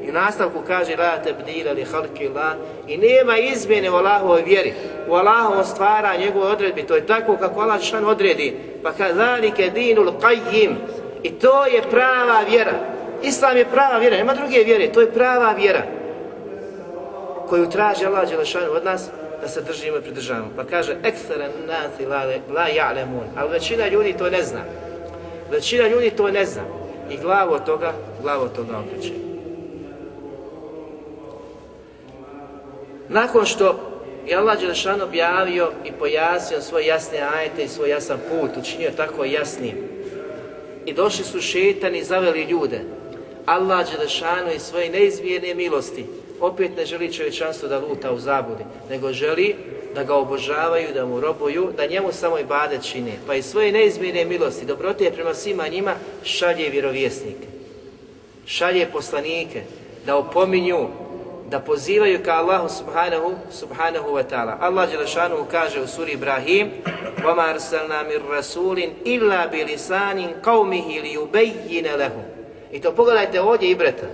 I 0.05 0.09
u 0.09 0.13
nastavku 0.13 0.61
kaže 0.67 0.95
la 0.95 1.17
tebdila 1.23 1.71
li 1.71 1.83
halki 1.83 2.27
la 2.27 2.55
i 2.87 2.97
nema 2.97 3.37
izmjene 3.37 3.91
u 3.91 3.95
Allahovoj 3.95 4.41
vjeri, 4.41 4.73
u 5.07 5.13
Allahovom 5.13 5.63
stvara 5.63 6.17
njegove 6.17 6.47
odredbi, 6.47 6.83
to 6.83 6.95
je 6.95 7.07
tako 7.07 7.37
kako 7.37 7.61
Allah 7.61 7.81
šan 7.81 8.05
odredi, 8.05 8.57
pa 8.83 8.91
kad 8.91 9.15
zalike 9.15 9.69
dinul 9.69 10.11
qajjim 10.21 10.75
i 11.23 11.31
to 11.31 11.65
je 11.65 11.81
prava 11.89 12.41
vjera. 12.49 12.73
Islam 13.23 13.57
je 13.57 13.65
prava 13.65 13.97
vjera, 13.97 14.17
nema 14.17 14.33
druge 14.33 14.59
vjere, 14.59 14.91
to 14.91 15.01
je 15.01 15.11
prava 15.11 15.51
vjera 15.51 15.83
koju 17.51 17.69
traži 17.69 18.05
Allah 18.05 18.29
Đelešanu 18.29 18.71
od 18.71 18.85
nas 18.85 19.09
da 19.41 19.47
se 19.47 19.61
držimo 19.61 19.97
i 19.97 20.01
pridržavamo. 20.01 20.51
Pa 20.55 20.63
kaže, 20.63 20.95
eksteren 21.03 21.51
nati 21.67 22.05
la, 22.05 22.23
la 22.49 22.67
ja'lemun, 22.67 23.27
ali 23.37 23.51
većina 23.51 23.87
ljudi 23.87 24.13
to 24.13 24.29
ne 24.29 24.43
zna. 24.43 24.59
Većina 25.49 25.87
ljudi 25.87 26.09
to 26.09 26.31
ne 26.31 26.45
zna. 26.45 26.61
I 27.11 27.17
glavu 27.17 27.59
toga, 27.65 27.93
glavu 28.21 28.47
toga 28.55 28.79
okreće. 28.79 29.13
Nakon 33.09 33.45
što 33.45 33.79
je 34.27 34.35
Allah 34.35 34.59
Đelešan 34.59 35.01
objavio 35.01 35.71
i 35.85 35.91
pojasnio 35.91 36.61
svoje 36.61 36.87
jasne 36.87 37.19
ajete 37.35 37.63
i 37.63 37.67
svoj 37.67 37.89
jasan 37.89 38.17
put, 38.29 38.49
učinio 38.57 38.91
tako 38.97 39.25
jasnim. 39.25 39.75
I 40.85 40.93
došli 40.93 41.25
su 41.25 41.41
šetani 41.41 41.97
i 41.97 42.03
zaveli 42.03 42.43
ljude. 42.43 42.81
Allah 43.45 43.91
Đelešanu 43.91 44.51
i 44.55 44.59
svoje 44.59 44.89
neizmjerne 44.89 45.53
milosti 45.53 46.05
opet 46.40 46.76
ne 46.76 46.86
želi 46.86 47.12
čovječanstvo 47.12 47.68
da 47.68 47.78
luta 47.78 48.12
u 48.12 48.18
zabudi, 48.18 48.64
nego 48.90 49.12
želi 49.12 49.56
da 49.94 50.04
ga 50.04 50.14
obožavaju, 50.14 50.88
da 50.94 51.06
mu 51.06 51.20
robuju, 51.20 51.68
da 51.76 51.86
njemu 51.86 52.12
samo 52.12 52.38
i 52.38 52.44
bade 52.44 52.78
čine. 52.82 53.12
Pa 53.26 53.34
i 53.34 53.42
svoje 53.42 53.72
neizmjerne 53.72 54.24
milosti, 54.24 54.66
dobrote 54.66 55.10
prema 55.10 55.34
svima 55.34 55.68
njima, 55.68 55.94
šalje 56.24 56.70
vjerovjesnike. 56.70 57.46
Šalje 58.46 58.86
poslanike, 58.92 59.62
da 60.06 60.16
opominju, 60.16 60.88
da 61.50 61.60
pozivaju 61.60 62.18
ka 62.24 62.32
Allahu 62.32 62.68
subhanahu, 62.68 63.34
subhanahu 63.50 64.08
wa 64.08 64.22
ta'ala. 64.30 64.56
Allah 64.60 64.90
Đelešanu 64.90 65.46
kaže 65.50 65.80
u 65.80 65.86
suri 65.86 66.12
Ibrahim 66.12 66.70
وَمَا 67.24 67.50
أَرْسَلْنَا 67.54 68.02
مِنْ 68.02 68.20
رَسُولٍ 68.30 68.78
إِلَّا 69.06 69.46
بِلِسَانٍ 69.46 70.18
قَوْمِهِ 70.42 70.86
لِيُبَيِّنَ 71.02 71.86
لَهُمْ 71.86 72.22
I 72.72 72.80
to 72.80 72.92
pogledajte 72.92 73.40
ovdje 73.40 73.70
i 73.70 73.74
breta. 73.74 74.06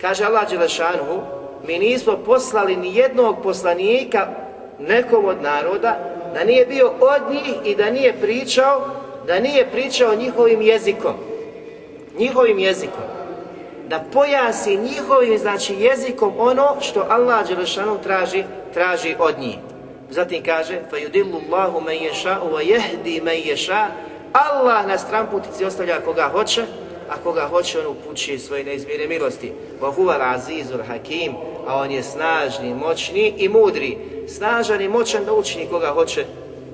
Kaže 0.00 0.24
Allah 0.24 0.50
Đelešanu, 0.50 1.22
mi 1.67 1.79
nismo 1.79 2.17
poslali 2.25 2.75
ni 2.75 2.95
jednog 2.95 3.43
poslanika 3.43 4.27
nekom 4.79 5.25
od 5.25 5.41
naroda 5.41 5.99
da 6.33 6.43
nije 6.43 6.65
bio 6.65 6.91
od 6.99 7.21
njih 7.31 7.55
i 7.65 7.75
da 7.75 7.89
nije 7.89 8.13
pričao, 8.21 8.81
da 9.27 9.39
nije 9.39 9.67
pričao 9.71 10.15
njihovim 10.15 10.61
jezikom. 10.61 11.13
Njihovim 12.19 12.59
jezikom 12.59 13.03
da 13.89 14.03
pojasi 14.13 14.77
njihovim 14.77 15.37
znači 15.37 15.75
jezikom 15.79 16.33
ono 16.37 16.75
što 16.81 17.05
Allah 17.09 17.47
dželešanu 17.47 17.97
traži 18.03 18.43
traži 18.73 19.15
od 19.19 19.39
njih. 19.39 19.55
Zatim 20.09 20.43
kaže: 20.43 20.79
"Fa 20.89 20.97
yudillu 20.97 21.41
Allahu 21.47 21.81
man 21.81 21.95
yasha 21.95 22.37
wa 22.53 22.61
yahdi 22.61 23.23
man 23.23 23.35
yasha." 23.35 23.85
Allah 24.33 24.87
na 24.87 24.97
stramputici 24.97 25.65
ostavlja 25.65 25.99
koga 26.05 26.29
hoće, 26.31 26.63
a 27.09 27.17
koga 27.23 27.47
hoće 27.47 27.79
on 27.79 27.87
upućuje 27.87 28.39
svoje 28.39 28.63
neizmjerne 28.63 29.07
milosti. 29.07 29.51
Wa 29.81 29.95
huwa 29.95 30.17
al-azizul 30.19 30.83
hakim, 30.87 31.33
a 31.67 31.75
on 31.75 31.91
je 31.91 32.03
snažni, 32.03 32.73
moćni 32.73 33.33
i 33.37 33.49
mudri. 33.49 33.97
Snažan 34.27 34.81
i 34.81 34.89
moćan 34.89 35.25
da 35.25 35.33
učini 35.33 35.67
koga 35.69 35.87
hoće 35.87 36.25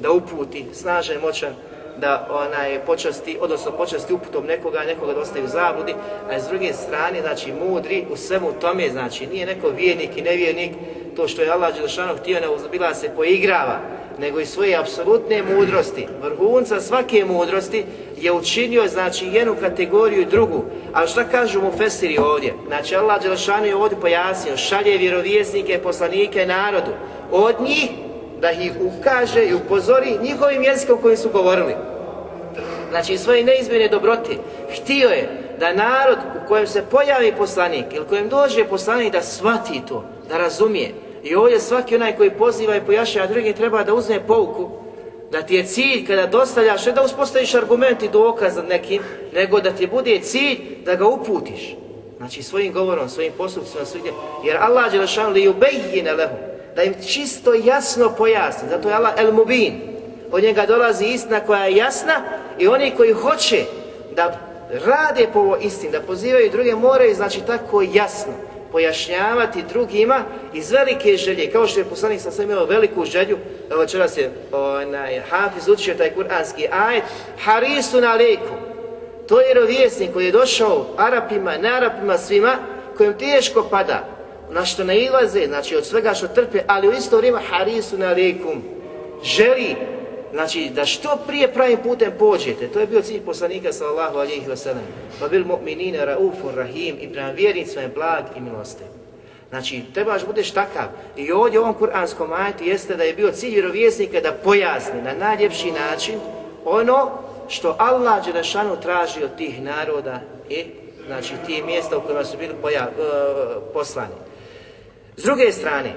da 0.01 0.11
uputi, 0.11 0.65
snažan 0.73 1.15
i 1.15 1.21
moćan 1.21 1.53
da 1.97 2.27
onaj 2.31 2.79
počasti, 2.85 3.37
odnosno 3.41 3.71
počasti 3.71 4.13
uputom 4.13 4.45
nekoga, 4.45 4.83
nekoga 4.83 5.13
da 5.13 5.19
ostaje 5.19 5.45
u 5.45 5.47
zabludi, 5.47 5.95
a 6.29 6.39
s 6.39 6.47
druge 6.47 6.73
strane, 6.73 7.21
znači 7.21 7.53
mudri 7.53 8.05
u 8.11 8.17
svemu 8.17 8.51
tome, 8.61 8.89
znači 8.89 9.27
nije 9.27 9.45
neko 9.45 9.69
vjernik 9.69 10.17
i 10.17 10.21
nevjernik, 10.21 10.71
to 11.15 11.27
što 11.27 11.41
je 11.41 11.51
Allah 11.51 11.75
Đelešanu 11.75 12.17
htio 12.17 12.39
ne 12.39 12.47
bila 12.71 12.93
se 12.93 13.09
poigrava, 13.15 13.79
nego 14.19 14.39
i 14.39 14.45
svoje 14.45 14.75
apsolutne 14.75 15.43
mudrosti, 15.43 16.07
vrhunca 16.21 16.81
svake 16.81 17.25
mudrosti 17.25 17.83
je 18.17 18.31
učinio 18.31 18.87
znači 18.87 19.27
jednu 19.27 19.55
kategoriju 19.59 20.21
i 20.21 20.25
drugu. 20.25 20.63
Ali 20.93 21.07
šta 21.07 21.23
kažu 21.23 21.61
mu 21.61 21.71
Fesiri 21.77 22.17
ovdje? 22.17 22.53
Znači 22.67 22.95
Allah 22.95 23.21
Đelešanu 23.21 23.65
je 23.65 23.75
ovdje 23.75 23.99
pojasnio, 23.99 24.57
šalje 24.57 24.97
vjerovjesnike, 24.97 25.79
poslanike 25.83 26.45
narodu. 26.45 26.91
Od 27.31 27.55
njih 27.61 27.89
da 28.41 28.51
ih 28.51 28.71
ukaže 28.81 29.45
i 29.45 29.53
upozori 29.53 30.17
njihovim 30.21 30.63
jezikom 30.63 31.01
kojim 31.01 31.17
su 31.17 31.29
govorili. 31.29 31.75
Znači 32.89 33.17
svoje 33.17 33.43
neizmjene 33.43 33.87
dobrote. 33.87 34.31
Htio 34.75 35.09
je 35.09 35.29
da 35.59 35.73
narod 35.73 36.17
u 36.43 36.47
kojem 36.47 36.67
se 36.67 36.83
pojavi 36.91 37.33
poslanik 37.37 37.85
ili 37.91 38.07
kojem 38.07 38.29
dođe 38.29 38.65
poslanik 38.65 39.13
da 39.13 39.21
shvati 39.21 39.81
to, 39.87 40.03
da 40.29 40.37
razumije. 40.37 40.91
I 41.23 41.35
ovdje 41.35 41.59
svaki 41.59 41.95
onaj 41.95 42.15
koji 42.17 42.31
poziva 42.31 42.75
i 42.75 42.81
pojašnjava 42.85 43.27
drugi 43.27 43.53
treba 43.53 43.83
da 43.83 43.93
uzme 43.93 44.27
pouku 44.27 44.84
da 45.31 45.41
ti 45.41 45.55
je 45.55 45.65
cilj 45.65 46.07
kada 46.07 46.27
dostavljaš, 46.27 46.85
ne 46.85 46.91
da 46.91 47.03
uspostaviš 47.03 47.55
argument 47.55 48.03
i 48.03 48.09
dokaz 48.09 48.55
nad 48.55 48.67
nekim, 48.67 49.01
nego 49.33 49.59
da 49.59 49.71
ti 49.71 49.87
bude 49.87 50.19
cilj 50.19 50.57
da 50.85 50.95
ga 50.95 51.07
uputiš. 51.07 51.75
Znači 52.17 52.43
svojim 52.43 52.73
govorom, 52.73 53.09
svojim 53.09 53.33
postupcima, 53.37 53.85
svojim 53.85 54.13
Jer 54.43 54.57
Allah 54.57 54.93
je 54.93 55.25
li 55.27 55.47
ubejjine 55.47 56.13
lehu, 56.13 56.35
da 56.75 56.83
im 56.83 56.93
čisto 57.07 57.53
jasno 57.53 58.13
pojasni. 58.17 58.69
Zato 58.69 58.89
je 58.89 58.95
Allah 58.95 59.13
el 59.17 59.33
mubin. 59.33 59.81
Od 60.31 60.43
njega 60.43 60.65
dolazi 60.65 61.05
istina 61.05 61.39
koja 61.39 61.65
je 61.65 61.75
jasna 61.75 62.13
i 62.59 62.67
oni 62.67 62.91
koji 62.97 63.13
hoće 63.13 63.65
da 64.15 64.39
rade 64.85 65.27
po 65.33 65.39
ovo 65.39 65.57
istini, 65.57 65.91
da 65.91 66.01
pozivaju 66.01 66.51
druge 66.51 66.75
moraju, 66.75 67.15
znači 67.15 67.41
tako 67.47 67.81
jasno 67.81 68.33
pojašnjavati 68.75 69.63
drugima 69.69 70.23
iz 70.53 70.71
velike 70.71 71.17
želje, 71.17 71.51
kao 71.51 71.67
što 71.67 71.79
je 71.79 71.85
poslanik 71.85 72.21
sam 72.21 72.31
sam 72.31 72.51
imao 72.51 72.65
veliku 72.65 73.05
želju, 73.05 73.37
evo 73.71 73.81
večeras 73.81 74.17
je 74.17 74.31
onaj, 74.51 75.21
Hafiz 75.29 75.67
učio 75.67 75.95
taj 75.95 76.13
kuranski 76.13 76.67
ajet, 76.71 77.03
harisu 77.43 78.01
na 78.01 78.15
leku. 78.15 78.53
To 79.27 79.39
je 79.39 79.45
vjerovjesnik 79.45 80.13
koji 80.13 80.25
je 80.25 80.31
došao 80.31 80.85
Arapima, 80.97 81.57
ne 81.57 81.69
Arapima, 81.69 82.17
svima, 82.17 82.55
kojem 82.97 83.17
teško 83.17 83.67
pada, 83.71 84.07
na 84.51 84.65
što 84.65 84.83
nailaze, 84.83 85.45
znači 85.47 85.75
od 85.75 85.85
svega 85.85 86.13
što 86.13 86.27
trpe, 86.27 86.59
ali 86.67 86.87
u 86.87 86.93
isto 86.93 87.17
vrijeme 87.17 87.39
harisu 87.49 87.97
na 87.97 88.09
lekum. 88.09 88.63
Želi 89.23 89.75
Znači, 90.35 90.69
da 90.69 90.85
što 90.85 91.17
prije 91.27 91.53
pravim 91.53 91.77
putem 91.83 92.11
pođete, 92.19 92.67
to 92.67 92.79
je 92.79 92.87
bio 92.87 93.01
cilj 93.01 93.21
poslanika 93.21 93.73
sallallahu 93.73 94.17
alihi 94.17 94.47
wasallam. 94.47 94.83
Pa 95.19 95.27
bil 95.27 95.43
mu'minine 95.45 96.05
raufun 96.05 96.55
rahim 96.55 96.95
i 97.01 97.13
prema 97.13 97.29
vjernicima 97.29 97.81
je 97.81 97.87
blag 97.87 98.23
i 98.37 98.41
milostiv. 98.41 98.87
Znači, 99.49 99.81
trebaš 99.93 100.25
budeš 100.25 100.51
takav. 100.51 100.85
I 101.17 101.31
ovdje 101.31 101.59
u 101.59 101.61
ovom 101.61 101.73
kuranskom 101.73 102.33
ajetu 102.33 102.63
jeste 102.63 102.95
da 102.95 103.03
je 103.03 103.13
bio 103.13 103.31
cilj 103.31 103.51
vjerovjesnika 103.51 104.21
da 104.21 104.31
pojasni 104.31 105.01
na 105.01 105.13
najljepši 105.13 105.71
način 105.71 106.19
ono 106.65 107.11
što 107.47 107.75
Allah 107.79 108.25
Đelešanu 108.25 108.81
traži 108.81 109.23
od 109.23 109.35
tih 109.37 109.61
naroda 109.61 110.19
i 110.49 110.63
znači 111.07 111.33
tih 111.45 111.65
mjesta 111.65 111.97
u 111.97 112.01
kojima 112.01 112.23
su 112.23 112.37
bili 112.37 112.53
poja, 112.61 112.87
uh, 112.87 113.63
poslani. 113.73 114.15
S 115.17 115.23
druge 115.23 115.51
strane, 115.51 115.93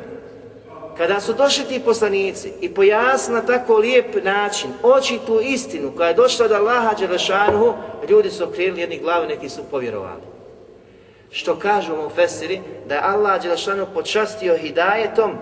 kada 0.98 1.20
su 1.20 1.32
došli 1.32 1.64
ti 1.64 1.80
poslanici 1.84 2.52
i 2.60 2.74
pojasni 2.74 3.34
na 3.34 3.46
tako 3.46 3.76
lijep 3.76 4.24
način, 4.24 4.70
oči 4.82 5.18
tu 5.26 5.40
istinu 5.40 5.92
koja 5.96 6.08
je 6.08 6.14
došla 6.14 6.44
od 6.44 6.52
Allaha 6.52 6.94
Đelešanuhu, 6.94 7.74
ljudi 8.08 8.30
su 8.30 8.44
okrenuli 8.44 8.80
jedni 8.80 8.98
glavu, 8.98 9.26
neki 9.26 9.48
su 9.48 9.62
povjerovali. 9.70 10.22
Što 11.30 11.58
kažu 11.58 11.96
mu 11.96 12.08
Fesiri, 12.08 12.60
da 12.88 12.94
je 12.94 13.00
Allah 13.04 13.42
Đelešanu 13.42 13.86
počastio 13.94 14.56
hidajetom 14.56 15.32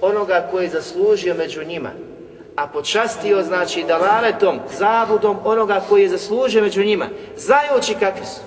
onoga 0.00 0.48
koji 0.50 0.64
je 0.64 0.70
zaslužio 0.70 1.34
među 1.34 1.64
njima, 1.64 1.90
a 2.56 2.66
počastio 2.66 3.42
znači 3.42 3.84
dalaletom, 3.88 4.58
zabudom 4.78 5.36
onoga 5.44 5.82
koji 5.88 6.02
je 6.02 6.08
zaslužio 6.08 6.62
među 6.62 6.84
njima, 6.84 7.06
znajući 7.36 7.94
kakvi 8.00 8.26
su. 8.26 8.40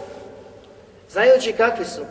Znajući 1.10 1.54
kakvi 1.54 1.86
su, 1.86 2.02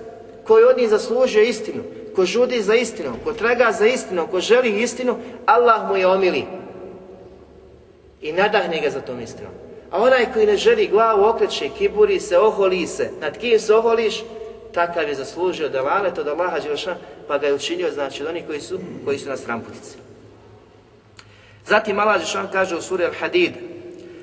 koji 0.47 0.65
od 0.65 0.79
njih 0.79 0.89
zaslužio 0.89 1.43
istinu, 1.43 1.83
ko 2.16 2.26
žudi 2.26 2.62
za 2.62 2.76
istinom, 2.76 3.16
ko 3.24 3.34
traga 3.34 3.72
za 3.72 3.88
istinom, 3.88 4.28
ko 4.28 4.40
želi 4.40 4.82
istinu, 4.82 5.18
Allah 5.46 5.90
mu 5.90 5.98
je 5.98 6.08
omili. 6.08 6.46
I 8.22 8.32
nadahne 8.32 8.82
ga 8.82 8.90
za 8.90 9.02
tom 9.02 9.22
istinom. 9.22 9.52
A 9.92 10.02
onaj 10.02 10.34
koji 10.34 10.46
ne 10.46 10.58
želi 10.58 10.88
glavu 10.88 11.26
okreće, 11.26 11.70
kiburi 11.78 12.20
se, 12.20 12.38
oholi 12.38 12.88
se, 12.88 13.10
nad 13.22 13.38
kim 13.38 13.60
se 13.60 13.76
oholiš, 13.76 14.24
takav 14.74 15.10
je 15.10 15.16
zaslužio 15.16 15.70
da 15.70 15.82
lale 15.82 16.14
to 16.14 16.24
da 16.24 16.32
Allaha 16.32 16.60
Đelšan, 16.60 16.96
pa 17.28 17.38
ga 17.38 17.48
je 17.48 17.54
učinio, 17.54 17.92
znači, 17.92 18.24
od 18.24 18.30
onih 18.30 18.46
koji 18.48 18.62
su, 18.62 18.80
koji 19.06 19.20
su 19.20 19.30
na 19.30 19.38
stramputici. 19.38 19.98
Zatim 21.66 22.00
Allah 22.00 22.18
Đelšan 22.18 22.48
kaže 22.52 22.76
u 22.76 22.82
suri 22.82 23.04
Al-Hadid, 23.04 23.52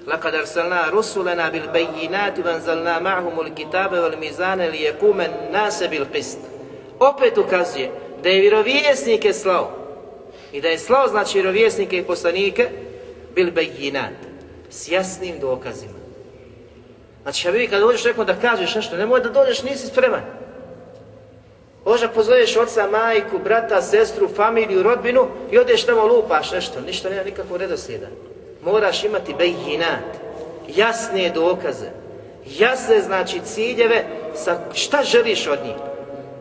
لقد 0.08 0.34
أرسلنا 0.34 0.88
رسلنا 0.88 1.48
بالبينات 1.48 2.38
وأنزلنا 2.38 2.98
معهم 2.98 3.40
الكتاب 3.40 3.92
والميزان 3.92 4.60
ليقوم 4.60 5.20
الناس 5.20 5.82
بالقسط 5.82 6.38
opet 7.03 7.37
ukazuje 7.37 7.91
da 8.23 8.29
je 8.29 8.41
vjerovjesnike 8.41 9.33
slao 9.33 9.71
i 10.51 10.61
da 10.61 10.67
je 10.67 10.79
slao 10.79 11.07
znači 11.07 11.37
vjerovjesnike 11.37 11.97
i 11.97 12.03
poslanike 12.03 12.69
bil 13.35 13.51
bejinat 13.51 14.13
s 14.69 14.91
jasnim 14.91 15.39
dokazima. 15.39 16.03
Znači, 17.23 17.47
ja 17.47 17.51
bi 17.51 17.67
kad 17.67 17.81
dođeš 17.81 18.03
nekom 18.03 18.25
da 18.25 18.39
kažeš 18.39 18.75
nešto, 18.75 18.97
nemoj 18.97 19.21
da 19.21 19.29
dođeš, 19.29 19.63
nisi 19.63 19.87
spreman. 19.87 20.21
Možda 21.85 22.07
pozoveš 22.07 22.57
oca, 22.57 22.87
majku, 22.91 23.39
brata, 23.43 23.81
sestru, 23.81 24.29
familiju, 24.35 24.83
rodbinu 24.83 25.27
i 25.51 25.57
odeš 25.57 25.85
tamo 25.85 26.05
lupaš 26.05 26.51
nešto, 26.51 26.81
ništa 26.81 27.09
nema 27.09 27.23
nikakvog 27.23 27.57
redoslijeda. 27.57 28.07
Moraš 28.63 29.03
imati 29.03 29.33
bejinat, 29.33 30.03
jasne 30.75 31.29
dokaze, 31.29 31.89
jasne 32.45 33.01
znači 33.01 33.39
ciljeve 33.45 34.05
sa 34.35 34.59
šta 34.73 35.03
želiš 35.03 35.47
od 35.47 35.59
njih. 35.65 35.92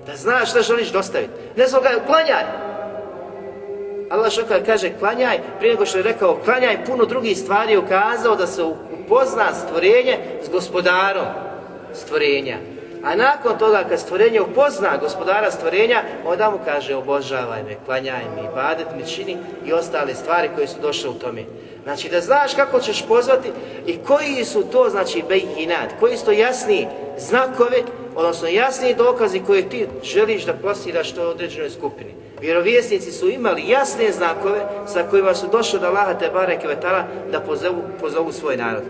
Da 0.07 0.17
znaš 0.17 0.51
šta 0.51 0.62
želiš 0.62 0.93
dostaviti. 0.93 1.33
Ne 1.57 1.67
znam 1.67 1.83
ga, 1.83 1.88
klanjaj. 2.07 2.45
Allah 4.11 4.31
što 4.31 4.43
kaže 4.67 4.91
klanjaj, 4.99 5.41
prije 5.59 5.75
nego 5.75 5.87
što 5.87 5.99
je 5.99 6.05
rekao 6.05 6.41
klanjaj, 6.45 6.85
puno 6.85 7.05
drugih 7.05 7.38
stvari 7.38 7.73
je 7.73 7.79
ukazao 7.79 8.37
da 8.37 8.47
se 8.47 8.62
upozna 9.05 9.55
stvorenje 9.55 10.19
s 10.43 10.49
gospodarom 10.49 11.27
stvorenja. 11.95 12.57
A 13.05 13.17
nakon 13.17 13.59
toga 13.59 13.85
kad 13.88 14.01
stvorenje 14.01 14.41
upozna 14.41 14.97
gospodara 15.01 15.51
stvorenja, 15.51 16.03
onda 16.27 16.51
mu 16.51 16.59
kaže 16.65 16.95
obožavaj 16.95 17.62
me, 17.62 17.77
klanjaj 17.87 18.25
mi, 18.37 18.49
badet 18.55 18.87
mi 18.97 19.07
čini 19.07 19.37
i 19.67 19.73
ostale 19.73 20.15
stvari 20.15 20.51
koje 20.55 20.69
su 20.69 20.81
došle 20.81 21.11
u 21.11 21.15
tome. 21.15 21.45
Znači 21.85 22.09
da 22.09 22.21
znaš 22.21 22.55
kako 22.55 22.81
ćeš 22.81 23.07
pozvati 23.09 23.49
i 23.87 23.99
koji 23.99 24.45
su 24.45 24.62
to, 24.62 24.91
znači, 24.91 25.25
bejinat, 25.29 25.88
koji 26.01 26.17
su 26.17 26.25
to 26.25 26.33
jasni 26.33 26.88
znakovi, 27.19 27.85
odnosno 28.14 28.48
jasni 28.48 28.94
dokazi 28.94 29.42
koje 29.46 29.68
ti 29.68 29.87
želiš 30.03 30.44
da 30.44 30.53
plasiraš 30.53 31.12
to 31.12 31.22
određenoj 31.22 31.70
skupini. 31.70 32.14
Vjerovjesnici 32.40 33.12
su 33.12 33.29
imali 33.29 33.68
jasne 33.68 34.12
znakove 34.12 34.61
sa 34.87 35.03
kojima 35.11 35.35
su 35.35 35.46
došli 35.53 35.81
da 35.81 35.88
Allaha 35.88 36.14
te 36.14 36.31
bareke 36.35 36.68
vetala 36.68 37.05
da 37.33 37.40
pozovu, 37.40 37.83
pozovu 38.01 38.33
svoj 38.33 38.57
narod. 38.57 38.83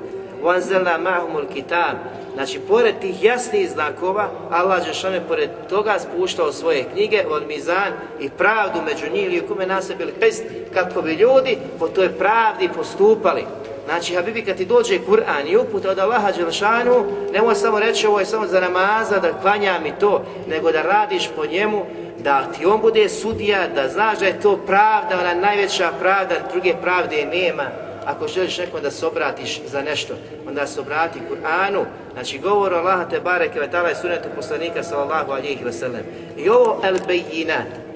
Wanzalna 0.42 0.98
ma'humul 0.98 1.52
kitab. 1.54 1.96
Znači, 2.34 2.60
pored 2.68 2.94
tih 3.00 3.24
jasnih 3.24 3.70
znakova, 3.70 4.28
Allah 4.50 4.86
Žešane 4.86 5.20
pored 5.28 5.50
toga 5.68 5.98
spuštao 5.98 6.52
svoje 6.52 6.84
knjige, 6.92 7.24
od 7.28 7.46
mizan 7.46 7.92
i 8.20 8.30
pravdu 8.30 8.78
među 8.84 9.12
njih 9.12 9.26
ili 9.26 9.46
kume 9.48 9.66
nas 9.66 9.90
bili 9.98 10.12
pest, 10.20 10.44
kako 10.74 11.02
bi 11.02 11.12
ljudi 11.12 11.58
po 11.78 11.88
toj 11.88 12.08
pravdi 12.08 12.68
postupali. 12.76 13.44
Znači, 13.84 14.14
Habibi, 14.14 14.44
kad 14.44 14.56
ti 14.56 14.64
dođe 14.64 14.98
Kur'an 15.08 15.46
i 15.48 15.56
uputa 15.56 15.90
od 15.90 15.98
Allaha 15.98 16.32
Đelšanu, 16.32 17.04
nemoj 17.32 17.54
samo 17.54 17.80
reći 17.80 18.06
ovo 18.06 18.20
je 18.20 18.26
samo 18.26 18.46
za 18.46 18.60
namaza, 18.60 19.18
da 19.18 19.40
klanja 19.40 19.78
mi 19.82 19.92
to, 20.00 20.24
nego 20.48 20.72
da 20.72 20.82
radiš 20.82 21.28
po 21.36 21.46
njemu, 21.46 21.84
da 22.18 22.52
ti 22.52 22.66
on 22.66 22.80
bude 22.80 23.08
sudija, 23.08 23.68
da 23.74 23.88
znaš 23.88 24.18
da 24.18 24.26
je 24.26 24.40
to 24.40 24.56
pravda, 24.56 25.20
ona 25.20 25.34
najveća 25.34 25.90
pravda, 26.00 26.34
druge 26.52 26.74
pravde 26.82 27.26
nema. 27.26 27.64
Ako 28.06 28.28
želiš 28.28 28.58
nekom 28.58 28.80
da 28.82 28.90
se 28.90 29.06
obratiš 29.06 29.60
za 29.66 29.82
nešto, 29.82 30.14
onda 30.48 30.66
se 30.66 30.80
obrati 30.80 31.18
Kur'anu, 31.30 31.84
znači 32.12 32.38
govor 32.38 32.74
Allaha 32.74 33.04
te 33.04 33.20
bareke 33.20 33.60
ve 33.60 33.68
ta'ala 33.72 33.92
i 33.92 33.94
sunetu 33.94 34.28
poslanika 34.36 34.82
sallallahu 34.82 35.32
alihi 35.32 35.64
wasallam. 35.64 36.02
I 36.36 36.48
ovo 36.48 36.80
el 36.84 36.96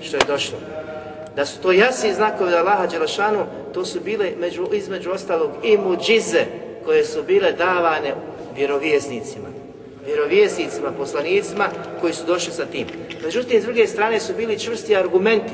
što 0.02 0.16
je 0.16 0.22
došlo, 0.26 0.58
da 1.36 1.46
su 1.46 1.60
to 1.62 1.72
jasni 1.72 2.14
znakovi 2.14 2.50
da 2.50 2.58
Allaha 2.58 2.86
Đelešanu, 2.86 3.46
to 3.74 3.84
su 3.84 4.00
bile 4.00 4.32
među, 4.40 4.66
između 4.72 5.10
ostalog 5.10 5.50
i 5.62 5.76
muđize 5.76 6.44
koje 6.84 7.04
su 7.04 7.22
bile 7.22 7.52
davane 7.52 8.14
vjerovjesnicima 8.56 9.56
vjerovjesnicima, 10.06 10.92
poslanicima 10.98 11.68
koji 12.00 12.12
su 12.12 12.26
došli 12.26 12.52
sa 12.52 12.66
tim. 12.66 12.86
Međutim, 13.24 13.60
s 13.60 13.64
druge 13.64 13.86
strane 13.86 14.20
su 14.20 14.32
bili 14.36 14.58
čvrsti 14.58 14.96
argumenti 14.96 15.52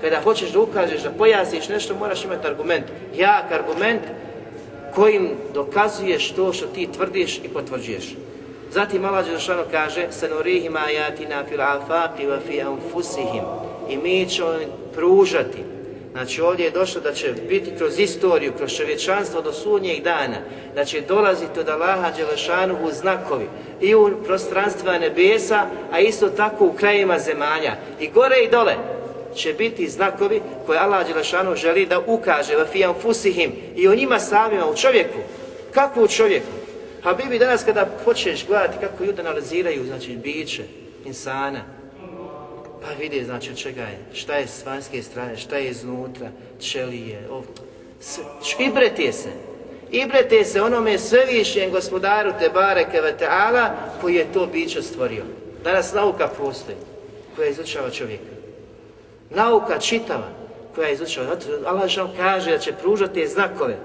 kada 0.00 0.20
hoćeš 0.20 0.50
da 0.50 0.60
ukažeš, 0.60 1.02
da 1.02 1.10
pojasniš 1.10 1.68
nešto, 1.68 1.94
moraš 1.94 2.24
imati 2.24 2.46
argument. 2.46 2.84
Jak 3.16 3.52
argument 3.52 4.02
kojim 4.94 5.30
dokazuješ 5.54 6.32
to 6.32 6.52
što 6.52 6.66
ti 6.66 6.88
tvrdiš 6.96 7.38
i 7.38 7.48
potvrđuješ. 7.48 8.14
Zatim 8.74 9.04
Allah 9.04 9.26
Đelšanu 9.26 9.62
kaže 9.70 10.06
Sanurihim 10.10 10.76
ajatina 10.76 11.44
fil 11.48 11.60
afaqi 11.60 12.26
wa 12.26 12.38
fi 12.46 12.60
anfusihim 12.60 13.44
i 13.88 13.96
mi 13.96 14.28
ćemo 14.28 14.54
pružati 14.94 15.64
Znači 16.12 16.40
ovdje 16.40 16.64
je 16.64 16.70
došlo 16.70 17.00
da 17.00 17.12
će 17.12 17.32
biti 17.48 17.70
kroz 17.78 17.98
istoriju, 17.98 18.52
kroz 18.58 18.76
čovječanstvo 18.76 19.42
do 19.42 19.52
sudnjeg 19.52 20.02
dana, 20.02 20.36
da 20.74 20.84
će 20.84 21.00
dolaziti 21.00 21.60
od 21.60 21.68
Allaha 21.68 22.10
Đelešanuhu 22.16 22.90
znakovi 22.92 23.46
i 23.80 23.94
u 23.94 24.10
prostranstva 24.26 24.98
nebesa, 24.98 25.66
a 25.92 26.00
isto 26.00 26.28
tako 26.28 26.66
u 26.66 26.72
krajima 26.72 27.18
zemalja. 27.18 27.76
I 28.00 28.08
gore 28.08 28.36
i 28.44 28.50
dole 28.50 28.74
će 29.34 29.52
biti 29.52 29.88
znakovi 29.88 30.40
koje 30.66 30.78
Allah 30.78 31.06
Đelešanu 31.06 31.56
želi 31.56 31.86
da 31.86 32.00
ukaže 32.06 32.56
vafijan 32.56 32.94
fusihim 33.02 33.52
i 33.76 33.88
o 33.88 33.94
njima 33.94 34.18
samima, 34.18 34.66
u 34.66 34.76
čovjeku. 34.76 35.18
Kako 35.74 36.02
u 36.02 36.08
čovjeku? 36.08 36.63
A 37.04 37.12
Bibi 37.12 37.38
danas 37.38 37.64
kada 37.64 37.86
počneš 38.04 38.46
gledati 38.46 38.78
kako 38.80 39.04
ljudi 39.04 39.20
analiziraju, 39.20 39.84
znači 39.86 40.16
biće, 40.16 40.62
insana, 41.04 41.60
pa 42.82 42.88
vidi 42.98 43.24
znači 43.24 43.50
od 43.50 43.56
čega 43.56 43.82
je, 43.82 43.98
šta 44.12 44.34
je 44.34 44.46
s 44.46 44.66
vanjske 44.66 45.02
strane, 45.02 45.36
šta 45.36 45.56
je 45.56 45.68
iznutra, 45.68 46.28
čelije, 46.60 47.28
ov... 47.30 47.42
ibrete 48.58 49.12
se. 49.12 49.28
Ibrete 49.90 50.44
se 50.44 50.62
onome 50.62 50.98
svevišnjem 50.98 51.70
gospodaru 51.70 52.32
Tebare 52.38 52.86
Keveteala 52.90 53.70
koji 54.00 54.14
je 54.14 54.32
to 54.32 54.46
biće 54.46 54.82
stvorio. 54.82 55.24
Danas 55.64 55.92
nauka 55.92 56.28
postoji 56.28 56.76
koja 57.36 57.48
izučava 57.48 57.90
čovjeka. 57.90 58.34
Nauka 59.30 59.78
čitava 59.78 60.28
koja 60.74 60.90
izučava. 60.90 61.36
Allah 61.66 61.88
žal 61.88 62.08
kaže 62.16 62.50
da 62.50 62.58
će 62.58 62.72
pružati 62.72 63.28
znakove. 63.28 63.76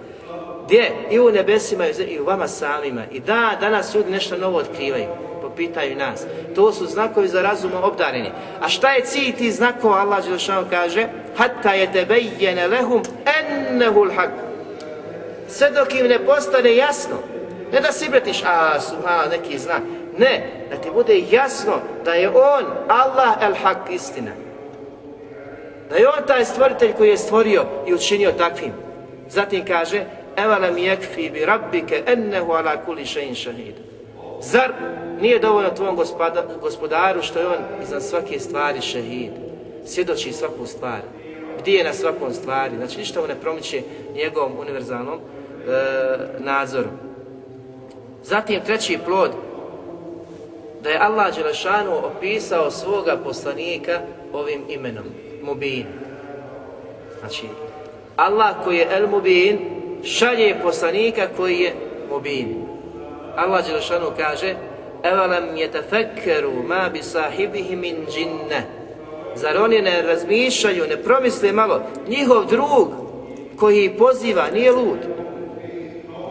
Gdje? 0.70 0.92
I 1.12 1.20
u 1.20 1.32
nebesima 1.32 1.88
i 1.88 2.20
u 2.20 2.26
vama 2.26 2.48
samima. 2.48 3.02
I 3.12 3.20
da, 3.20 3.58
danas 3.60 3.96
ljudi 3.96 4.12
nešto 4.12 4.38
novo 4.38 4.58
otkrivaju 4.58 5.08
pitaju 5.60 5.96
nas. 5.96 6.26
To 6.56 6.74
su 6.74 6.86
znakovi 6.86 7.28
za 7.28 7.42
razumom 7.42 7.84
obdareni. 7.84 8.32
A 8.62 8.70
šta 8.70 8.92
je 8.92 9.06
cilj 9.06 9.36
tih 9.36 9.54
znakova? 9.54 10.00
Allah 10.00 10.26
Đelšanu 10.26 10.68
kaže 10.70 11.08
Hatta 11.38 11.74
je 11.74 11.92
tebejjene 11.92 12.68
lehum 12.68 13.04
ennehul 13.40 14.12
haq. 14.16 14.30
Sve 15.48 15.70
dok 15.72 15.96
im 15.96 16.08
ne 16.08 16.20
postane 16.26 16.76
jasno. 16.76 17.16
Ne 17.74 17.82
da 17.82 17.92
si 17.92 18.10
bretiš, 18.10 18.44
a 18.46 18.80
subhala 18.80 19.26
neki 19.26 19.58
znak. 19.58 19.82
Ne, 20.18 20.66
da 20.70 20.76
ti 20.78 20.90
bude 20.94 21.22
jasno 21.32 21.74
da 22.06 22.14
je 22.14 22.30
on 22.30 22.66
Allah 22.88 23.38
el 23.42 23.54
haq 23.64 23.92
istina. 23.92 24.32
Da 25.90 25.96
je 25.96 26.08
on 26.08 26.28
taj 26.28 26.46
stvoritelj 26.46 26.94
koji 26.94 27.10
je 27.10 27.18
stvorio 27.18 27.66
i 27.88 27.94
učinio 27.94 28.32
takvim. 28.32 28.72
Zatim 29.30 29.66
kaže 29.66 30.06
Evalam 30.44 30.78
jekfi 30.78 31.30
bi 31.30 31.46
rabbike 31.46 32.04
ennehu 32.06 32.52
ala 32.52 32.78
kuli 32.86 33.06
šein 33.06 33.36
šahidu. 33.36 33.82
Zar 34.42 34.74
nije 35.22 35.40
dovoljno 35.40 35.70
tvom 35.70 35.98
gospodaru 36.62 37.22
što 37.22 37.40
je 37.40 37.48
on 37.48 37.84
iznad 37.84 38.04
svake 38.04 38.40
stvari 38.40 38.82
šehid, 38.82 39.32
svjedoči 39.86 40.32
svaku 40.32 40.66
stvar, 40.66 41.00
gdje 41.60 41.74
je 41.74 41.84
na 41.84 41.94
svakom 41.94 42.34
stvari, 42.34 42.76
znači 42.78 42.98
ništa 42.98 43.22
mu 43.22 43.28
ne 43.28 43.36
promiče 43.36 43.82
njegovom 44.16 44.52
univerzalnom 44.60 45.20
e, 45.20 45.22
nadzoru. 46.40 46.90
Zatim 48.24 48.62
treći 48.66 49.00
plod, 49.06 49.32
da 50.84 50.90
je 50.90 51.00
Allah 51.00 51.36
Đelešanu 51.36 51.92
opisao 51.98 52.72
svoga 52.72 53.18
poslanika 53.24 54.02
ovim 54.34 54.64
imenom, 54.70 55.06
Mubin. 55.42 55.86
Znači, 57.20 57.48
Allah 58.16 58.56
koji 58.64 58.78
je 58.78 58.88
El 58.92 59.08
Mubin 59.08 59.79
šalje 60.04 60.56
poslanika 60.64 61.28
koji 61.38 61.60
je 61.60 61.74
Mubin. 62.12 62.66
Allah 63.36 63.66
Đelešanu 63.68 64.12
kaže 64.18 64.56
Evalam 65.04 65.56
yetefekkeru 65.56 66.64
ma 66.68 66.90
bi 66.90 67.76
min 67.76 67.96
džinne 68.12 68.64
Zar 69.36 69.58
oni 69.58 69.82
ne 69.82 70.02
razmišljaju, 70.02 70.88
ne 70.88 70.98
promisle 70.98 71.52
malo? 71.52 71.82
Njihov 72.08 72.46
drug 72.46 72.88
koji 73.60 73.90
poziva, 73.90 74.46
nije 74.54 74.72
lud. 74.72 75.00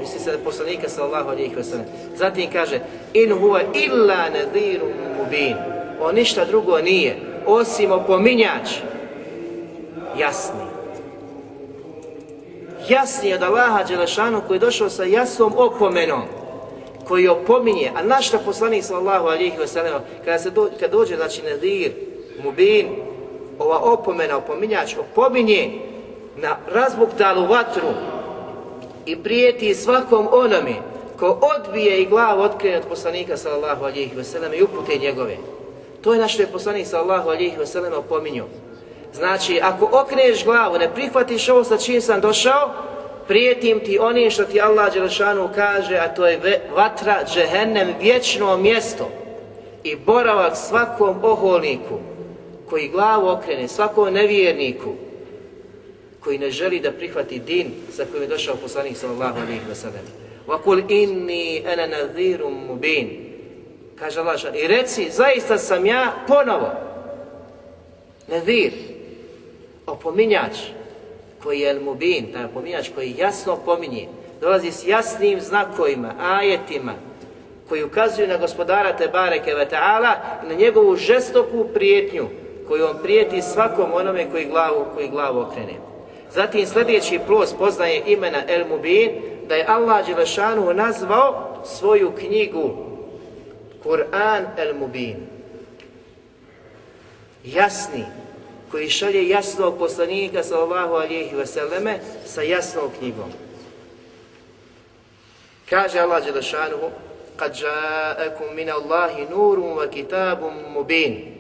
Misli 0.01 0.21
se 0.21 0.39
poslanika 0.45 0.89
sallallahu 0.89 1.29
alihi 1.29 1.55
wasallam 1.57 1.85
Zatim 2.16 2.51
kaže 2.53 2.81
In 3.14 3.31
huwa 3.31 3.61
illa 3.75 4.29
nadhirum 4.31 4.93
mubin. 5.19 5.57
On 6.01 6.14
ništa 6.14 6.45
drugo 6.45 6.79
nije 6.79 7.16
Osim 7.47 7.93
opominjač. 7.93 8.69
Jasni 10.19 10.68
Jasni 12.89 13.34
od 13.34 13.43
Allaha 13.43 13.84
Đelešanu 13.84 14.43
koji 14.47 14.57
je 14.57 14.61
došao 14.61 14.91
sa 14.91 15.05
jasnom 15.05 15.53
opomenom 15.57 16.22
koji 17.09 17.28
opominje, 17.28 17.93
a 17.97 18.03
naš 18.03 18.30
poslanik 18.45 18.84
sallallahu 18.84 19.26
alihi 19.26 19.57
wasallam, 19.59 20.01
kada, 20.24 20.39
se 20.39 20.51
do, 20.51 20.68
kada 20.80 20.93
dođe, 20.93 21.16
znači 21.16 21.43
nedir, 21.43 21.93
mubin, 22.45 22.86
ova 23.59 23.78
opomena, 23.78 24.36
opominjač, 24.36 24.97
opominje 24.97 25.80
na 26.36 26.57
razbuktalu 26.72 27.47
vatru 27.47 27.89
i 29.07 29.16
prijeti 29.16 29.74
svakom 29.74 30.28
onome 30.32 30.74
ko 31.18 31.41
odbije 31.57 32.03
i 32.03 32.07
glavu 32.07 32.43
otkrene 32.43 32.76
od 32.76 32.84
poslanika 32.89 33.36
sallallahu 33.36 33.84
alihi 33.84 34.12
wasallam 34.16 34.59
i 34.59 34.62
upute 34.62 34.99
njegove. 34.99 35.36
To 36.03 36.12
je 36.12 36.20
naš 36.20 36.34
što 36.34 36.43
je 36.43 36.53
poslanik 36.53 36.86
sallallahu 36.86 37.28
alihi 37.28 37.57
wasallam 37.57 37.95
opominio. 37.95 38.45
Znači, 39.13 39.61
ako 39.63 39.89
okreneš 39.93 40.45
glavu, 40.45 40.79
ne 40.79 40.95
prihvatiš 40.95 41.49
ovo 41.49 41.65
sa 41.65 41.77
čim 41.77 42.01
sam 42.01 42.21
došao, 42.21 42.71
prijetim 43.29 43.81
ti 43.81 43.99
onim 43.99 44.31
što 44.31 44.45
ti 44.45 44.61
Allah 44.61 44.93
Đelešanu 44.93 45.49
kaže, 45.55 45.97
a 45.97 46.15
to 46.15 46.27
je 46.27 46.69
vatra 46.75 47.25
džehennem, 47.35 47.95
vječno 48.01 48.57
mjesto 48.57 49.11
i 49.85 49.97
boravak 49.97 50.57
svakom 50.57 51.25
oholniku 51.25 51.99
koji 52.71 52.89
glavu 52.89 53.29
okrene, 53.29 53.69
svakom 53.69 54.15
nevjerniku 54.15 54.95
koji 56.21 56.39
ne 56.39 56.51
želi 56.51 56.81
da 56.81 56.93
prihvati 56.93 57.39
din 57.39 57.73
sa 57.93 58.05
kojim 58.05 58.23
je 58.23 58.29
došao 58.29 58.57
poslanik 58.57 58.97
sallallahu 58.97 59.39
alejhi 59.41 59.61
ve 59.69 59.75
sellem. 59.75 60.05
Wa 60.47 60.59
kul 60.63 60.81
inni 60.89 61.63
ana 61.67 61.87
mubin. 62.67 63.29
Kaže 63.99 64.21
Allah 64.21 64.41
i 64.55 64.67
reci 64.67 65.11
zaista 65.11 65.59
sam 65.59 65.87
ja 65.87 66.13
ponovo 66.27 66.71
nadir, 68.27 68.73
opominjač, 69.89 70.57
koji 71.43 71.61
je 71.61 71.70
el-mubin, 71.70 72.32
taj 72.32 72.45
opominjač 72.45 72.89
koji 72.95 73.14
jasno 73.18 73.57
pominje, 73.64 74.09
dolazi 74.41 74.72
s 74.72 74.86
jasnim 74.86 75.41
znakovima, 75.41 76.14
ajetima, 76.20 76.93
koji 77.68 77.84
ukazuju 77.84 78.28
na 78.28 78.36
gospodara 78.36 78.97
Tebareke 78.97 79.55
ve 79.55 79.66
Ta'ala 79.70 80.14
i 80.45 80.49
na 80.49 80.55
njegovu 80.55 80.97
žestoku 80.97 81.66
prijetnju 81.74 82.28
koju 82.68 82.86
on 82.86 82.97
prijeti 83.03 83.43
svakom 83.43 83.93
onome 83.93 84.30
koji 84.30 84.45
glavu, 84.45 84.84
koji 84.95 85.09
glavu 85.09 85.41
okrene. 85.41 85.74
Zatim 86.30 86.66
sljedeći 86.66 87.20
plus 87.26 87.55
poznaje 87.59 88.03
imena 88.07 88.43
El 88.49 88.68
Mubin, 88.68 89.11
da 89.49 89.55
je 89.55 89.66
Allah 89.68 90.07
Đelešanu 90.07 90.74
nazvao 90.74 91.62
svoju 91.64 92.12
knjigu 92.18 92.76
Kur'an 93.84 94.45
El 94.57 94.74
Mubin. 94.74 95.16
Jasni, 97.45 98.05
koji 98.71 98.91
šalje 98.91 99.29
jasnog 99.29 99.79
poslanika 99.79 100.43
sallallahu 100.43 100.95
alihi 100.95 101.37
vseleme 101.37 101.99
sa 102.27 102.43
jasnom 102.43 102.91
knjigom. 102.99 103.33
Kaže 105.71 106.01
Allah 106.01 106.25
Đelešanuhu 106.25 106.91
kad 107.37 107.55
ja'akum 107.55 108.55
min 108.55 108.71
Allahi 108.71 109.27
nurun 109.31 109.77
wa 109.77 109.91
kitabun 109.91 110.55
mubin. 110.73 111.35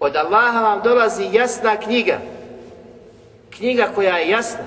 Od 0.00 0.16
Allaha 0.16 0.60
vam 0.60 0.80
dolazi 0.84 1.28
jasna 1.32 1.76
knjiga. 1.76 2.18
Knjiga 3.50 3.90
koja 3.94 4.16
je 4.16 4.30
jasna. 4.30 4.64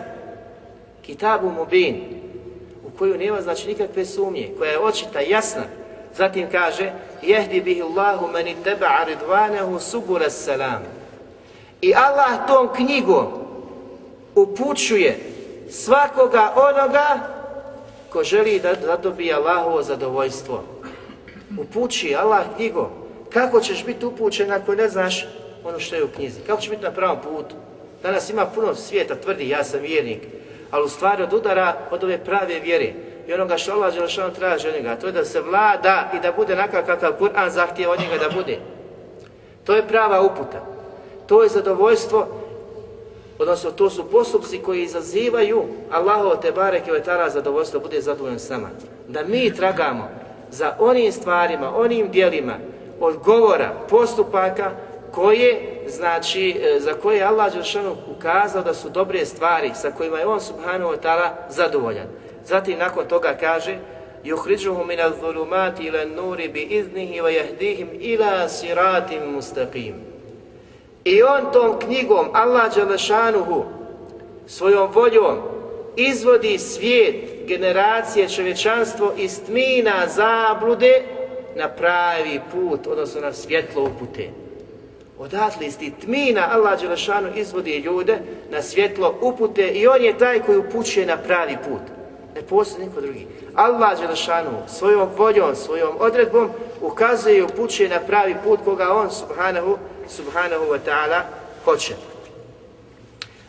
Kitabu 1.02 1.50
mubin 1.50 2.22
u 2.84 2.98
koju 2.98 3.18
nema 3.18 3.42
znači 3.42 3.68
nikakve 3.68 4.06
sumnje 4.06 4.50
koja 4.58 4.72
je 4.72 4.80
očita, 4.80 5.20
jasna. 5.20 5.64
Zatim 6.16 6.48
kaže 6.52 6.92
jehdi 7.22 7.62
bihi 7.62 7.82
Allahu 7.82 8.28
mani 8.28 8.56
teba'a 8.64 9.04
ridvanehu 9.06 9.80
subura 9.80 10.30
I 11.82 11.94
Allah 11.96 12.48
tom 12.48 12.70
knjigom 12.76 13.28
upućuje 14.36 15.20
svakoga 15.70 16.54
onoga 16.56 17.20
ko 18.10 18.24
želi 18.24 18.60
da 18.60 18.74
zadobije 18.86 19.34
Allahovo 19.34 19.84
zadovoljstvo. 19.84 20.64
Upući 21.58 22.16
Allah 22.16 22.44
knjigom. 22.56 22.88
Kako 23.34 23.62
ćeš 23.62 23.86
biti 23.86 24.06
upućen 24.06 24.52
ako 24.52 24.76
ne 24.76 24.90
znaš 24.90 25.28
ono 25.64 25.80
što 25.80 25.96
je 25.96 26.04
u 26.04 26.08
knjizi? 26.08 26.42
Kako 26.48 26.62
ćeš 26.62 26.70
biti 26.70 26.84
na 26.84 26.92
pravom 26.92 27.18
putu? 27.22 27.56
Danas 28.04 28.30
ima 28.30 28.46
puno 28.46 28.76
svijeta, 28.76 29.16
tvrdi 29.16 29.50
ja 29.50 29.64
sam 29.64 29.80
vjernik, 29.80 30.28
ali 30.72 30.86
u 30.86 30.90
stvari 30.90 31.24
od 31.24 31.34
udara 31.34 31.78
od 31.92 32.04
ove 32.04 32.18
prave 32.18 32.60
vjere 32.60 32.94
i 33.28 33.34
onoga 33.34 33.58
što 33.58 33.72
Allah 33.72 33.94
Đelešanu 33.94 34.34
traži 34.34 34.68
od 34.68 34.74
njega, 34.74 34.96
to 34.96 35.08
je 35.08 35.14
da 35.14 35.26
se 35.26 35.42
vlada 35.42 36.12
i 36.18 36.20
da 36.20 36.32
bude 36.32 36.56
nakav 36.56 36.86
kakav 36.86 37.14
Kur'an 37.20 37.50
zahtije 37.50 37.90
od 37.90 38.00
njega 38.00 38.18
da 38.18 38.30
bude. 38.36 38.60
To 39.64 39.76
je 39.76 39.88
prava 39.88 40.22
uputa. 40.22 40.79
To 41.29 41.43
je 41.43 41.49
zadovoljstvo 41.49 42.27
Odnosno, 43.39 43.71
to 43.71 43.91
su 43.91 44.11
postupci 44.11 44.59
koji 44.59 44.83
izazivaju 44.83 45.65
Allahovo 45.91 46.37
te 46.37 46.53
bareke 46.53 46.93
ve 46.93 47.05
ta'ala 47.05 47.29
zadovoljstvo, 47.31 47.81
bude 47.81 48.01
zadovoljan 48.01 48.39
s 48.39 48.49
nama. 48.49 48.69
Da 49.09 49.23
mi 49.23 49.55
tragamo 49.55 50.09
za 50.51 50.77
onim 50.79 51.13
stvarima, 51.13 51.77
onim 51.77 52.11
dijelima 52.11 52.55
od 53.01 53.17
govora, 53.17 53.73
postupaka 53.89 54.71
koje, 55.13 55.83
znači, 55.89 56.51
e, 56.51 56.81
za 56.81 56.95
koje 56.95 57.17
je 57.17 57.25
Allah 57.25 57.53
Đelšanu 57.53 57.97
ukazao 58.17 58.63
da 58.63 58.75
su 58.75 58.89
dobre 58.89 59.27
stvari 59.27 59.71
sa 59.75 59.91
kojima 59.91 60.19
je 60.19 60.27
on 60.27 60.41
subhanahu 60.41 60.93
wa 60.93 60.99
ta'ala 61.03 61.31
zadovoljan. 61.51 62.07
Zatim 62.47 62.79
nakon 62.79 63.09
toga 63.09 63.37
kaže 63.41 63.79
يخرجهم 64.25 64.87
من 64.87 65.01
الظلمات 65.01 65.81
إلى 65.81 66.03
النور 66.03 66.37
بإذنه 66.37 67.23
ويهديهم 67.23 67.89
إلى 67.89 68.49
صراط 68.49 69.13
مستقيم 69.13 70.08
i 71.10 71.24
on 71.24 71.52
tom 71.54 71.80
knjigom, 71.80 72.28
Allah 72.34 72.76
Đalešanuhu, 72.76 73.66
svojom 74.48 74.92
voljom, 74.94 75.38
izvodi 75.96 76.58
svijet, 76.58 77.16
generacije, 77.48 78.30
čovječanstvo 78.30 79.14
iz 79.18 79.40
tmina 79.46 80.08
zablude 80.08 81.02
na 81.56 81.70
pravi 81.70 82.40
put, 82.52 82.88
odnosno 82.88 83.22
na 83.22 83.34
svjetlo 83.34 83.84
upute. 83.84 84.30
Odatle 85.20 85.68
iz 85.68 85.78
tmina 86.02 86.48
Allah 86.52 86.82
Đelešanu 86.82 87.28
izvodi 87.36 87.78
ljude 87.78 88.20
na 88.52 88.62
svjetlo 88.62 89.16
upute 89.22 89.68
i 89.68 89.88
on 89.88 90.02
je 90.02 90.18
taj 90.18 90.40
koji 90.40 90.58
upućuje 90.58 91.06
na 91.06 91.18
pravi 91.18 91.58
put. 91.70 91.82
Ne 92.36 92.42
postoji 92.42 92.88
niko 92.88 93.02
drugi. 93.02 93.28
Allah 93.56 94.00
Đelešanu 94.00 94.50
svojom 94.68 95.10
voljom, 95.18 95.56
svojom 95.56 95.96
odredbom 96.00 96.50
ukazuje 96.82 97.38
i 97.38 97.42
upućuje 97.42 97.90
na 97.90 98.00
pravi 98.00 98.36
put 98.44 98.60
koga 98.66 98.94
on 98.94 99.12
subhanahu, 99.12 99.78
subhanahu 100.10 100.66
wa 100.66 100.80
ta'ala 100.86 101.22
hoće. 101.66 101.94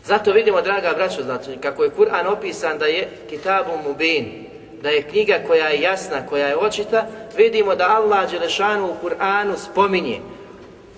Zato 0.05 0.33
vidimo, 0.33 0.63
draga 0.63 0.93
braćo, 0.97 1.23
znači, 1.23 1.57
kako 1.63 1.85
je 1.85 1.91
Kur'an 1.99 2.27
opisan 2.27 2.79
da 2.79 2.87
je 2.87 3.09
kitabom 3.31 3.81
mubin, 3.87 4.47
da 4.83 4.89
je 4.91 5.03
knjiga 5.03 5.39
koja 5.47 5.69
je 5.69 5.81
jasna, 5.81 6.27
koja 6.27 6.47
je 6.47 6.57
očita, 6.57 7.07
vidimo 7.37 7.75
da 7.75 7.97
Allah 7.97 8.31
Đelešanu 8.31 8.87
u 8.87 9.07
Kur'anu 9.07 9.57
spominje 9.57 10.21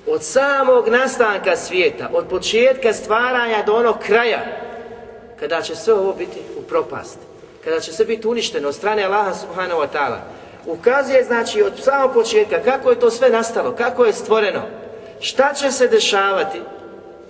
od 0.06 0.22
samog 0.22 0.88
nastanka 0.88 1.56
svijeta, 1.56 2.08
od 2.12 2.26
početka 2.28 2.92
stvaranja 2.92 3.62
do 3.66 3.74
onog 3.74 3.96
kraja, 4.06 4.40
kada 5.40 5.62
će 5.62 5.76
sve 5.76 5.94
ovo 5.94 6.12
biti 6.12 6.38
u 6.58 6.62
propasti, 6.62 7.18
kada 7.64 7.80
će 7.80 7.92
sve 7.92 8.04
biti 8.04 8.28
uništeno 8.28 8.68
od 8.68 8.74
strane 8.74 9.04
Allaha 9.04 9.34
subhanahu 9.34 9.80
wa 9.80 9.86
ta'ala, 9.94 10.18
ukazuje 10.66 11.24
znači 11.24 11.62
od 11.62 11.72
samog 11.78 12.14
početka 12.14 12.62
kako 12.62 12.90
je 12.90 13.00
to 13.00 13.10
sve 13.10 13.30
nastalo, 13.30 13.72
kako 13.72 14.04
je 14.04 14.12
stvoreno, 14.12 14.62
šta 15.22 15.54
će 15.54 15.70
se 15.70 15.88
dešavati, 15.88 16.60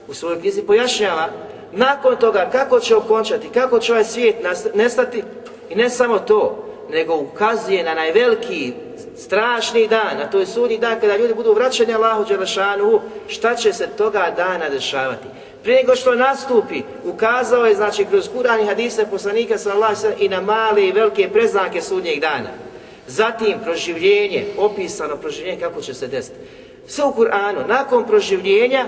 u 0.09 0.15
svojoj 0.15 0.41
knjizi 0.41 0.63
pojašnjava, 0.63 1.29
nakon 1.73 2.17
toga 2.17 2.49
kako 2.53 2.81
će 2.81 2.97
okončati, 2.97 3.49
kako 3.49 3.79
će 3.79 3.93
ovaj 3.93 4.05
svijet 4.05 4.37
nestati 4.75 5.23
i 5.71 5.75
ne 5.75 5.91
samo 5.91 6.19
to, 6.19 6.69
nego 6.91 7.17
ukazuje 7.17 7.85
na 7.85 7.95
najveliki 7.95 8.73
strašni 9.17 9.89
dan, 9.89 10.21
a 10.23 10.31
to 10.31 10.41
je 10.41 10.47
sudnji 10.47 10.79
dan 10.79 11.01
kada 11.01 11.17
ljudi 11.17 11.35
budu 11.35 11.53
vraćani 11.53 11.95
Allahu 11.95 12.25
Đelešanu, 12.25 13.01
šta 13.29 13.55
će 13.55 13.73
se 13.73 13.87
toga 13.87 14.35
dana 14.37 14.69
dešavati. 14.69 15.27
Prije 15.63 15.83
nego 15.83 15.97
što 15.97 16.15
nastupi, 16.15 16.83
ukazao 17.05 17.67
je, 17.67 17.75
znači, 17.75 18.05
kroz 18.05 18.29
Kur'an 18.37 18.63
i 18.63 18.67
hadise 18.67 19.07
poslanika 19.11 19.59
sallallahu 19.59 20.07
i 20.19 20.29
na 20.29 20.41
male 20.41 20.87
i 20.87 20.93
velike 20.93 21.29
preznake 21.29 21.83
sudnjeg 21.83 22.21
dana. 22.21 22.51
Zatim 23.07 23.55
proživljenje, 23.65 24.47
opisano 24.59 25.17
proživljenje 25.17 25.61
kako 25.61 25.81
će 25.81 25.95
se 25.95 26.07
desiti. 26.07 26.39
Sve 26.87 27.05
u 27.05 27.13
Kur'anu, 27.13 27.67
nakon 27.69 28.07
proživljenja, 28.07 28.87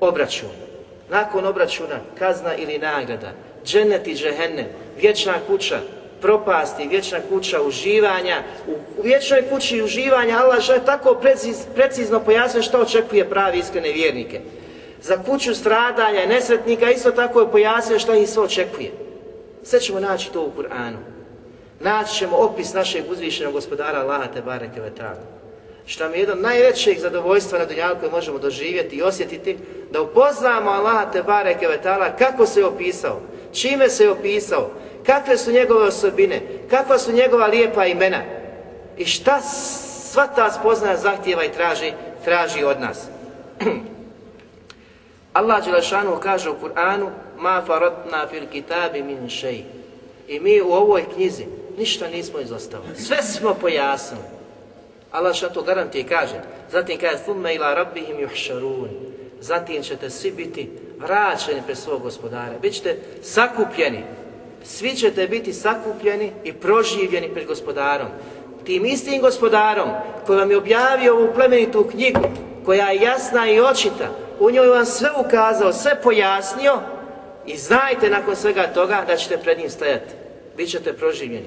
obračun. 0.00 0.48
Nakon 1.10 1.46
obračuna, 1.46 2.00
kazna 2.18 2.54
ili 2.54 2.78
nagrada, 2.78 3.32
džennet 3.64 4.06
i 4.06 4.14
džehennem, 4.14 4.66
vječna 5.00 5.34
kuća, 5.46 5.80
propasti, 6.20 6.88
vječna 6.88 7.18
kuća 7.28 7.62
uživanja. 7.62 8.42
U 8.98 9.02
vječnoj 9.02 9.42
kući 9.50 9.82
uživanja 9.82 10.38
Allah 10.38 10.68
je 10.68 10.84
tako 10.84 11.14
preciz, 11.14 11.56
precizno 11.74 12.20
pojasnio 12.20 12.62
što 12.62 12.78
očekuje 12.78 13.30
pravi 13.30 13.58
iskrene 13.58 13.92
vjernike. 13.92 14.40
Za 15.02 15.22
kuću 15.22 15.54
stradanja 15.54 16.22
i 16.22 16.28
nesretnika 16.28 16.90
isto 16.90 17.10
tako 17.10 17.40
je 17.40 17.50
pojasnio 17.50 17.98
što 17.98 18.14
ih 18.14 18.28
sve 18.28 18.42
očekuje. 18.42 18.90
Sve 19.62 19.80
ćemo 19.80 20.00
naći 20.00 20.32
to 20.32 20.42
u 20.42 20.52
Kur'anu. 20.58 20.96
Naći 21.80 22.14
ćemo 22.14 22.36
opis 22.36 22.74
našeg 22.74 23.10
uzvišenog 23.10 23.52
gospodara 23.52 23.98
Allaha 23.98 24.26
te 24.34 24.42
bareke 24.42 24.80
ve 24.80 24.90
Što 25.86 26.08
mi 26.08 26.16
je 26.16 26.20
jedno 26.20 26.34
najvećeg 26.34 26.98
zadovoljstva 26.98 27.58
na 27.58 27.64
dunjalu 27.64 27.96
koje 28.00 28.10
možemo 28.10 28.38
doživjeti 28.38 28.96
i 28.96 29.02
osjetiti, 29.02 29.58
da 29.90 30.02
upoznamo 30.02 30.70
Allaha 30.70 31.10
te 31.10 31.22
bareke 31.22 31.68
ve 31.68 31.78
kako 32.18 32.46
se 32.46 32.60
je 32.60 32.66
opisao, 32.66 33.20
čime 33.52 33.88
se 33.88 34.04
je 34.04 34.10
opisao, 34.10 34.70
kakve 35.06 35.38
su 35.38 35.52
njegove 35.52 35.86
osobine, 35.86 36.42
kakva 36.70 36.98
su 36.98 37.12
njegova 37.12 37.46
lijepa 37.46 37.86
imena 37.86 38.22
i 38.96 39.04
šta 39.04 39.40
sva 39.40 40.26
ta 40.26 40.52
spoznaja 40.52 40.96
zahtjeva 40.96 41.44
i 41.44 41.52
traži, 41.52 41.92
traži 42.24 42.64
od 42.64 42.80
nas. 42.80 43.06
Allah 45.32 45.64
Đelešanu 45.64 46.20
kaže 46.22 46.50
u 46.50 46.54
Kur'anu 46.62 47.10
ma 47.38 47.62
faratna 47.66 48.26
fil 48.30 48.46
kitabi 48.52 49.02
min 49.02 49.28
šeji. 49.28 49.64
I 50.28 50.40
mi 50.40 50.60
u 50.60 50.72
ovoj 50.72 51.04
knjizi 51.14 51.46
ništa 51.78 52.08
nismo 52.08 52.40
izostavili. 52.40 52.96
Sve 52.96 53.22
smo 53.22 53.54
pojasnili. 53.54 54.35
Allah 55.16 55.34
što 55.34 55.48
to 55.48 55.62
garantije 55.62 56.04
kaže. 56.08 56.40
Zatim 56.72 56.98
kaže 56.98 57.18
thumme 57.22 57.54
ila 57.54 57.74
rabbihim 57.74 58.16
yuhšarun. 58.16 58.88
Zatim 59.40 59.82
ćete 59.82 60.10
svi 60.10 60.30
biti 60.30 60.70
vraćeni 60.98 61.62
pred 61.64 61.78
svog 61.78 62.02
gospodara. 62.02 62.58
Bićete 62.62 62.96
sakupljeni 63.22 64.04
svi 64.66 64.94
ćete 64.94 65.26
biti 65.26 65.52
sakupljeni 65.52 66.32
i 66.44 66.52
proživljeni 66.52 67.28
pred 67.34 67.46
gospodarom. 67.46 68.08
Tim 68.64 68.84
istim 68.84 69.20
gospodarom 69.20 69.88
koji 70.26 70.38
vam 70.38 70.50
je 70.50 70.56
objavio 70.56 71.14
ovu 71.14 71.28
plemenitu 71.34 71.88
knjigu, 71.90 72.20
koja 72.64 72.90
je 72.90 73.00
jasna 73.00 73.50
i 73.50 73.60
očita, 73.60 74.08
u 74.40 74.50
njoj 74.50 74.66
vam 74.66 74.86
sve 74.86 75.08
ukazao, 75.26 75.72
sve 75.72 76.02
pojasnio 76.02 76.80
i 77.46 77.56
znajte 77.56 78.10
nakon 78.10 78.36
svega 78.36 78.66
toga 78.66 79.04
da 79.06 79.16
ćete 79.16 79.38
pred 79.38 79.58
njim 79.58 79.70
stajati. 79.70 80.14
Bićete 80.56 80.92
proživljeni. 80.92 81.46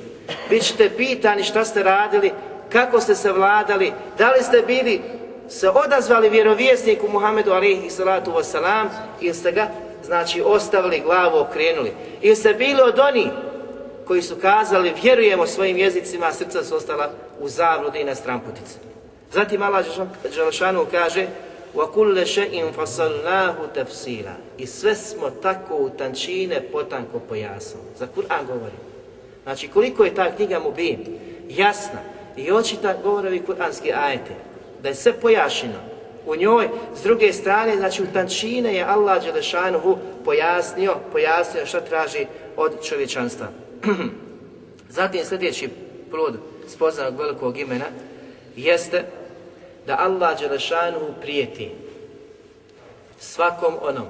Bićete 0.49 0.89
pitani 0.97 1.43
šta 1.43 1.65
ste 1.65 1.84
radili, 1.84 2.32
kako 2.72 3.00
ste 3.00 3.14
se 3.14 3.32
vladali, 3.32 3.92
da 4.18 4.30
li 4.30 4.42
ste 4.42 4.62
bili 4.66 5.00
se 5.48 5.68
odazvali 5.68 6.28
vjerovjesniku 6.28 7.09
Muhammedu 7.09 7.52
alaihi 7.52 7.90
salatu 7.90 8.30
wasalam 8.30 8.86
ili 9.20 9.34
ste 9.34 9.52
ga 9.52 9.68
znači 10.05 10.42
ostavili 10.44 11.00
glavu 11.00 11.38
okrenuli. 11.38 11.92
Ili 12.22 12.36
ste 12.36 12.55
bili 12.55 12.82
od 12.82 12.98
onih 12.98 13.28
koji 14.07 14.22
su 14.22 14.36
kazali 14.36 14.94
vjerujemo 15.02 15.46
svojim 15.46 15.76
jezicima, 15.76 16.26
a 16.26 16.32
srca 16.32 16.64
su 16.64 16.76
ostala 16.76 17.11
u 17.40 17.48
zabludi 17.48 18.00
i 18.00 18.05
na 18.05 18.14
stramputici. 18.14 18.74
Zatim 19.32 19.62
Allah 19.62 19.84
Đelšanu 20.34 20.86
kaže 20.90 21.26
وَكُلَّ 21.74 22.26
شَيْءٍ 22.26 22.70
فَصَلْنَاهُ 22.76 23.55
تَفْسِيرًا 23.74 24.34
I 24.59 24.66
sve 24.66 24.94
smo 24.94 25.30
tako 25.30 25.76
u 25.76 25.90
tančine 25.90 26.61
potanko 26.72 27.18
pojasnili. 27.28 27.86
Za 27.98 28.07
Kur'an 28.16 28.46
govori. 28.46 28.76
Znači 29.42 29.68
koliko 29.68 30.05
je 30.05 30.14
ta 30.14 30.36
knjiga 30.36 30.59
mu 30.59 30.72
bi 30.72 30.98
jasna 31.48 31.98
i 32.38 32.51
očita 32.51 32.95
govorovi 33.03 33.43
kur'anski 33.47 33.93
ajete. 33.95 34.36
Da 34.84 34.89
je 34.89 34.95
sve 34.95 35.13
pojašeno 35.13 35.80
u 36.25 36.36
njoj. 36.36 36.69
S 36.95 37.03
druge 37.03 37.34
strane, 37.34 37.77
znači 37.77 38.03
u 38.03 38.07
tančine 38.13 38.75
je 38.75 38.84
Allah 38.84 39.23
Đelešanuhu 39.23 39.97
pojasnio, 40.25 40.95
pojasnio 41.11 41.65
što 41.65 41.82
traži 41.82 42.25
od 42.57 42.84
čovječanstva. 42.84 43.47
Zatim 44.89 45.25
sljedeći 45.25 45.69
plod 46.11 46.34
spoznanog 46.67 47.19
velikog 47.19 47.57
imena 47.57 47.86
jeste 48.55 49.03
da 49.88 49.97
Allah 49.99 50.39
Đelešanuhu 50.39 51.13
prijeti 51.21 51.71
svakom 53.19 53.73
onom 53.82 54.05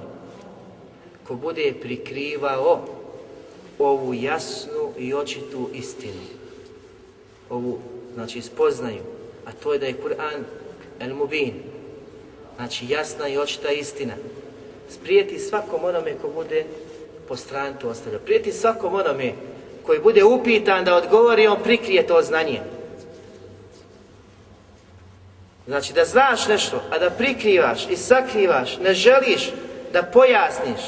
ko 1.30 1.34
bude 1.34 1.74
prikrivao 1.80 2.84
ovu 3.78 4.14
jasnu 4.14 4.92
i 4.98 5.14
očitu 5.14 5.68
istinu. 5.74 6.22
Ovu, 7.50 7.78
znači, 8.14 8.42
spoznaju, 8.42 9.02
a 9.46 9.52
to 9.62 9.72
je 9.72 9.78
da 9.78 9.86
je 9.86 9.94
Kur'an 10.02 10.42
el-Mubin, 11.00 11.52
Znači 12.60 12.86
jasna 12.88 13.28
i 13.28 13.38
očita 13.38 13.70
istina. 13.70 14.12
Sprijeti 14.90 15.38
svakom 15.38 15.84
onome 15.84 16.14
ko 16.22 16.28
bude 16.28 16.64
po 17.28 17.36
strani 17.36 17.74
to 17.80 17.88
ostavlja. 17.88 18.18
Prijeti 18.18 18.52
svakom 18.52 18.94
onome 18.94 19.32
koji 19.86 19.98
bude 20.00 20.24
upitan 20.24 20.84
da 20.84 20.96
odgovori, 20.96 21.46
on 21.46 21.62
prikrije 21.62 22.06
to 22.06 22.22
znanje. 22.22 22.60
Znači 25.66 25.92
da 25.92 26.04
znaš 26.04 26.48
nešto, 26.48 26.82
a 26.90 26.98
da 26.98 27.10
prikrivaš 27.10 27.86
i 27.90 27.96
sakrivaš, 27.96 28.78
ne 28.78 28.94
želiš 28.94 29.50
da 29.92 30.02
pojasniš. 30.02 30.80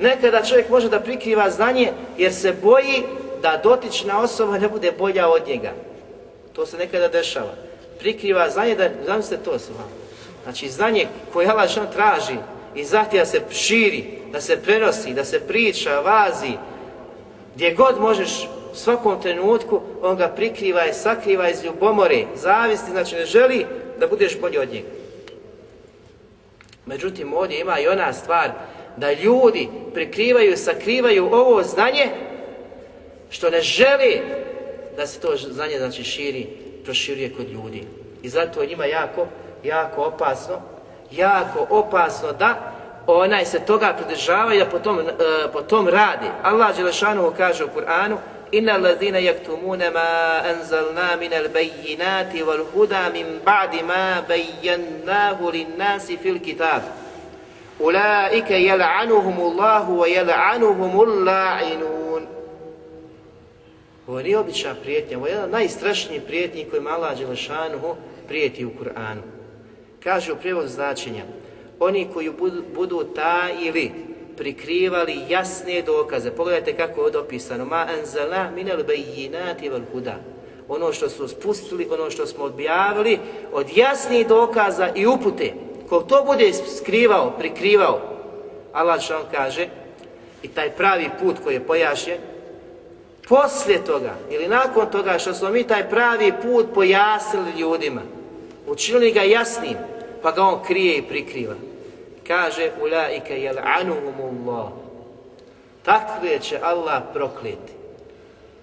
Nekada 0.00 0.44
čovjek 0.44 0.68
može 0.68 0.88
da 0.88 1.00
prikriva 1.00 1.50
znanje 1.50 1.92
jer 2.16 2.34
se 2.34 2.52
boji 2.62 3.02
da 3.42 3.60
dotična 3.62 4.20
osoba 4.20 4.58
ne 4.58 4.68
bude 4.68 4.92
bolja 4.92 5.28
od 5.28 5.48
njega. 5.48 5.72
To 6.58 6.66
se 6.66 6.76
nekada 6.76 7.08
dešava. 7.08 7.54
Prikriva 7.98 8.50
znanje 8.50 8.74
da, 8.74 8.88
zamislite 9.06 9.44
to 9.44 9.58
s 9.58 9.68
vama. 9.68 9.90
Znači 10.42 10.68
znanje 10.68 11.06
koje 11.32 11.48
Allah 11.48 11.70
traži 11.92 12.36
i 12.74 12.84
zahtjeva 12.84 13.26
se 13.26 13.40
širi, 13.50 14.04
da 14.32 14.40
se 14.40 14.62
prenosi, 14.62 15.14
da 15.14 15.24
se 15.24 15.40
priča, 15.40 16.00
vazi, 16.00 16.52
gdje 17.54 17.74
god 17.74 18.00
možeš 18.00 18.48
u 18.72 18.74
svakom 18.74 19.22
trenutku, 19.22 19.80
on 20.02 20.16
ga 20.16 20.28
prikriva 20.28 20.86
i 20.86 20.94
sakriva 20.94 21.50
iz 21.50 21.64
ljubomore, 21.64 22.24
zavisti, 22.34 22.90
znači 22.90 23.14
ne 23.14 23.26
želi 23.26 23.66
da 23.98 24.06
budeš 24.06 24.40
bolji 24.40 24.58
od 24.58 24.72
njega. 24.72 24.88
Međutim, 26.86 27.34
ovdje 27.34 27.60
ima 27.60 27.80
i 27.80 27.88
ona 27.88 28.12
stvar 28.12 28.50
da 28.96 29.12
ljudi 29.12 29.68
prikrivaju 29.94 30.56
sakrivaju 30.56 31.28
ovo 31.32 31.62
znanje 31.62 32.08
što 33.30 33.50
ne 33.50 33.60
želi 33.60 34.22
da 34.98 35.06
se 35.06 35.20
to 35.20 35.36
znanje 35.36 35.78
znači 35.78 36.04
širi, 36.04 36.46
proširuje 36.84 37.32
kod 37.32 37.50
ljudi. 37.50 37.84
I 38.22 38.28
zato 38.28 38.62
je 38.62 38.66
njima 38.66 38.84
jako, 38.84 39.26
jako 39.64 40.02
opasno, 40.02 40.60
jako 41.10 41.66
opasno 41.70 42.32
da 42.32 42.72
onaj 43.06 43.44
se 43.44 43.60
toga 43.60 43.94
pridržava 43.98 44.54
i 44.54 44.58
da 44.58 44.66
po 44.66 44.78
tom, 44.78 44.98
uh, 44.98 45.04
po 45.52 45.62
tom 45.62 45.88
radi. 45.88 46.26
Allah 46.42 46.76
Đelešanu 46.76 47.32
kaže 47.36 47.64
u 47.64 47.68
Kur'anu 47.68 48.16
Inna 48.52 48.74
allazina 48.74 49.18
yaktumuna 49.18 49.90
ma 49.90 50.42
anzalna 50.50 51.16
min 51.20 51.32
al-bayyinati 51.32 52.42
wal 52.42 52.64
huda 52.74 53.10
min 53.12 53.40
ba'di 53.44 53.82
ma 53.82 54.22
bayyanahu 54.28 55.52
lin-nasi 55.52 56.16
fil 56.16 56.40
kitab. 56.40 56.82
Ulaika 57.80 58.54
yal'anuhumullahu 58.56 59.98
wa 60.00 60.08
yal'anuhumul 60.08 61.24
la'inun. 61.24 62.37
Ovo 64.08 64.22
nije 64.22 64.38
obična 64.38 64.74
prijetnja, 64.82 65.18
ovo 65.18 65.26
je 65.26 65.32
jedna 65.32 65.58
od 66.16 66.22
prijetnji 66.26 66.64
kojima 66.70 66.90
Allah 66.90 67.18
Đelešanuhu 67.18 67.96
prijeti 68.28 68.64
u 68.64 68.70
Kur'anu. 68.70 69.20
Kaže 70.02 70.32
u 70.32 70.36
prijevod 70.36 70.68
značenja, 70.68 71.22
oni 71.80 72.08
koji 72.14 72.30
budu, 72.30 72.62
budu 72.74 73.04
tajili, 73.04 73.90
prikrivali 74.36 75.20
jasne 75.28 75.82
dokaze. 75.82 76.30
Pogledajte 76.30 76.76
kako 76.76 77.00
je 77.00 77.04
ovdje 77.04 77.20
opisano. 77.20 77.64
Ma 77.64 77.86
anzala 77.98 78.50
minel 78.54 78.84
bejinati 78.84 79.68
vel 79.68 79.82
huda. 79.92 80.16
Ono 80.68 80.92
što 80.92 81.08
su 81.08 81.28
spustili, 81.28 81.88
ono 81.90 82.10
što 82.10 82.26
smo 82.26 82.44
objavili, 82.44 83.18
od 83.52 83.66
jasnih 83.76 84.28
dokaza 84.28 84.88
i 84.94 85.06
upute. 85.06 85.52
Ko 85.88 86.00
to 86.00 86.24
bude 86.24 86.52
skrivao, 86.52 87.34
prikrivao, 87.38 88.00
Allah 88.72 89.00
što 89.00 89.20
kaže, 89.32 89.68
i 90.42 90.48
taj 90.48 90.70
pravi 90.70 91.10
put 91.22 91.36
koji 91.44 91.54
je 91.54 91.66
pojašnjen, 91.66 92.18
poslije 93.28 93.84
toga 93.84 94.14
ili 94.30 94.48
nakon 94.48 94.90
toga 94.90 95.18
što 95.18 95.34
smo 95.34 95.50
mi 95.50 95.64
taj 95.64 95.90
pravi 95.90 96.32
put 96.42 96.66
pojasnili 96.74 97.60
ljudima, 97.60 98.00
učinili 98.66 99.12
ga 99.12 99.22
jasnim, 99.22 99.76
pa 100.22 100.30
ga 100.30 100.42
on 100.42 100.62
krije 100.66 100.96
i 100.96 101.02
prikriva. 101.02 101.54
Kaže, 102.26 102.70
ulaike 102.82 103.34
jel'anuhumullah. 103.34 104.68
Takve 105.82 106.38
će 106.40 106.58
Allah 106.62 107.02
prokleti. 107.12 107.72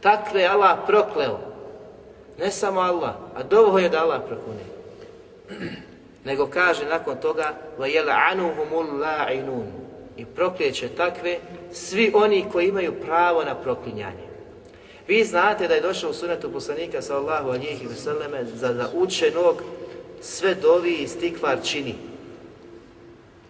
Takve 0.02 0.42
je 0.42 0.48
Allah 0.48 0.78
prokleo. 0.88 1.40
Ne 2.40 2.52
samo 2.52 2.80
Allah, 2.80 3.14
a 3.36 3.44
dovoljno 3.44 3.80
je 3.80 3.90
da 3.90 4.02
Allah 4.02 4.22
prokune. 4.28 4.64
Nego 6.26 6.48
kaže 6.48 6.86
nakon 6.86 7.18
toga, 7.18 7.54
la'inun. 7.80 9.66
I 10.18 10.26
proklijeće 10.26 10.90
takve 10.90 11.38
svi 11.74 12.12
oni 12.16 12.46
koji 12.52 12.68
imaju 12.68 13.02
pravo 13.02 13.44
na 13.44 13.56
proklinjanje. 13.56 14.25
Vi 15.08 15.24
znate 15.24 15.68
da 15.68 15.74
je 15.74 15.82
došao 15.82 16.10
u 16.10 16.14
sunetu 16.14 16.52
poslanika 16.52 17.02
sallahu 17.02 17.50
alihi 17.50 17.88
vseleme 17.88 18.46
za, 18.46 18.74
za 18.74 18.90
učenog 18.94 19.64
sve 20.22 20.56
dovi 20.56 20.94
i 20.94 21.08
stikvar 21.08 21.58
čini. 21.64 21.96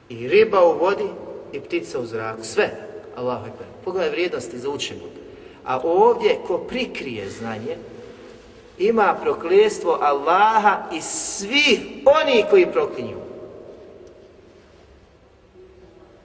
I 0.10 0.28
riba 0.28 0.66
u 0.66 0.78
vodi 0.78 1.08
i 1.52 1.60
ptica 1.60 2.00
u 2.00 2.06
zraku. 2.06 2.44
Sve. 2.44 2.72
Allahu 3.16 3.48
ekber. 3.48 3.68
Pogledaj 3.84 4.10
vrijednosti 4.10 4.60
za 4.60 4.70
učenog. 4.70 5.10
A 5.66 5.80
ovdje 5.84 6.38
ko 6.48 6.58
prikrije 6.58 7.30
znanje, 7.30 7.78
ima 8.78 9.18
prokljestvo 9.22 9.98
Allaha 10.02 10.90
i 10.94 11.02
svih 11.02 11.80
oni 12.06 12.46
koji 12.50 12.72
proklinju. 12.72 13.18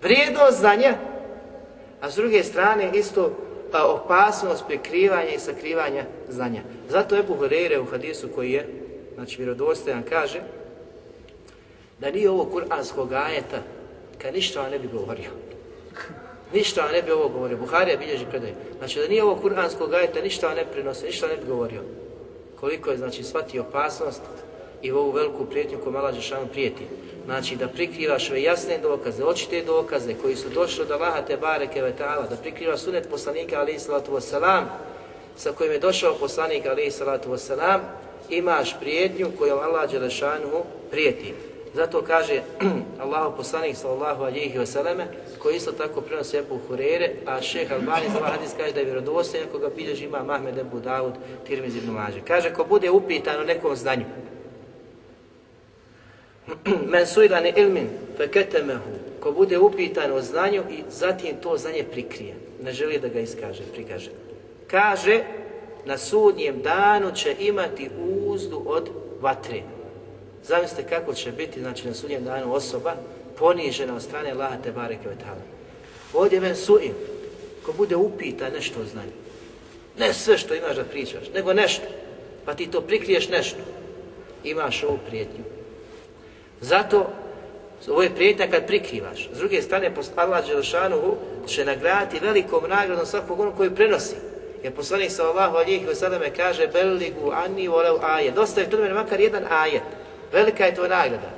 Vrijednost 0.03 0.59
znanja, 0.59 0.95
a 2.01 2.11
s 2.11 2.14
druge 2.14 2.45
strane 2.45 2.91
isto 2.95 3.33
opasnost 3.79 4.64
prikrivanja 4.66 5.31
i 5.31 5.39
sakrivanja 5.39 6.05
znanja. 6.29 6.62
Zato 6.89 7.16
Ebu 7.16 7.35
Horeire 7.35 7.81
u 7.81 7.87
hadisu 7.87 8.29
koji 8.35 8.53
je, 8.53 8.66
znači 9.14 9.37
vjerodostojan, 9.37 10.03
kaže 10.09 10.41
da 11.99 12.11
nije 12.11 12.31
ovo 12.31 12.45
kuranskog 12.45 13.12
ajeta 13.12 13.62
kad 14.23 14.35
ništa 14.35 14.61
vam 14.61 14.71
ne 14.71 14.79
bi 14.79 14.89
govorio. 14.89 15.31
Ništa 16.53 16.81
vam 16.81 16.93
ne 16.93 17.03
bi 17.03 17.11
ovo 17.11 17.29
govorio. 17.29 17.57
Buharija 17.57 17.97
bilježi 17.97 18.27
predaj. 18.31 18.55
Znači 18.79 19.01
da 19.01 19.09
nije 19.09 19.25
ovo 19.25 19.37
kuranskog 19.37 19.95
ajeta 19.95 20.21
ništa 20.21 20.47
vam 20.47 20.57
ne 20.57 20.64
prinosi, 20.73 21.07
ništa 21.07 21.27
ne 21.27 21.37
bi 21.37 21.47
govorio. 21.47 21.83
Koliko 22.61 22.91
je 22.91 22.97
znači 22.97 23.23
shvati 23.23 23.59
opasnost 23.59 24.23
i 24.83 24.93
ovu 24.93 25.11
veliku 25.11 25.45
prijetnju 25.47 25.78
koju 25.78 25.93
Mala 25.93 26.12
Žešanu 26.12 26.47
prijeti. 26.53 26.87
Znači 27.24 27.57
da 27.57 27.68
prikrivaš 27.68 28.31
ove 28.31 28.43
jasne 28.43 28.78
dokaze, 28.78 29.24
očite 29.24 29.62
dokaze 29.62 30.14
koji 30.14 30.37
su 30.37 30.49
došli 30.49 30.83
od 30.83 30.91
Allaha 30.91 31.22
te 31.22 31.37
bareke 31.37 31.81
da 31.99 32.37
prikriva 32.43 32.76
sunet 32.76 33.09
poslanika 33.11 33.61
alaihi 33.61 33.78
salatu 33.78 34.12
wasalam, 34.12 34.64
sa 35.37 35.53
kojim 35.53 35.72
je 35.72 35.78
došao 35.78 36.14
poslanik 36.14 36.66
alaihi 36.66 36.91
salatu 36.91 37.31
wasalam, 37.31 37.81
imaš 38.31 38.76
prijetnju 38.81 39.31
kojom 39.39 39.59
Allah 39.59 39.91
Đelešanu 39.91 40.62
prijeti. 40.91 41.35
Zato 41.74 42.03
kaže 42.03 42.43
Allah 43.03 43.33
poslanik 43.37 43.76
sallallahu 43.76 44.22
alaihi 44.22 44.59
wasalame, 44.59 45.05
koji 45.39 45.57
isto 45.57 45.72
tako 45.72 46.01
prenosi 46.01 46.37
Ebu 46.37 46.59
Hurere, 46.68 47.11
a 47.26 47.43
šeh 47.43 47.72
Albani 47.72 48.11
za 48.12 48.18
ovaj 48.18 48.31
hadis 48.31 48.51
kaže 48.59 48.72
da 48.72 48.81
je 48.81 48.85
vjerodostojan 48.87 49.47
koga 49.53 49.68
bilježi 49.76 50.05
ima 50.05 50.24
Mahmed 50.24 50.59
Ebu 50.59 50.81
Dawud, 50.81 51.12
Tirmiz 51.47 51.76
ibn 51.76 51.91
Mađe. 51.91 52.20
Kaže, 52.26 52.55
ko 52.55 52.64
bude 52.64 52.91
upitan 52.91 53.41
o 53.41 53.45
nekom 53.45 53.76
znanju, 53.76 54.05
men 56.93 57.07
suilani 57.07 57.53
ilmin 57.57 57.88
feketemehu, 58.16 58.91
ko 59.20 59.32
bude 59.32 59.59
upitan 59.59 60.12
o 60.12 60.22
znanju 60.22 60.62
i 60.70 60.82
zatim 60.91 61.36
to 61.43 61.57
znanje 61.57 61.84
prikrije, 61.93 62.34
ne 62.62 62.72
želi 62.72 62.99
da 62.99 63.09
ga 63.09 63.20
iskaže, 63.20 63.62
prikaže. 63.74 64.11
Kaže, 64.66 65.24
na 65.84 65.99
sudnjem 65.99 66.62
danu 66.62 67.12
će 67.14 67.36
imati 67.41 67.91
uzdu 68.26 68.62
od 68.66 68.88
vatre. 69.20 69.62
Zamislite 70.45 70.88
kako 70.88 71.14
će 71.14 71.32
biti, 71.32 71.61
znači 71.61 71.88
na 71.88 71.95
sudnjem 71.95 72.24
danu 72.24 72.55
osoba 72.55 72.95
ponižena 73.38 73.97
od 73.97 74.03
strane 74.03 74.30
Allaha 74.30 74.57
te 74.62 74.72
bareke. 74.72 75.09
Ovdje 76.14 76.41
men 76.41 76.57
suim, 76.57 76.93
ko 77.66 77.72
bude 77.72 77.97
upitan 77.97 78.53
nešto 78.53 78.80
o 78.80 78.84
znanju, 78.84 79.12
ne 79.99 80.14
sve 80.14 80.38
što 80.38 80.55
imaš 80.55 80.76
da 80.76 80.84
pričaš, 80.84 81.24
nego 81.34 81.53
nešto, 81.53 81.86
pa 82.45 82.55
ti 82.55 82.66
to 82.66 82.80
prikriješ 82.80 83.28
nešto, 83.28 83.59
imaš 84.45 84.82
ovu 84.82 84.99
prijetnju 85.09 85.45
Zato 86.61 87.11
ovo 87.89 88.03
je 88.03 88.15
prijetnja 88.15 88.47
kad 88.51 88.67
prikrivaš. 88.67 89.29
S 89.33 89.39
druge 89.39 89.63
strane, 89.63 89.93
Allah 90.17 90.47
Đelšanuhu 90.47 91.17
će 91.47 91.65
nagraditi 91.65 92.25
velikom 92.27 92.65
nagradom 92.69 93.07
svakog 93.07 93.41
onog 93.41 93.57
koji 93.57 93.71
prenosi. 93.71 94.17
Jer 94.63 94.73
poslanik 94.73 95.11
sallallahu 95.11 95.57
alihi 95.57 95.87
wasallam 95.87 96.31
kaže 96.37 96.67
Belligu 96.67 97.33
anni 97.33 97.69
volev 97.69 97.95
ajet. 98.03 98.35
Dostavi 98.35 98.71
to 98.71 98.77
mene 98.77 98.95
makar 98.95 99.21
jedan 99.21 99.45
ajet. 99.51 99.83
Velika 100.33 100.67
je 100.67 100.75
to 100.75 100.83
nagrada. 100.83 101.31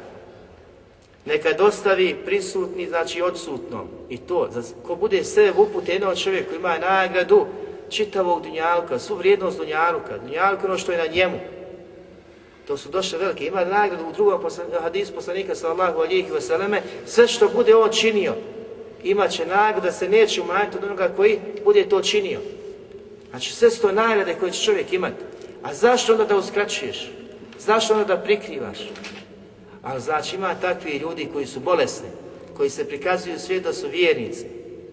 Neka 1.25 1.53
dostavi 1.53 2.17
prisutni, 2.25 2.87
znači 2.87 3.23
odsutnom. 3.23 3.89
I 4.09 4.17
to, 4.17 4.51
ko 4.87 4.95
bude 4.97 5.25
sve 5.25 5.53
upute 5.57 5.93
jednog 5.93 6.19
čovjeka 6.19 6.49
koji 6.49 6.59
ima 6.59 6.79
nagradu 6.79 7.47
čitavog 7.91 8.43
dunjaluka, 8.43 8.99
svu 8.99 9.17
vrijednost 9.17 9.59
dunjaluka, 9.59 10.19
dunjaluka 10.19 10.67
ono 10.67 10.79
što 10.79 10.93
je 10.93 10.99
na 10.99 11.07
njemu, 11.07 11.41
To 12.67 12.77
su 12.77 12.89
došle 12.89 13.19
velike. 13.19 13.47
Ima 13.47 13.65
nagradu 13.65 14.07
u 14.07 14.13
drugom 14.13 14.43
poslan, 14.43 14.67
hadisu 14.83 15.13
poslanika 15.13 15.55
sallahu 15.55 16.01
alihi 16.01 16.31
wasallam, 16.31 16.81
sve 17.07 17.29
što 17.29 17.49
bude 17.49 17.75
on 17.75 17.91
činio, 17.91 18.35
imaće 19.05 19.47
nagradu 19.47 19.87
da 19.87 19.93
se 19.93 20.09
neće 20.09 20.41
umanjiti 20.41 20.77
od 20.77 20.85
onoga 20.85 21.09
koji 21.17 21.39
bude 21.65 21.89
to 21.89 22.03
činio. 22.03 22.41
Znači 23.31 23.53
sve 23.55 23.71
su 23.71 23.83
to 23.83 23.93
nagrade 23.93 24.35
koje 24.35 24.53
će 24.53 24.65
čovjek 24.65 24.93
imati. 24.93 25.25
A 25.63 25.75
zašto 25.75 26.13
onda 26.13 26.25
da 26.25 26.37
uskraćuješ? 26.37 27.11
Zašto 27.59 27.95
onda 27.95 28.05
da 28.05 28.23
prikrivaš? 28.23 28.79
Ali 29.83 30.01
znači 30.01 30.37
ima 30.37 30.55
takvi 30.55 30.91
ljudi 30.91 31.29
koji 31.33 31.47
su 31.47 31.61
bolesni, 31.61 32.09
koji 32.57 32.71
se 32.71 32.89
prikazuju 32.89 33.39
svijet 33.39 33.63
da 33.63 33.73
su 33.73 33.89
vjernici, 33.89 34.47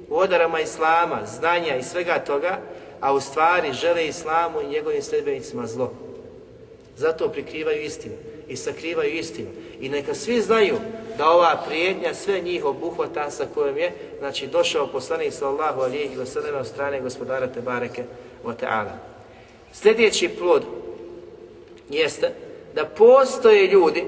u 0.10 0.18
odarama 0.18 0.60
Islama, 0.60 1.26
znanja 1.26 1.76
i 1.76 1.84
svega 1.84 2.20
toga, 2.20 2.60
a 3.00 3.14
u 3.14 3.20
stvari 3.20 3.74
žele 3.74 4.08
Islamu 4.08 4.62
i 4.62 4.68
njegovim 4.68 5.02
sljedbenicima 5.02 5.68
zlo. 5.68 6.09
Zato 7.00 7.30
prikrivaju 7.30 7.82
istinu 7.82 8.16
i 8.48 8.56
sakrivaju 8.56 9.14
istinu. 9.14 9.48
I 9.80 9.90
neka 9.90 10.16
svi 10.16 10.42
znaju 10.42 10.76
da 11.18 11.30
ova 11.30 11.64
prijetnja 11.68 12.14
sve 12.14 12.42
njih 12.42 12.66
obuhvata 12.66 13.32
sa 13.32 13.46
kojom 13.54 13.78
je 13.78 13.92
znači 14.20 14.48
došao 14.48 14.88
poslanik 14.88 15.34
sallahu 15.34 15.82
wa 15.82 16.26
sallam 16.26 16.56
od 16.60 16.68
strane 16.68 17.02
gospodara 17.02 17.48
Tebareke 17.48 18.04
wa 18.46 18.54
ta'ala. 18.62 18.92
Sljedeći 19.74 20.30
plod 20.30 20.64
jeste 21.90 22.34
da 22.76 22.86
postoje 22.86 23.68
ljudi 23.68 24.06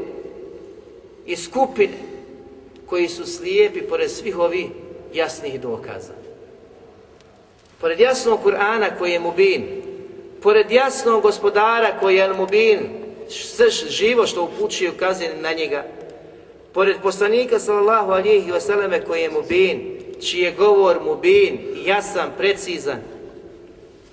i 1.26 1.36
skupine 1.36 1.98
koji 2.86 3.08
su 3.08 3.26
slijepi 3.26 3.82
pored 3.82 4.12
svih 4.12 4.40
ovih 4.40 4.66
jasnih 5.14 5.62
dokaza. 5.62 6.14
Pored 7.82 8.00
jasnog 8.00 8.40
Kur'ana 8.44 8.98
koji 8.98 9.12
je 9.12 9.20
mubin, 9.20 9.81
pored 10.42 10.72
jasnog 10.72 11.22
gospodara 11.22 12.00
koji 12.00 12.16
je 12.16 12.34
mubin, 12.34 12.80
sve 13.30 13.70
živo 13.70 14.28
što 14.28 14.44
upućuje 14.44 14.92
ukazuje 14.92 15.36
na 15.42 15.54
njega, 15.54 15.86
pored 16.74 16.98
poslanika 17.04 17.60
sallallahu 17.60 18.12
alihi 18.12 18.52
vseleme 18.52 19.06
koji 19.06 19.22
je 19.22 19.30
mubin, 19.30 20.02
čiji 20.22 20.42
je 20.42 20.52
govor 20.52 21.00
mubin, 21.04 21.60
jasan, 21.86 22.32
precizan, 22.38 23.00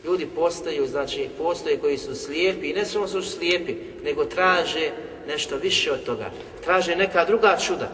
ljudi 0.04 0.26
postaju, 0.34 0.86
znači 0.86 1.28
postoje 1.38 1.76
koji 1.78 1.98
su 1.98 2.14
slijepi 2.14 2.66
i 2.70 2.74
ne 2.74 2.84
samo 2.84 3.08
su 3.08 3.22
slijepi, 3.22 3.74
nego 4.04 4.24
traže 4.24 4.90
nešto 5.28 5.56
više 5.56 5.92
od 5.92 6.04
toga. 6.04 6.30
Traže 6.64 6.96
neka 6.96 7.24
druga 7.24 7.56
čuda. 7.66 7.90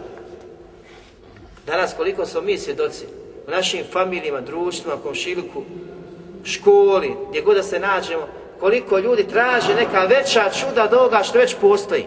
Danas 1.66 1.94
koliko 1.96 2.26
smo 2.26 2.40
mi 2.40 2.58
svjedoci 2.58 3.04
u 3.48 3.50
našim 3.50 3.84
familijama, 3.92 4.40
društvima, 4.40 4.96
komšiluku, 5.02 5.62
školi, 6.44 7.16
gdje 7.28 7.42
god 7.42 7.56
da 7.56 7.62
se 7.62 7.78
nađemo, 7.78 8.26
koliko 8.60 8.98
ljudi 8.98 9.28
traže 9.28 9.74
neka 9.74 10.00
veća 10.00 10.50
čuda 10.50 10.84
od 10.84 10.94
ovoga 10.94 11.22
što 11.22 11.38
već 11.38 11.56
postoji, 11.60 12.06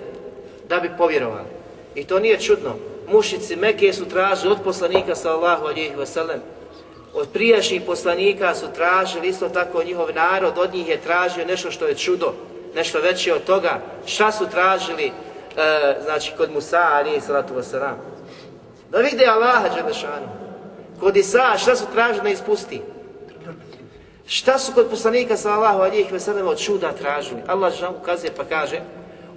da 0.69 0.79
bi 0.79 0.89
povjerovali. 0.97 1.47
I 1.95 2.03
to 2.03 2.19
nije 2.19 2.39
čudno. 2.39 2.75
Mušici 3.07 3.55
Mekije 3.55 3.93
su 3.93 4.05
tražili 4.05 4.51
od 4.51 4.63
poslanika 4.63 5.15
sallahu 5.15 5.65
alihi 5.65 5.95
wasallam, 5.95 6.39
od 7.13 7.27
prijašnjih 7.33 7.81
poslanika 7.85 8.55
su 8.55 8.65
tražili, 8.75 9.27
isto 9.27 9.49
tako 9.49 9.83
njihov 9.83 10.07
narod, 10.15 10.53
od 10.57 10.73
njih 10.73 10.89
je 10.89 11.01
tražio 11.01 11.45
nešto 11.45 11.71
što 11.71 11.87
je 11.87 11.95
čudo, 11.95 12.33
nešto 12.75 12.99
veće 12.99 13.33
od 13.33 13.43
toga. 13.43 13.81
Šta 14.05 14.31
su 14.31 14.45
tražili, 14.51 15.05
e, 15.05 15.11
znači, 16.03 16.33
kod 16.37 16.51
Musa, 16.51 16.89
alihi 16.93 17.21
salatu 17.21 17.53
wasalam? 17.53 17.95
Da 18.91 18.97
vide 18.97 19.25
Allaha 19.25 19.69
Đelešanu. 19.75 20.27
Kod 20.99 21.17
Isa, 21.17 21.57
šta 21.57 21.75
su 21.75 21.85
tražili 21.93 22.23
da 22.23 22.29
ispusti? 22.29 22.81
Šta 24.26 24.58
su 24.58 24.72
kod 24.72 24.90
poslanika 24.90 25.36
sallallahu 25.36 25.82
alihi 25.82 26.10
wasallam 26.12 26.46
od 26.48 26.58
čuda 26.58 26.92
tražili? 26.92 27.42
Allah 27.46 27.70
Đelešanu 27.72 27.98
ukazuje 28.02 28.32
pa 28.36 28.44
kaže 28.44 28.80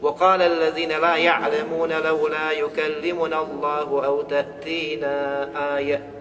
وقال 0.02 0.42
الذين 0.42 0.92
لا 0.92 1.16
يعلمون 1.16 1.92
لولا 1.92 2.52
يكلمنا 2.52 3.42
الله 3.42 4.06
أو 4.06 4.22
تأتينا 4.22 5.16
آية 5.78 6.12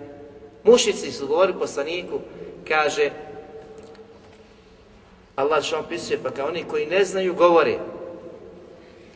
Mušici 0.64 1.12
su 1.12 1.26
govorili 1.26 1.58
poslaniku, 1.58 2.20
kaže, 2.68 3.10
Allah 5.36 5.62
što 5.62 5.78
opisuje, 5.78 6.18
pa 6.22 6.30
kao 6.30 6.48
oni 6.48 6.64
koji 6.64 6.86
ne 6.86 7.04
znaju 7.04 7.34
govore, 7.34 7.78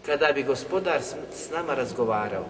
kada 0.06 0.32
bi 0.32 0.42
gospodar 0.42 1.00
s 1.32 1.50
nama 1.50 1.74
razgovarao, 1.74 2.44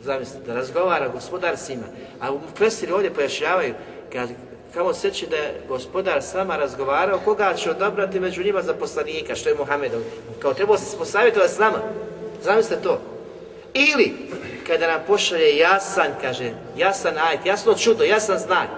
zamislite, 0.00 0.46
da 0.46 0.54
razgovara 0.54 1.08
gospodar 1.08 1.56
s 1.56 1.68
njima, 1.68 1.84
a 2.20 2.32
u 2.32 2.40
Fesiri 2.56 2.92
ovdje 2.92 3.14
pojašnjavaju, 3.14 3.74
kad, 4.12 4.28
kamo 4.76 4.94
seći 4.94 5.26
da 5.26 5.36
je 5.36 5.60
gospodar 5.68 6.22
s 6.22 6.34
nama 6.34 6.56
razgovarao, 6.56 7.18
koga 7.24 7.54
će 7.54 7.70
odabrati 7.70 8.20
među 8.20 8.44
njima 8.44 8.62
za 8.62 8.74
poslanika, 8.74 9.34
što 9.34 9.48
je 9.48 9.54
Muhammedov, 9.54 10.00
kao 10.38 10.54
trebao 10.54 10.78
se 10.78 10.98
posavjetovati 10.98 11.52
s 11.52 11.58
nama, 11.58 11.78
zamislite 12.42 12.82
to. 12.82 13.00
Ili, 13.74 14.12
kada 14.66 14.86
nam 14.86 15.00
pošalje 15.06 15.56
jasan, 15.56 16.06
kaže, 16.20 16.50
jasan 16.76 17.18
ajet, 17.18 17.46
jasno 17.46 17.74
čudo, 17.74 18.04
jasan 18.04 18.38
znak. 18.38 18.68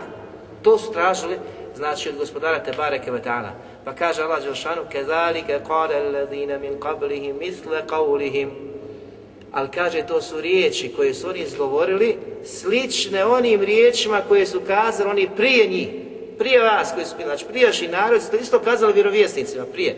To 0.63 0.79
su 0.79 0.93
tražili, 0.93 1.39
znači, 1.77 2.09
od 2.09 2.17
gospodara 2.17 2.63
Tebare 2.63 2.99
Kevetana. 2.99 3.53
Pa 3.85 3.93
kaže 3.93 4.23
Allah 4.23 4.43
Đelšanu, 4.43 4.83
كَذَلِكَ 4.93 5.61
قَالَ 5.69 5.91
الَّذِينَ 5.93 6.59
مِنْ 6.61 6.79
قَبْلِهِمْ 6.81 7.39
مِثْلَ 7.39 7.87
قَوْلِهِمْ 7.87 8.51
Ali 9.53 9.69
kaže, 9.69 10.07
to 10.07 10.21
su 10.21 10.41
riječi 10.41 10.93
koje 10.97 11.15
su 11.15 11.29
oni 11.29 11.39
izgovorili, 11.39 12.17
slične 12.46 13.26
onim 13.26 13.62
riječima 13.62 14.22
koje 14.28 14.46
su 14.46 14.62
kazali 14.68 15.10
oni 15.10 15.30
prije 15.36 15.68
njih, 15.68 15.88
prije 16.38 16.60
vas 16.60 16.92
koji 16.94 17.06
su 17.06 17.16
bili, 17.18 17.30
znači 17.30 17.46
prijašnji 17.46 17.88
narod, 17.88 18.22
su 18.22 18.32
to 18.32 18.38
isto 18.38 18.60
kazali 18.60 18.94
vjerovjesnicima, 18.94 19.66
prije. 19.66 19.98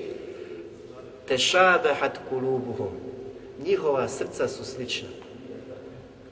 Tešabehat 1.28 2.20
kulubuhum. 2.30 2.89
Njihova 3.66 4.08
srca 4.08 4.48
su 4.48 4.66
slična. 4.66 5.08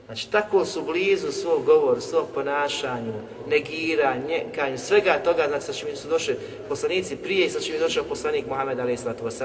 Znači, 0.10 0.32
tako 0.32 0.66
su 0.66 0.82
blizu 0.82 1.32
svog 1.32 1.66
govoru, 1.66 2.02
svog 2.02 2.28
ponašanju, 2.34 3.14
negiranja, 3.48 4.28
njekanju, 4.28 4.78
svega 4.78 5.20
toga, 5.24 5.46
znači, 5.48 5.66
sa 5.66 5.74
čim 5.74 5.96
su 5.96 6.08
došli 6.08 6.36
poslanici 6.70 7.16
prije 7.16 7.46
i 7.46 7.50
sa 7.50 7.60
čim 7.60 7.74
je 7.74 7.80
došao 7.80 8.04
poslanik 8.04 8.46
Muhammed 8.48 8.80
a.s. 8.80 9.42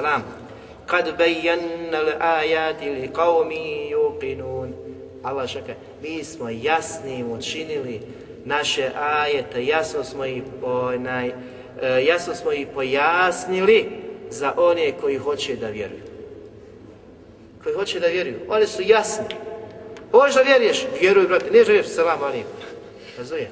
Kad 0.87 1.17
bejjanna 1.19 1.99
l-ajati 1.99 2.91
li 2.91 3.11
qavmi 3.15 3.91
yuqinun. 3.95 4.64
Allah 5.25 5.49
šaka, 5.49 5.73
mi 6.03 6.25
smo 6.25 6.49
jasnim 6.51 7.33
učinili 7.33 8.01
naše 8.45 8.91
ajete, 9.01 9.67
jasno 9.67 10.05
smo 10.05 10.25
ih, 10.25 10.43
onaj, 10.63 11.27
e, 11.29 11.33
jasno 12.05 12.35
smo 12.35 12.53
ih 12.53 12.67
pojasnili 12.75 13.87
za 14.31 14.53
one 14.57 14.93
koji 15.01 15.19
hoće 15.19 15.57
da 15.57 15.69
vjeruju. 15.69 16.03
Koji 17.63 17.75
hoće 17.75 18.01
da 18.01 18.07
vjeruju. 18.07 18.41
Oni 18.49 18.67
su 18.67 18.83
jasni. 18.83 19.25
Hoćeš 20.11 20.35
da 20.35 20.43
vjeruješ? 20.43 20.87
Vjeruj, 21.01 21.27
brate. 21.27 21.45
Ne 21.45 21.51
vjeruješ, 21.51 21.87
salam 21.87 22.23
alim. 22.23 22.45
Razumije? 23.19 23.51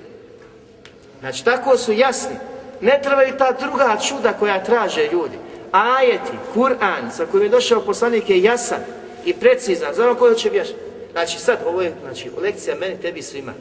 Znači, 1.20 1.45
tako 1.45 1.77
su 1.77 1.93
jasni. 1.93 2.37
Ne 2.81 3.01
trebaju 3.03 3.35
ta 3.39 3.53
druga 3.53 3.97
čuda 4.09 4.33
koja 4.33 4.64
traže 4.64 5.09
ljudi. 5.12 5.37
Ajeti, 5.73 6.33
Kur'an, 6.55 7.11
sa 7.16 7.27
kojim 7.27 7.45
je 7.45 7.51
došao 7.51 7.81
poslanik 7.81 8.31
je 8.31 8.43
jasan 8.43 8.81
i 9.25 9.35
precizan. 9.35 9.95
Znamo 9.95 10.14
koji 10.14 10.37
će 10.37 10.51
vjerati. 10.51 10.75
Znači, 11.13 11.39
sad, 11.39 11.59
ovo 11.67 11.83
je 11.83 11.93
znači, 12.03 12.31
lekcija 12.43 12.77
meni, 12.77 13.01
tebi 13.01 13.23
svima. 13.23 13.53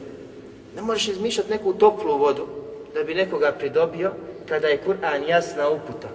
Ne 0.76 0.82
možeš 0.82 1.08
izmišljati 1.08 1.50
neku 1.50 1.72
toplu 1.72 2.18
vodu 2.18 2.46
da 2.94 3.04
bi 3.04 3.14
nekoga 3.14 3.52
pridobio 3.52 4.12
kada 4.48 4.68
je 4.68 4.80
Kur'an 4.86 5.28
jasna 5.28 5.68
uputa. 5.68 6.08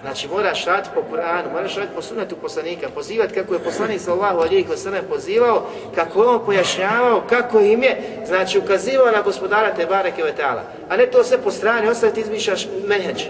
Znači 0.00 0.28
moraš 0.28 0.64
raditi 0.64 0.88
po 0.94 1.00
Kur'anu, 1.10 1.52
moraš 1.52 1.76
raditi 1.76 1.94
po 1.94 2.02
sunetu 2.02 2.36
poslanika, 2.36 2.88
pozivati 2.94 3.34
kako 3.34 3.54
je 3.54 3.60
poslanik 3.60 4.00
sallahu 4.00 4.40
alijih 4.40 4.68
wasallam 4.68 5.02
pozivao, 5.08 5.66
kako 5.94 6.22
je 6.22 6.28
on 6.28 6.44
pojašnjavao, 6.46 7.22
kako 7.28 7.60
im 7.60 7.82
je, 7.82 8.22
znači 8.26 8.58
ukazivao 8.58 9.10
na 9.10 9.22
gospodara 9.22 9.74
te 9.74 9.86
bareke 9.86 10.22
vetala. 10.22 10.62
A 10.88 10.96
ne 10.96 11.06
to 11.06 11.24
sve 11.24 11.38
po 11.38 11.50
strani, 11.50 11.88
ostaviti 11.88 12.20
izmišljaš 12.20 12.68
menheđ, 12.86 13.24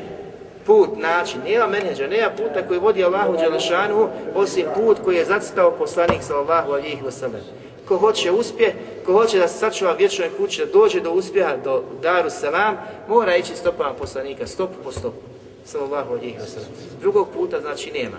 put, 0.67 0.91
način, 0.97 1.41
nema 1.45 1.67
menheđa, 1.67 2.07
nema 2.07 2.31
puta 2.31 2.67
koji 2.69 2.81
vodi 2.81 3.05
Allahu 3.05 3.37
Đelešanu, 3.37 4.09
osim 4.35 4.67
put 4.75 4.99
koji 5.05 5.17
je 5.17 5.25
zacitao 5.25 5.71
poslanik 5.71 6.23
sallahu 6.23 6.73
alijih 6.73 7.03
wasallam. 7.05 7.41
Ko 7.89 7.97
hoće 7.97 8.31
uspjeh, 8.31 8.75
ko 9.07 9.13
hoće 9.13 9.39
da 9.39 9.49
se 9.49 9.59
sačuva 9.59 9.93
vječnoj 9.93 10.31
kući, 10.37 10.67
da 10.67 10.73
dođe 10.73 11.01
do 11.01 11.11
uspjeha, 11.11 11.57
do 11.65 11.83
daru 12.03 12.31
salam, 12.31 12.77
mora 13.09 13.37
ići 13.37 13.57
stopama 13.57 13.95
poslanika, 13.95 14.47
stop 14.47 14.71
po 14.85 14.93
stopu 14.93 15.17
sallallahu 15.65 16.13
alihi 16.13 16.37
wasallam. 16.39 17.01
Drugog 17.01 17.29
puta 17.35 17.61
znači 17.61 17.91
nema. 17.93 18.17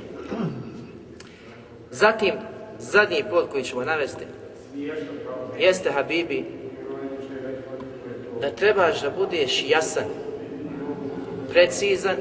Zatim, 1.92 2.34
zadnji 2.80 3.24
plod 3.30 3.50
koji 3.52 3.64
ćemo 3.64 3.84
navesti, 3.84 4.26
jeste 5.60 5.92
Habibi, 5.92 6.46
da 8.42 8.52
trebaš 8.52 9.02
da 9.02 9.10
budeš 9.10 9.66
jasan, 9.68 10.06
precizan, 11.52 12.16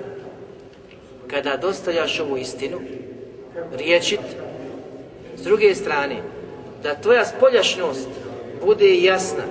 kada 1.30 1.56
dostavljaš 1.56 2.20
ovu 2.20 2.36
istinu, 2.36 2.80
riječit, 3.78 4.20
s 5.36 5.42
druge 5.42 5.74
strane, 5.74 6.16
da 6.82 6.94
tvoja 6.94 7.24
spoljašnost 7.24 8.08
bude 8.64 8.94
jasna, 8.94 9.42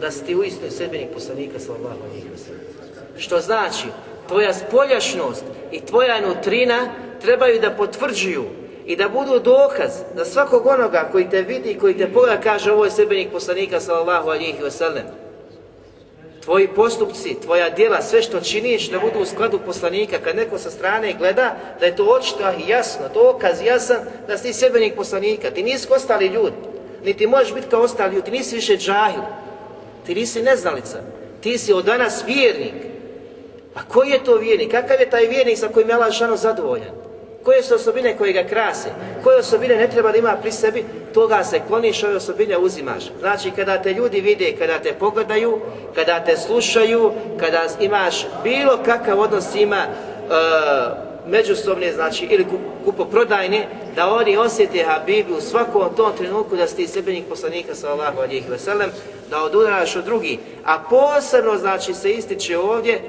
da 0.00 0.10
si 0.10 0.24
ti 0.24 0.34
uistinu 0.34 0.70
sedbenik 0.70 1.08
poslanika 1.14 1.58
sallallahu 1.58 1.98
wasallam. 2.34 3.18
Što 3.18 3.40
znači, 3.40 3.86
tvoja 4.28 4.54
spoljašnost 4.54 5.44
i 5.72 5.80
tvoja 5.80 6.20
nutrina 6.20 6.88
trebaju 7.20 7.60
da 7.60 7.70
potvrđuju 7.70 8.44
i 8.86 8.96
da 8.96 9.08
budu 9.08 9.38
dokaz 9.38 9.90
za 10.16 10.24
svakog 10.24 10.66
onoga 10.66 11.08
koji 11.12 11.30
te 11.30 11.42
vidi 11.42 11.70
i 11.70 11.78
koji 11.78 11.98
te 11.98 12.12
pogleda 12.12 12.40
kaže 12.40 12.72
ovo 12.72 12.84
je 12.84 12.90
sebenik 12.90 13.32
poslanika 13.32 13.80
sallallahu 13.80 14.28
alihi 14.28 14.58
wasallam. 14.62 15.23
Tvoji 16.44 16.68
postupci, 16.68 17.36
tvoja 17.42 17.70
djela, 17.70 18.02
sve 18.02 18.22
što 18.22 18.40
činiš 18.40 18.90
da 18.90 18.98
budu 18.98 19.18
u 19.20 19.26
skladu 19.26 19.60
poslanika, 19.66 20.18
kad 20.18 20.36
neko 20.36 20.58
sa 20.58 20.70
strane 20.70 21.14
gleda, 21.18 21.56
da 21.80 21.86
je 21.86 21.96
to 21.96 22.04
očito 22.04 22.42
i 22.42 22.68
jasno, 22.68 23.04
dokaz 23.14 23.62
jasan 23.62 23.98
da 24.28 24.38
si 24.38 24.52
sebenik 24.52 24.94
poslanika. 24.94 25.50
Ti 25.50 25.62
nisi 25.62 25.88
ostali 25.90 26.26
ljudi, 26.26 26.56
niti 27.04 27.26
možeš 27.26 27.54
biti 27.54 27.66
kao 27.70 27.82
ostali 27.82 28.14
ljudi, 28.14 28.24
ti 28.24 28.30
nisi 28.30 28.56
više 28.56 28.76
džahil, 28.76 29.22
ti 30.06 30.14
nisi 30.14 30.42
neznalica, 30.42 30.98
ti 31.40 31.58
si 31.58 31.72
od 31.72 31.84
danas 31.84 32.24
vjernik, 32.26 32.74
a 33.74 33.80
koji 33.88 34.10
je 34.10 34.24
to 34.24 34.36
vjernik? 34.36 34.70
Kakav 34.70 35.00
je 35.00 35.10
taj 35.10 35.26
vjernik 35.26 35.58
sa 35.58 35.68
kojim 35.68 35.88
je 35.88 35.94
Allah 35.94 36.38
zadovoljan? 36.40 37.13
Koje 37.44 37.62
su 37.62 37.74
osobine 37.74 38.16
koje 38.16 38.32
ga 38.32 38.44
krase? 38.44 38.88
Koje 39.24 39.38
osobine 39.38 39.76
ne 39.76 39.90
treba 39.90 40.12
da 40.12 40.18
ima 40.18 40.36
pri 40.42 40.52
sebi? 40.52 40.84
Toga 41.14 41.44
se 41.44 41.60
kloniš, 41.68 42.04
ove 42.04 42.16
osobine 42.16 42.58
uzimaš. 42.58 43.04
Znači, 43.20 43.50
kada 43.50 43.82
te 43.82 43.92
ljudi 43.92 44.20
vide, 44.20 44.52
kada 44.58 44.78
te 44.78 44.92
pogledaju, 44.92 45.60
kada 45.94 46.24
te 46.24 46.36
slušaju, 46.36 47.12
kada 47.40 47.66
imaš 47.80 48.26
bilo 48.44 48.78
kakav 48.84 49.20
odnos 49.20 49.54
ima 49.54 49.86
uh, 49.86 51.30
međusobne, 51.30 51.92
znači, 51.92 52.24
ili 52.24 52.46
kupoprodajne, 52.84 53.66
da 53.96 54.08
oni 54.08 54.36
osjete 54.36 54.84
Habibi 54.84 55.32
u 55.32 55.40
svakom 55.40 55.94
tom 55.96 56.12
trenutku 56.18 56.56
da 56.56 56.66
si 56.66 56.76
ti 56.76 56.86
sebenik 56.86 57.24
poslanika 57.28 57.74
sallallahu 57.74 58.20
alihi 58.20 58.48
wasallam, 58.50 58.88
da 59.30 59.42
odudaraš 59.42 59.96
od 59.96 60.04
drugih. 60.04 60.38
A 60.64 60.78
posebno, 60.90 61.56
znači, 61.56 61.94
se 61.94 62.10
ističe 62.10 62.58
ovdje, 62.58 63.00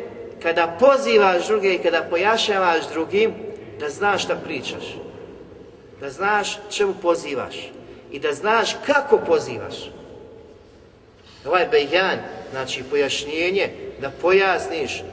kada 0.44 0.78
pozivaš 0.80 1.48
druge 1.48 1.74
i 1.74 1.78
kada 1.78 2.02
pojašnjavaš 2.10 2.90
drugim, 2.94 3.34
da 3.80 3.90
znaš 3.90 4.24
šta 4.24 4.36
pričaš. 4.36 4.96
Da 6.00 6.10
znaš 6.10 6.58
čemu 6.70 6.94
pozivaš. 7.02 7.72
I 8.12 8.20
da 8.20 8.34
znaš 8.34 8.76
kako 8.86 9.18
pozivaš. 9.18 9.92
Ovaj 11.46 11.68
bejan, 11.72 12.20
znači 12.52 12.84
pojašnjenje, 12.84 13.70
da 14.02 14.12
pojasniš, 14.22 15.04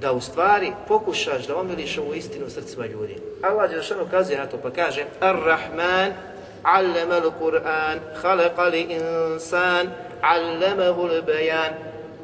da 0.00 0.12
u 0.12 0.20
stvari 0.20 0.72
pokušaš 0.88 1.46
da 1.46 1.56
omiliš 1.56 1.98
ovu 1.98 2.14
istinu 2.14 2.50
srcima 2.50 2.86
ljudi. 2.86 3.16
Allah 3.42 3.70
Đelšanu 3.70 4.06
kazuje 4.10 4.38
na 4.38 4.46
to 4.46 4.56
pa 4.56 4.70
kaže 4.70 5.04
Ar-Rahman 5.20 6.12
allama 6.62 7.20
al-Qur'an 7.20 7.98
khalaqa 8.22 8.70
li-insan 8.70 9.88
allamahu 10.20 11.02
al-bayan 11.08 11.72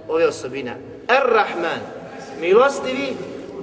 Ove 0.08 0.26
osobina 0.28 0.74
Ar-Rahman 1.08 1.80
milostivi 2.40 3.16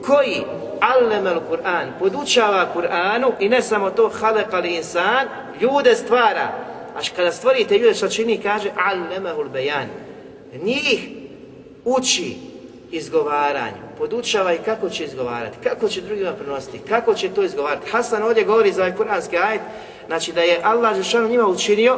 koji 0.06 0.44
allama 0.92 1.30
al-Qur'an 1.30 1.88
podučava 2.00 2.68
Kur'anu 2.76 3.32
i 3.40 3.50
ne 3.50 3.62
samo 3.62 3.90
to 3.90 4.10
khalaqa 4.10 4.62
li-insan 4.62 5.28
ljude 5.62 5.96
stvara. 5.96 6.48
A 6.96 7.00
kada 7.16 7.32
stvorite 7.32 7.78
ljude 7.78 7.94
što 7.94 8.08
čini 8.08 8.38
kaže 8.38 8.70
allamahu 8.76 9.44
al-bayan 9.44 9.88
njih 10.64 11.10
uči 11.86 12.36
izgovaranju, 12.92 13.84
podučava 13.98 14.54
i 14.54 14.58
kako 14.66 14.90
će 14.90 15.04
izgovarati, 15.04 15.58
kako 15.64 15.88
će 15.90 16.02
drugima 16.02 16.34
prenositi, 16.34 16.80
kako 16.90 17.14
će 17.14 17.30
to 17.30 17.44
izgovarati. 17.44 17.90
Hasan 17.90 18.24
ovdje 18.24 18.44
govori 18.44 18.72
za 18.72 18.82
ovaj 18.82 18.96
kuranski 18.96 19.38
ajet, 19.38 19.62
znači 20.08 20.32
da 20.32 20.42
je 20.42 20.60
Allah 20.64 20.96
Žešanu 20.96 21.28
njima 21.28 21.48
učinio, 21.48 21.98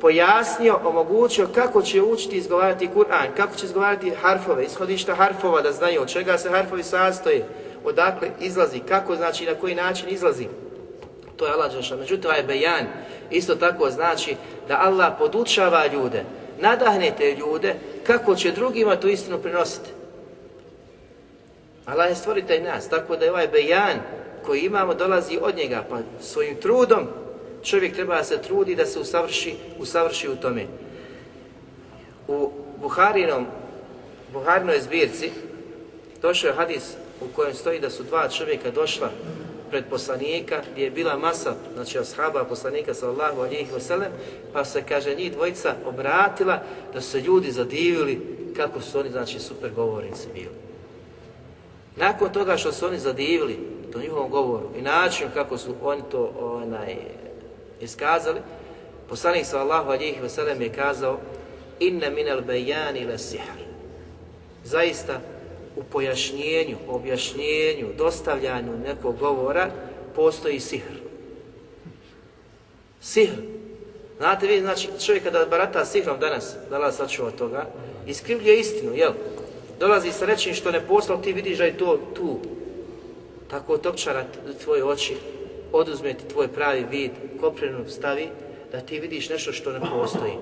pojasnio, 0.00 0.78
omogućio 0.84 1.48
kako 1.54 1.82
će 1.82 2.02
učiti 2.02 2.36
izgovarati 2.36 2.88
Kur'an, 2.94 3.26
kako 3.36 3.56
će 3.56 3.66
izgovarati 3.66 4.12
harfove, 4.22 4.64
ishodišta 4.64 5.14
harfova, 5.14 5.60
da 5.60 5.72
znaju 5.72 6.02
od 6.02 6.08
čega 6.08 6.38
se 6.38 6.50
harfovi 6.50 6.82
sastoje, 6.82 7.44
odakle 7.84 8.28
izlazi, 8.40 8.80
kako 8.80 9.16
znači 9.16 9.46
na 9.46 9.54
koji 9.54 9.74
način 9.74 10.08
izlazi. 10.08 10.46
To 11.36 11.46
je 11.46 11.52
Allah 11.52 11.72
Žešanu. 11.72 12.00
Međutim, 12.00 12.30
ovaj 12.30 12.42
bejan 12.42 12.86
isto 13.30 13.54
tako 13.54 13.90
znači 13.90 14.36
da 14.68 14.80
Allah 14.80 15.14
podučava 15.18 15.86
ljude, 15.86 16.24
nadahnete 16.60 17.36
ljude 17.36 17.74
kako 18.06 18.34
će 18.34 18.50
drugima 18.50 19.00
tu 19.00 19.08
istinu 19.08 19.38
prenositi. 19.38 19.90
Allah 21.86 22.08
je 22.08 22.14
stvoritelj 22.14 22.62
nas, 22.62 22.88
tako 22.88 23.16
da 23.16 23.24
je 23.24 23.30
ovaj 23.30 23.48
bejan 23.48 23.98
koji 24.46 24.60
imamo 24.60 24.94
dolazi 24.94 25.38
od 25.42 25.56
njega, 25.56 25.84
pa 25.90 25.98
svojim 26.20 26.56
trudom 26.56 27.06
čovjek 27.62 27.94
treba 27.94 28.16
da 28.16 28.24
se 28.24 28.42
trudi 28.42 28.74
da 28.74 28.86
se 28.86 28.98
usavrši, 28.98 29.54
usavrši 29.78 30.28
u 30.28 30.36
tome. 30.36 30.66
U 32.28 32.50
Buharinom, 32.80 33.46
Buharinoj 34.32 34.80
zbirci 34.80 35.30
došao 36.22 36.48
je 36.48 36.54
hadis 36.54 36.96
u 37.24 37.36
kojem 37.36 37.54
stoji 37.54 37.80
da 37.80 37.90
su 37.90 38.02
dva 38.02 38.28
čovjeka 38.28 38.70
došla 38.70 39.10
pred 39.70 39.84
poslanika 39.90 40.62
gdje 40.72 40.84
je 40.84 40.90
bila 40.90 41.18
masa, 41.18 41.54
znači 41.74 41.98
ashaba 41.98 42.44
poslanika 42.44 42.94
sallallahu 42.94 43.40
alihi 43.40 43.70
wasallam, 43.76 44.08
pa 44.52 44.64
se, 44.64 44.82
kaže, 44.88 45.14
njih 45.14 45.32
dvojica 45.32 45.74
obratila 45.86 46.62
da 46.92 47.00
se 47.00 47.20
ljudi 47.20 47.50
zadivili 47.50 48.20
kako 48.56 48.80
su 48.80 48.98
oni, 48.98 49.10
znači, 49.10 49.38
super 49.38 49.70
govornici 49.70 50.28
bili. 50.34 50.54
Nakon 51.96 52.32
toga 52.32 52.56
što 52.56 52.72
su 52.72 52.86
oni 52.86 52.98
zadivili 52.98 53.58
to 53.92 53.98
njihovom 53.98 54.30
govoru 54.30 54.68
i 54.78 54.82
način 54.82 55.28
kako 55.34 55.58
su 55.58 55.74
oni 55.82 56.02
to 56.10 56.32
onaj, 56.40 56.96
iskazali, 57.80 58.40
poslanik 59.08 59.46
sallallahu 59.46 59.90
alihi 59.90 60.20
wasallam 60.22 60.60
je 60.60 60.72
kazao 60.72 61.18
inna 61.80 62.10
minal 62.10 62.40
bejani 62.40 63.06
la 63.06 63.18
sihr. 63.18 63.60
Zaista 64.64 65.20
u 65.76 65.82
pojašnjenju, 65.82 66.76
objašnjenju, 66.88 67.86
dostavljanju 67.98 68.78
nekog 68.86 69.18
govora 69.18 69.70
postoji 70.14 70.60
sihr. 70.60 70.94
Sihr. 73.00 73.54
Znate 74.18 74.46
vi, 74.46 74.60
znači 74.60 74.88
čovjek 75.06 75.24
kada 75.24 75.46
barata 75.46 75.84
sihrom 75.84 76.20
danas, 76.20 76.54
da 76.70 76.78
li 76.78 76.92
sačuva 76.92 77.30
toga, 77.30 77.66
iskrivljuje 78.06 78.60
istinu, 78.60 78.94
jel? 78.94 79.12
Dolazi 79.80 80.12
sa 80.12 80.26
rečim 80.26 80.54
što 80.54 80.70
ne 80.70 80.86
poslao, 80.86 81.18
ti 81.18 81.32
vidiš 81.32 81.58
da 81.58 81.64
je 81.64 81.78
to 81.78 81.98
tu. 82.14 82.38
Tako 83.50 83.72
otopčara 83.72 84.24
tvoje 84.64 84.84
oči, 84.84 85.16
oduzme 85.72 86.14
ti 86.14 86.28
tvoj 86.28 86.48
pravi 86.48 86.86
vid, 86.90 87.10
koprenu 87.40 87.88
stavi, 87.88 88.28
da 88.72 88.80
ti 88.80 89.00
vidiš 89.00 89.28
nešto 89.28 89.52
što 89.52 89.72
ne 89.72 89.80
postoji. 89.80 90.32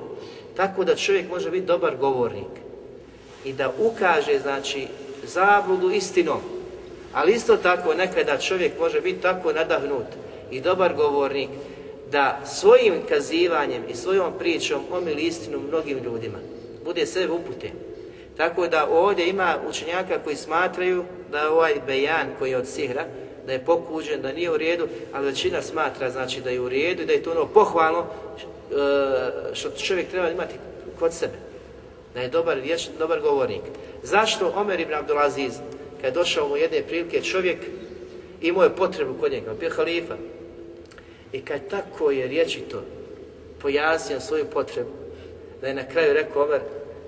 Tako 0.56 0.84
da 0.84 0.96
čovjek 0.96 1.28
može 1.28 1.50
biti 1.50 1.66
dobar 1.66 1.96
govornik 1.96 2.52
i 3.44 3.52
da 3.52 3.72
ukaže, 3.78 4.38
znači, 4.38 4.86
zabludu 5.22 5.90
istinom. 5.90 6.40
Ali 7.12 7.32
isto 7.32 7.56
tako 7.56 7.94
nekada 7.94 8.38
čovjek 8.38 8.72
može 8.80 9.00
biti 9.00 9.22
tako 9.22 9.52
nadahnut 9.52 10.06
i 10.50 10.60
dobar 10.60 10.94
govornik 10.94 11.48
da 12.10 12.40
svojim 12.44 12.94
kazivanjem 13.08 13.82
i 13.88 13.94
svojom 13.94 14.32
pričom 14.38 14.80
omili 14.92 15.22
istinu 15.22 15.60
mnogim 15.68 15.98
ljudima. 15.98 16.38
Bude 16.84 17.06
sebe 17.06 17.32
upute. 17.32 17.70
Tako 18.36 18.68
da 18.68 18.88
ovdje 18.90 19.28
ima 19.28 19.54
učenjaka 19.68 20.18
koji 20.24 20.36
smatraju 20.36 21.04
da 21.30 21.50
ovaj 21.52 21.74
bejan 21.86 22.26
koji 22.38 22.50
je 22.50 22.56
od 22.56 22.68
sihra, 22.68 23.04
da 23.46 23.52
je 23.52 23.64
pokuđen, 23.64 24.22
da 24.22 24.32
nije 24.32 24.50
u 24.50 24.56
redu, 24.56 24.88
ali 25.12 25.26
većina 25.26 25.62
smatra 25.62 26.10
znači 26.10 26.40
da 26.40 26.50
je 26.50 26.60
u 26.60 26.68
redu 26.68 27.02
i 27.02 27.06
da 27.06 27.12
je 27.12 27.22
to 27.22 27.30
ono 27.30 27.46
pohvalno 27.46 28.00
e, 28.00 28.04
što 29.54 29.70
čovjek 29.70 30.10
treba 30.10 30.30
imati 30.30 30.54
kod 30.98 31.14
sebe. 31.14 31.51
Da 32.14 32.20
je 32.20 32.28
dobar 32.28 32.58
dobar 32.98 33.20
govornik. 33.20 33.62
Zašto 34.02 34.52
Omer 34.56 34.80
ibn 34.80 34.94
Abdulaziz, 34.94 35.52
kad 35.96 36.04
je 36.04 36.10
došao 36.10 36.48
mu 36.48 36.56
jedne 36.56 36.82
prilike, 36.82 37.22
čovjek 37.22 37.58
imao 38.40 38.64
je 38.64 38.76
potrebu 38.76 39.14
kod 39.20 39.32
njega, 39.32 39.54
bio 39.60 39.70
halifa. 39.70 40.16
I 41.32 41.40
kad 41.44 41.68
tako 41.68 42.10
je 42.10 42.26
riječito 42.26 42.82
pojasnio 43.60 44.20
svoju 44.20 44.44
potrebu, 44.44 44.90
da 45.60 45.68
je 45.68 45.74
na 45.74 45.88
kraju 45.88 46.12
rekao 46.12 46.42
Omer, 46.42 46.60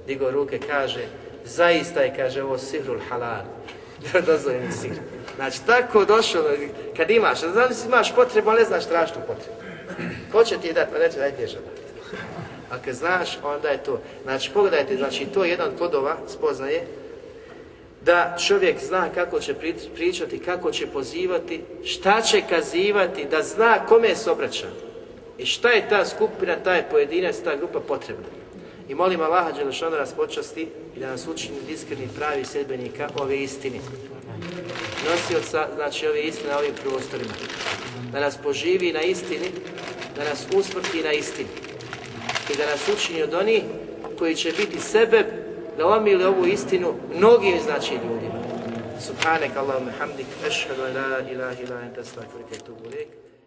digao 0.06 0.30
ruke, 0.30 0.58
kaže, 0.58 1.06
zaista 1.44 2.00
je, 2.00 2.14
kaže, 2.16 2.42
ovo 2.42 2.58
sihrul 2.58 3.00
halal. 3.08 3.44
Dozvoljeni 4.26 4.72
sihr. 4.72 4.94
Znači, 5.36 5.58
tako 5.66 6.04
došlo, 6.04 6.42
kad 6.96 7.10
imaš, 7.10 7.40
znaš 7.40 7.70
imaš 7.86 8.14
potrebu, 8.14 8.50
ali 8.50 8.58
ne 8.58 8.64
znaš 8.64 8.86
tražiš 8.86 9.14
tu 9.14 9.20
potrebu. 9.26 9.58
Ko 10.32 10.44
će 10.44 10.58
ti 10.58 10.72
dati? 10.72 10.92
Pa 10.92 10.98
neće, 10.98 11.18
daj 11.18 11.32
bježa. 12.68 12.80
Ako 12.80 12.92
znaš, 12.92 13.38
onda 13.44 13.68
je 13.68 13.82
to. 13.82 14.00
Znači, 14.22 14.50
pogledajte, 14.54 14.96
znači, 14.96 15.26
to 15.26 15.44
je 15.44 15.50
jedan 15.50 15.68
od 15.68 15.78
kodova 15.78 16.16
spoznaje, 16.28 16.86
da 18.04 18.36
čovjek 18.46 18.78
zna 18.80 19.08
kako 19.14 19.40
će 19.40 19.54
pričati, 19.94 20.38
kako 20.38 20.72
će 20.72 20.86
pozivati, 20.86 21.60
šta 21.84 22.20
će 22.20 22.42
kazivati, 22.48 23.24
da 23.30 23.42
zna 23.42 23.86
kome 23.86 24.16
se 24.16 24.30
obraća. 24.30 24.66
I 25.38 25.46
šta 25.46 25.70
je 25.70 25.88
ta 25.88 26.04
skupina, 26.04 26.56
taj 26.56 26.88
pojedinac, 26.90 27.36
ta 27.44 27.56
grupa 27.56 27.80
potrebna. 27.80 28.26
I 28.88 28.94
molim 28.94 29.20
Allaha 29.20 29.52
Đelešanu 29.52 29.90
da 29.90 29.98
nas 29.98 30.12
počasti 30.12 30.68
i 30.96 31.00
da 31.00 31.10
nas 31.10 31.26
učini 31.26 31.56
iskreni 31.68 32.08
pravi 32.18 32.44
sedbenika 32.44 33.08
ove 33.16 33.42
istine. 33.42 33.78
Nosioca, 35.10 35.68
znači 35.74 36.06
ove 36.06 36.22
istine 36.22 36.50
na 36.50 36.58
ovim 36.58 36.74
prostorima. 36.82 37.34
Da 38.12 38.20
nas 38.20 38.36
poživi 38.42 38.92
na 38.92 39.02
istini, 39.02 39.50
da 40.16 40.24
nas 40.24 40.46
usmrti 40.54 41.02
na 41.02 41.12
istini. 41.12 41.48
I 42.52 42.56
da 42.56 42.66
nas 42.66 42.88
učini 42.88 43.22
od 43.22 43.34
onih 43.34 43.62
koji 44.18 44.34
će 44.34 44.52
biti 44.52 44.80
sebe 44.80 45.24
da 45.78 45.86
omili 45.86 46.24
ovu 46.24 46.46
istinu 46.46 46.94
mnogim 47.16 47.60
znači 47.64 47.94
ljudima. 47.94 48.34
Subhanak 49.00 49.56
Allahumma 49.56 49.92
hamdik, 49.98 50.26
ashhadu 50.46 50.82
an 50.82 50.94
la 50.94 51.30
ilaha 51.30 51.62
illa 51.62 51.76
anta 51.76 52.00
astaghfiruka 52.00 52.54
wa 52.54 52.62
atubu. 52.62 53.23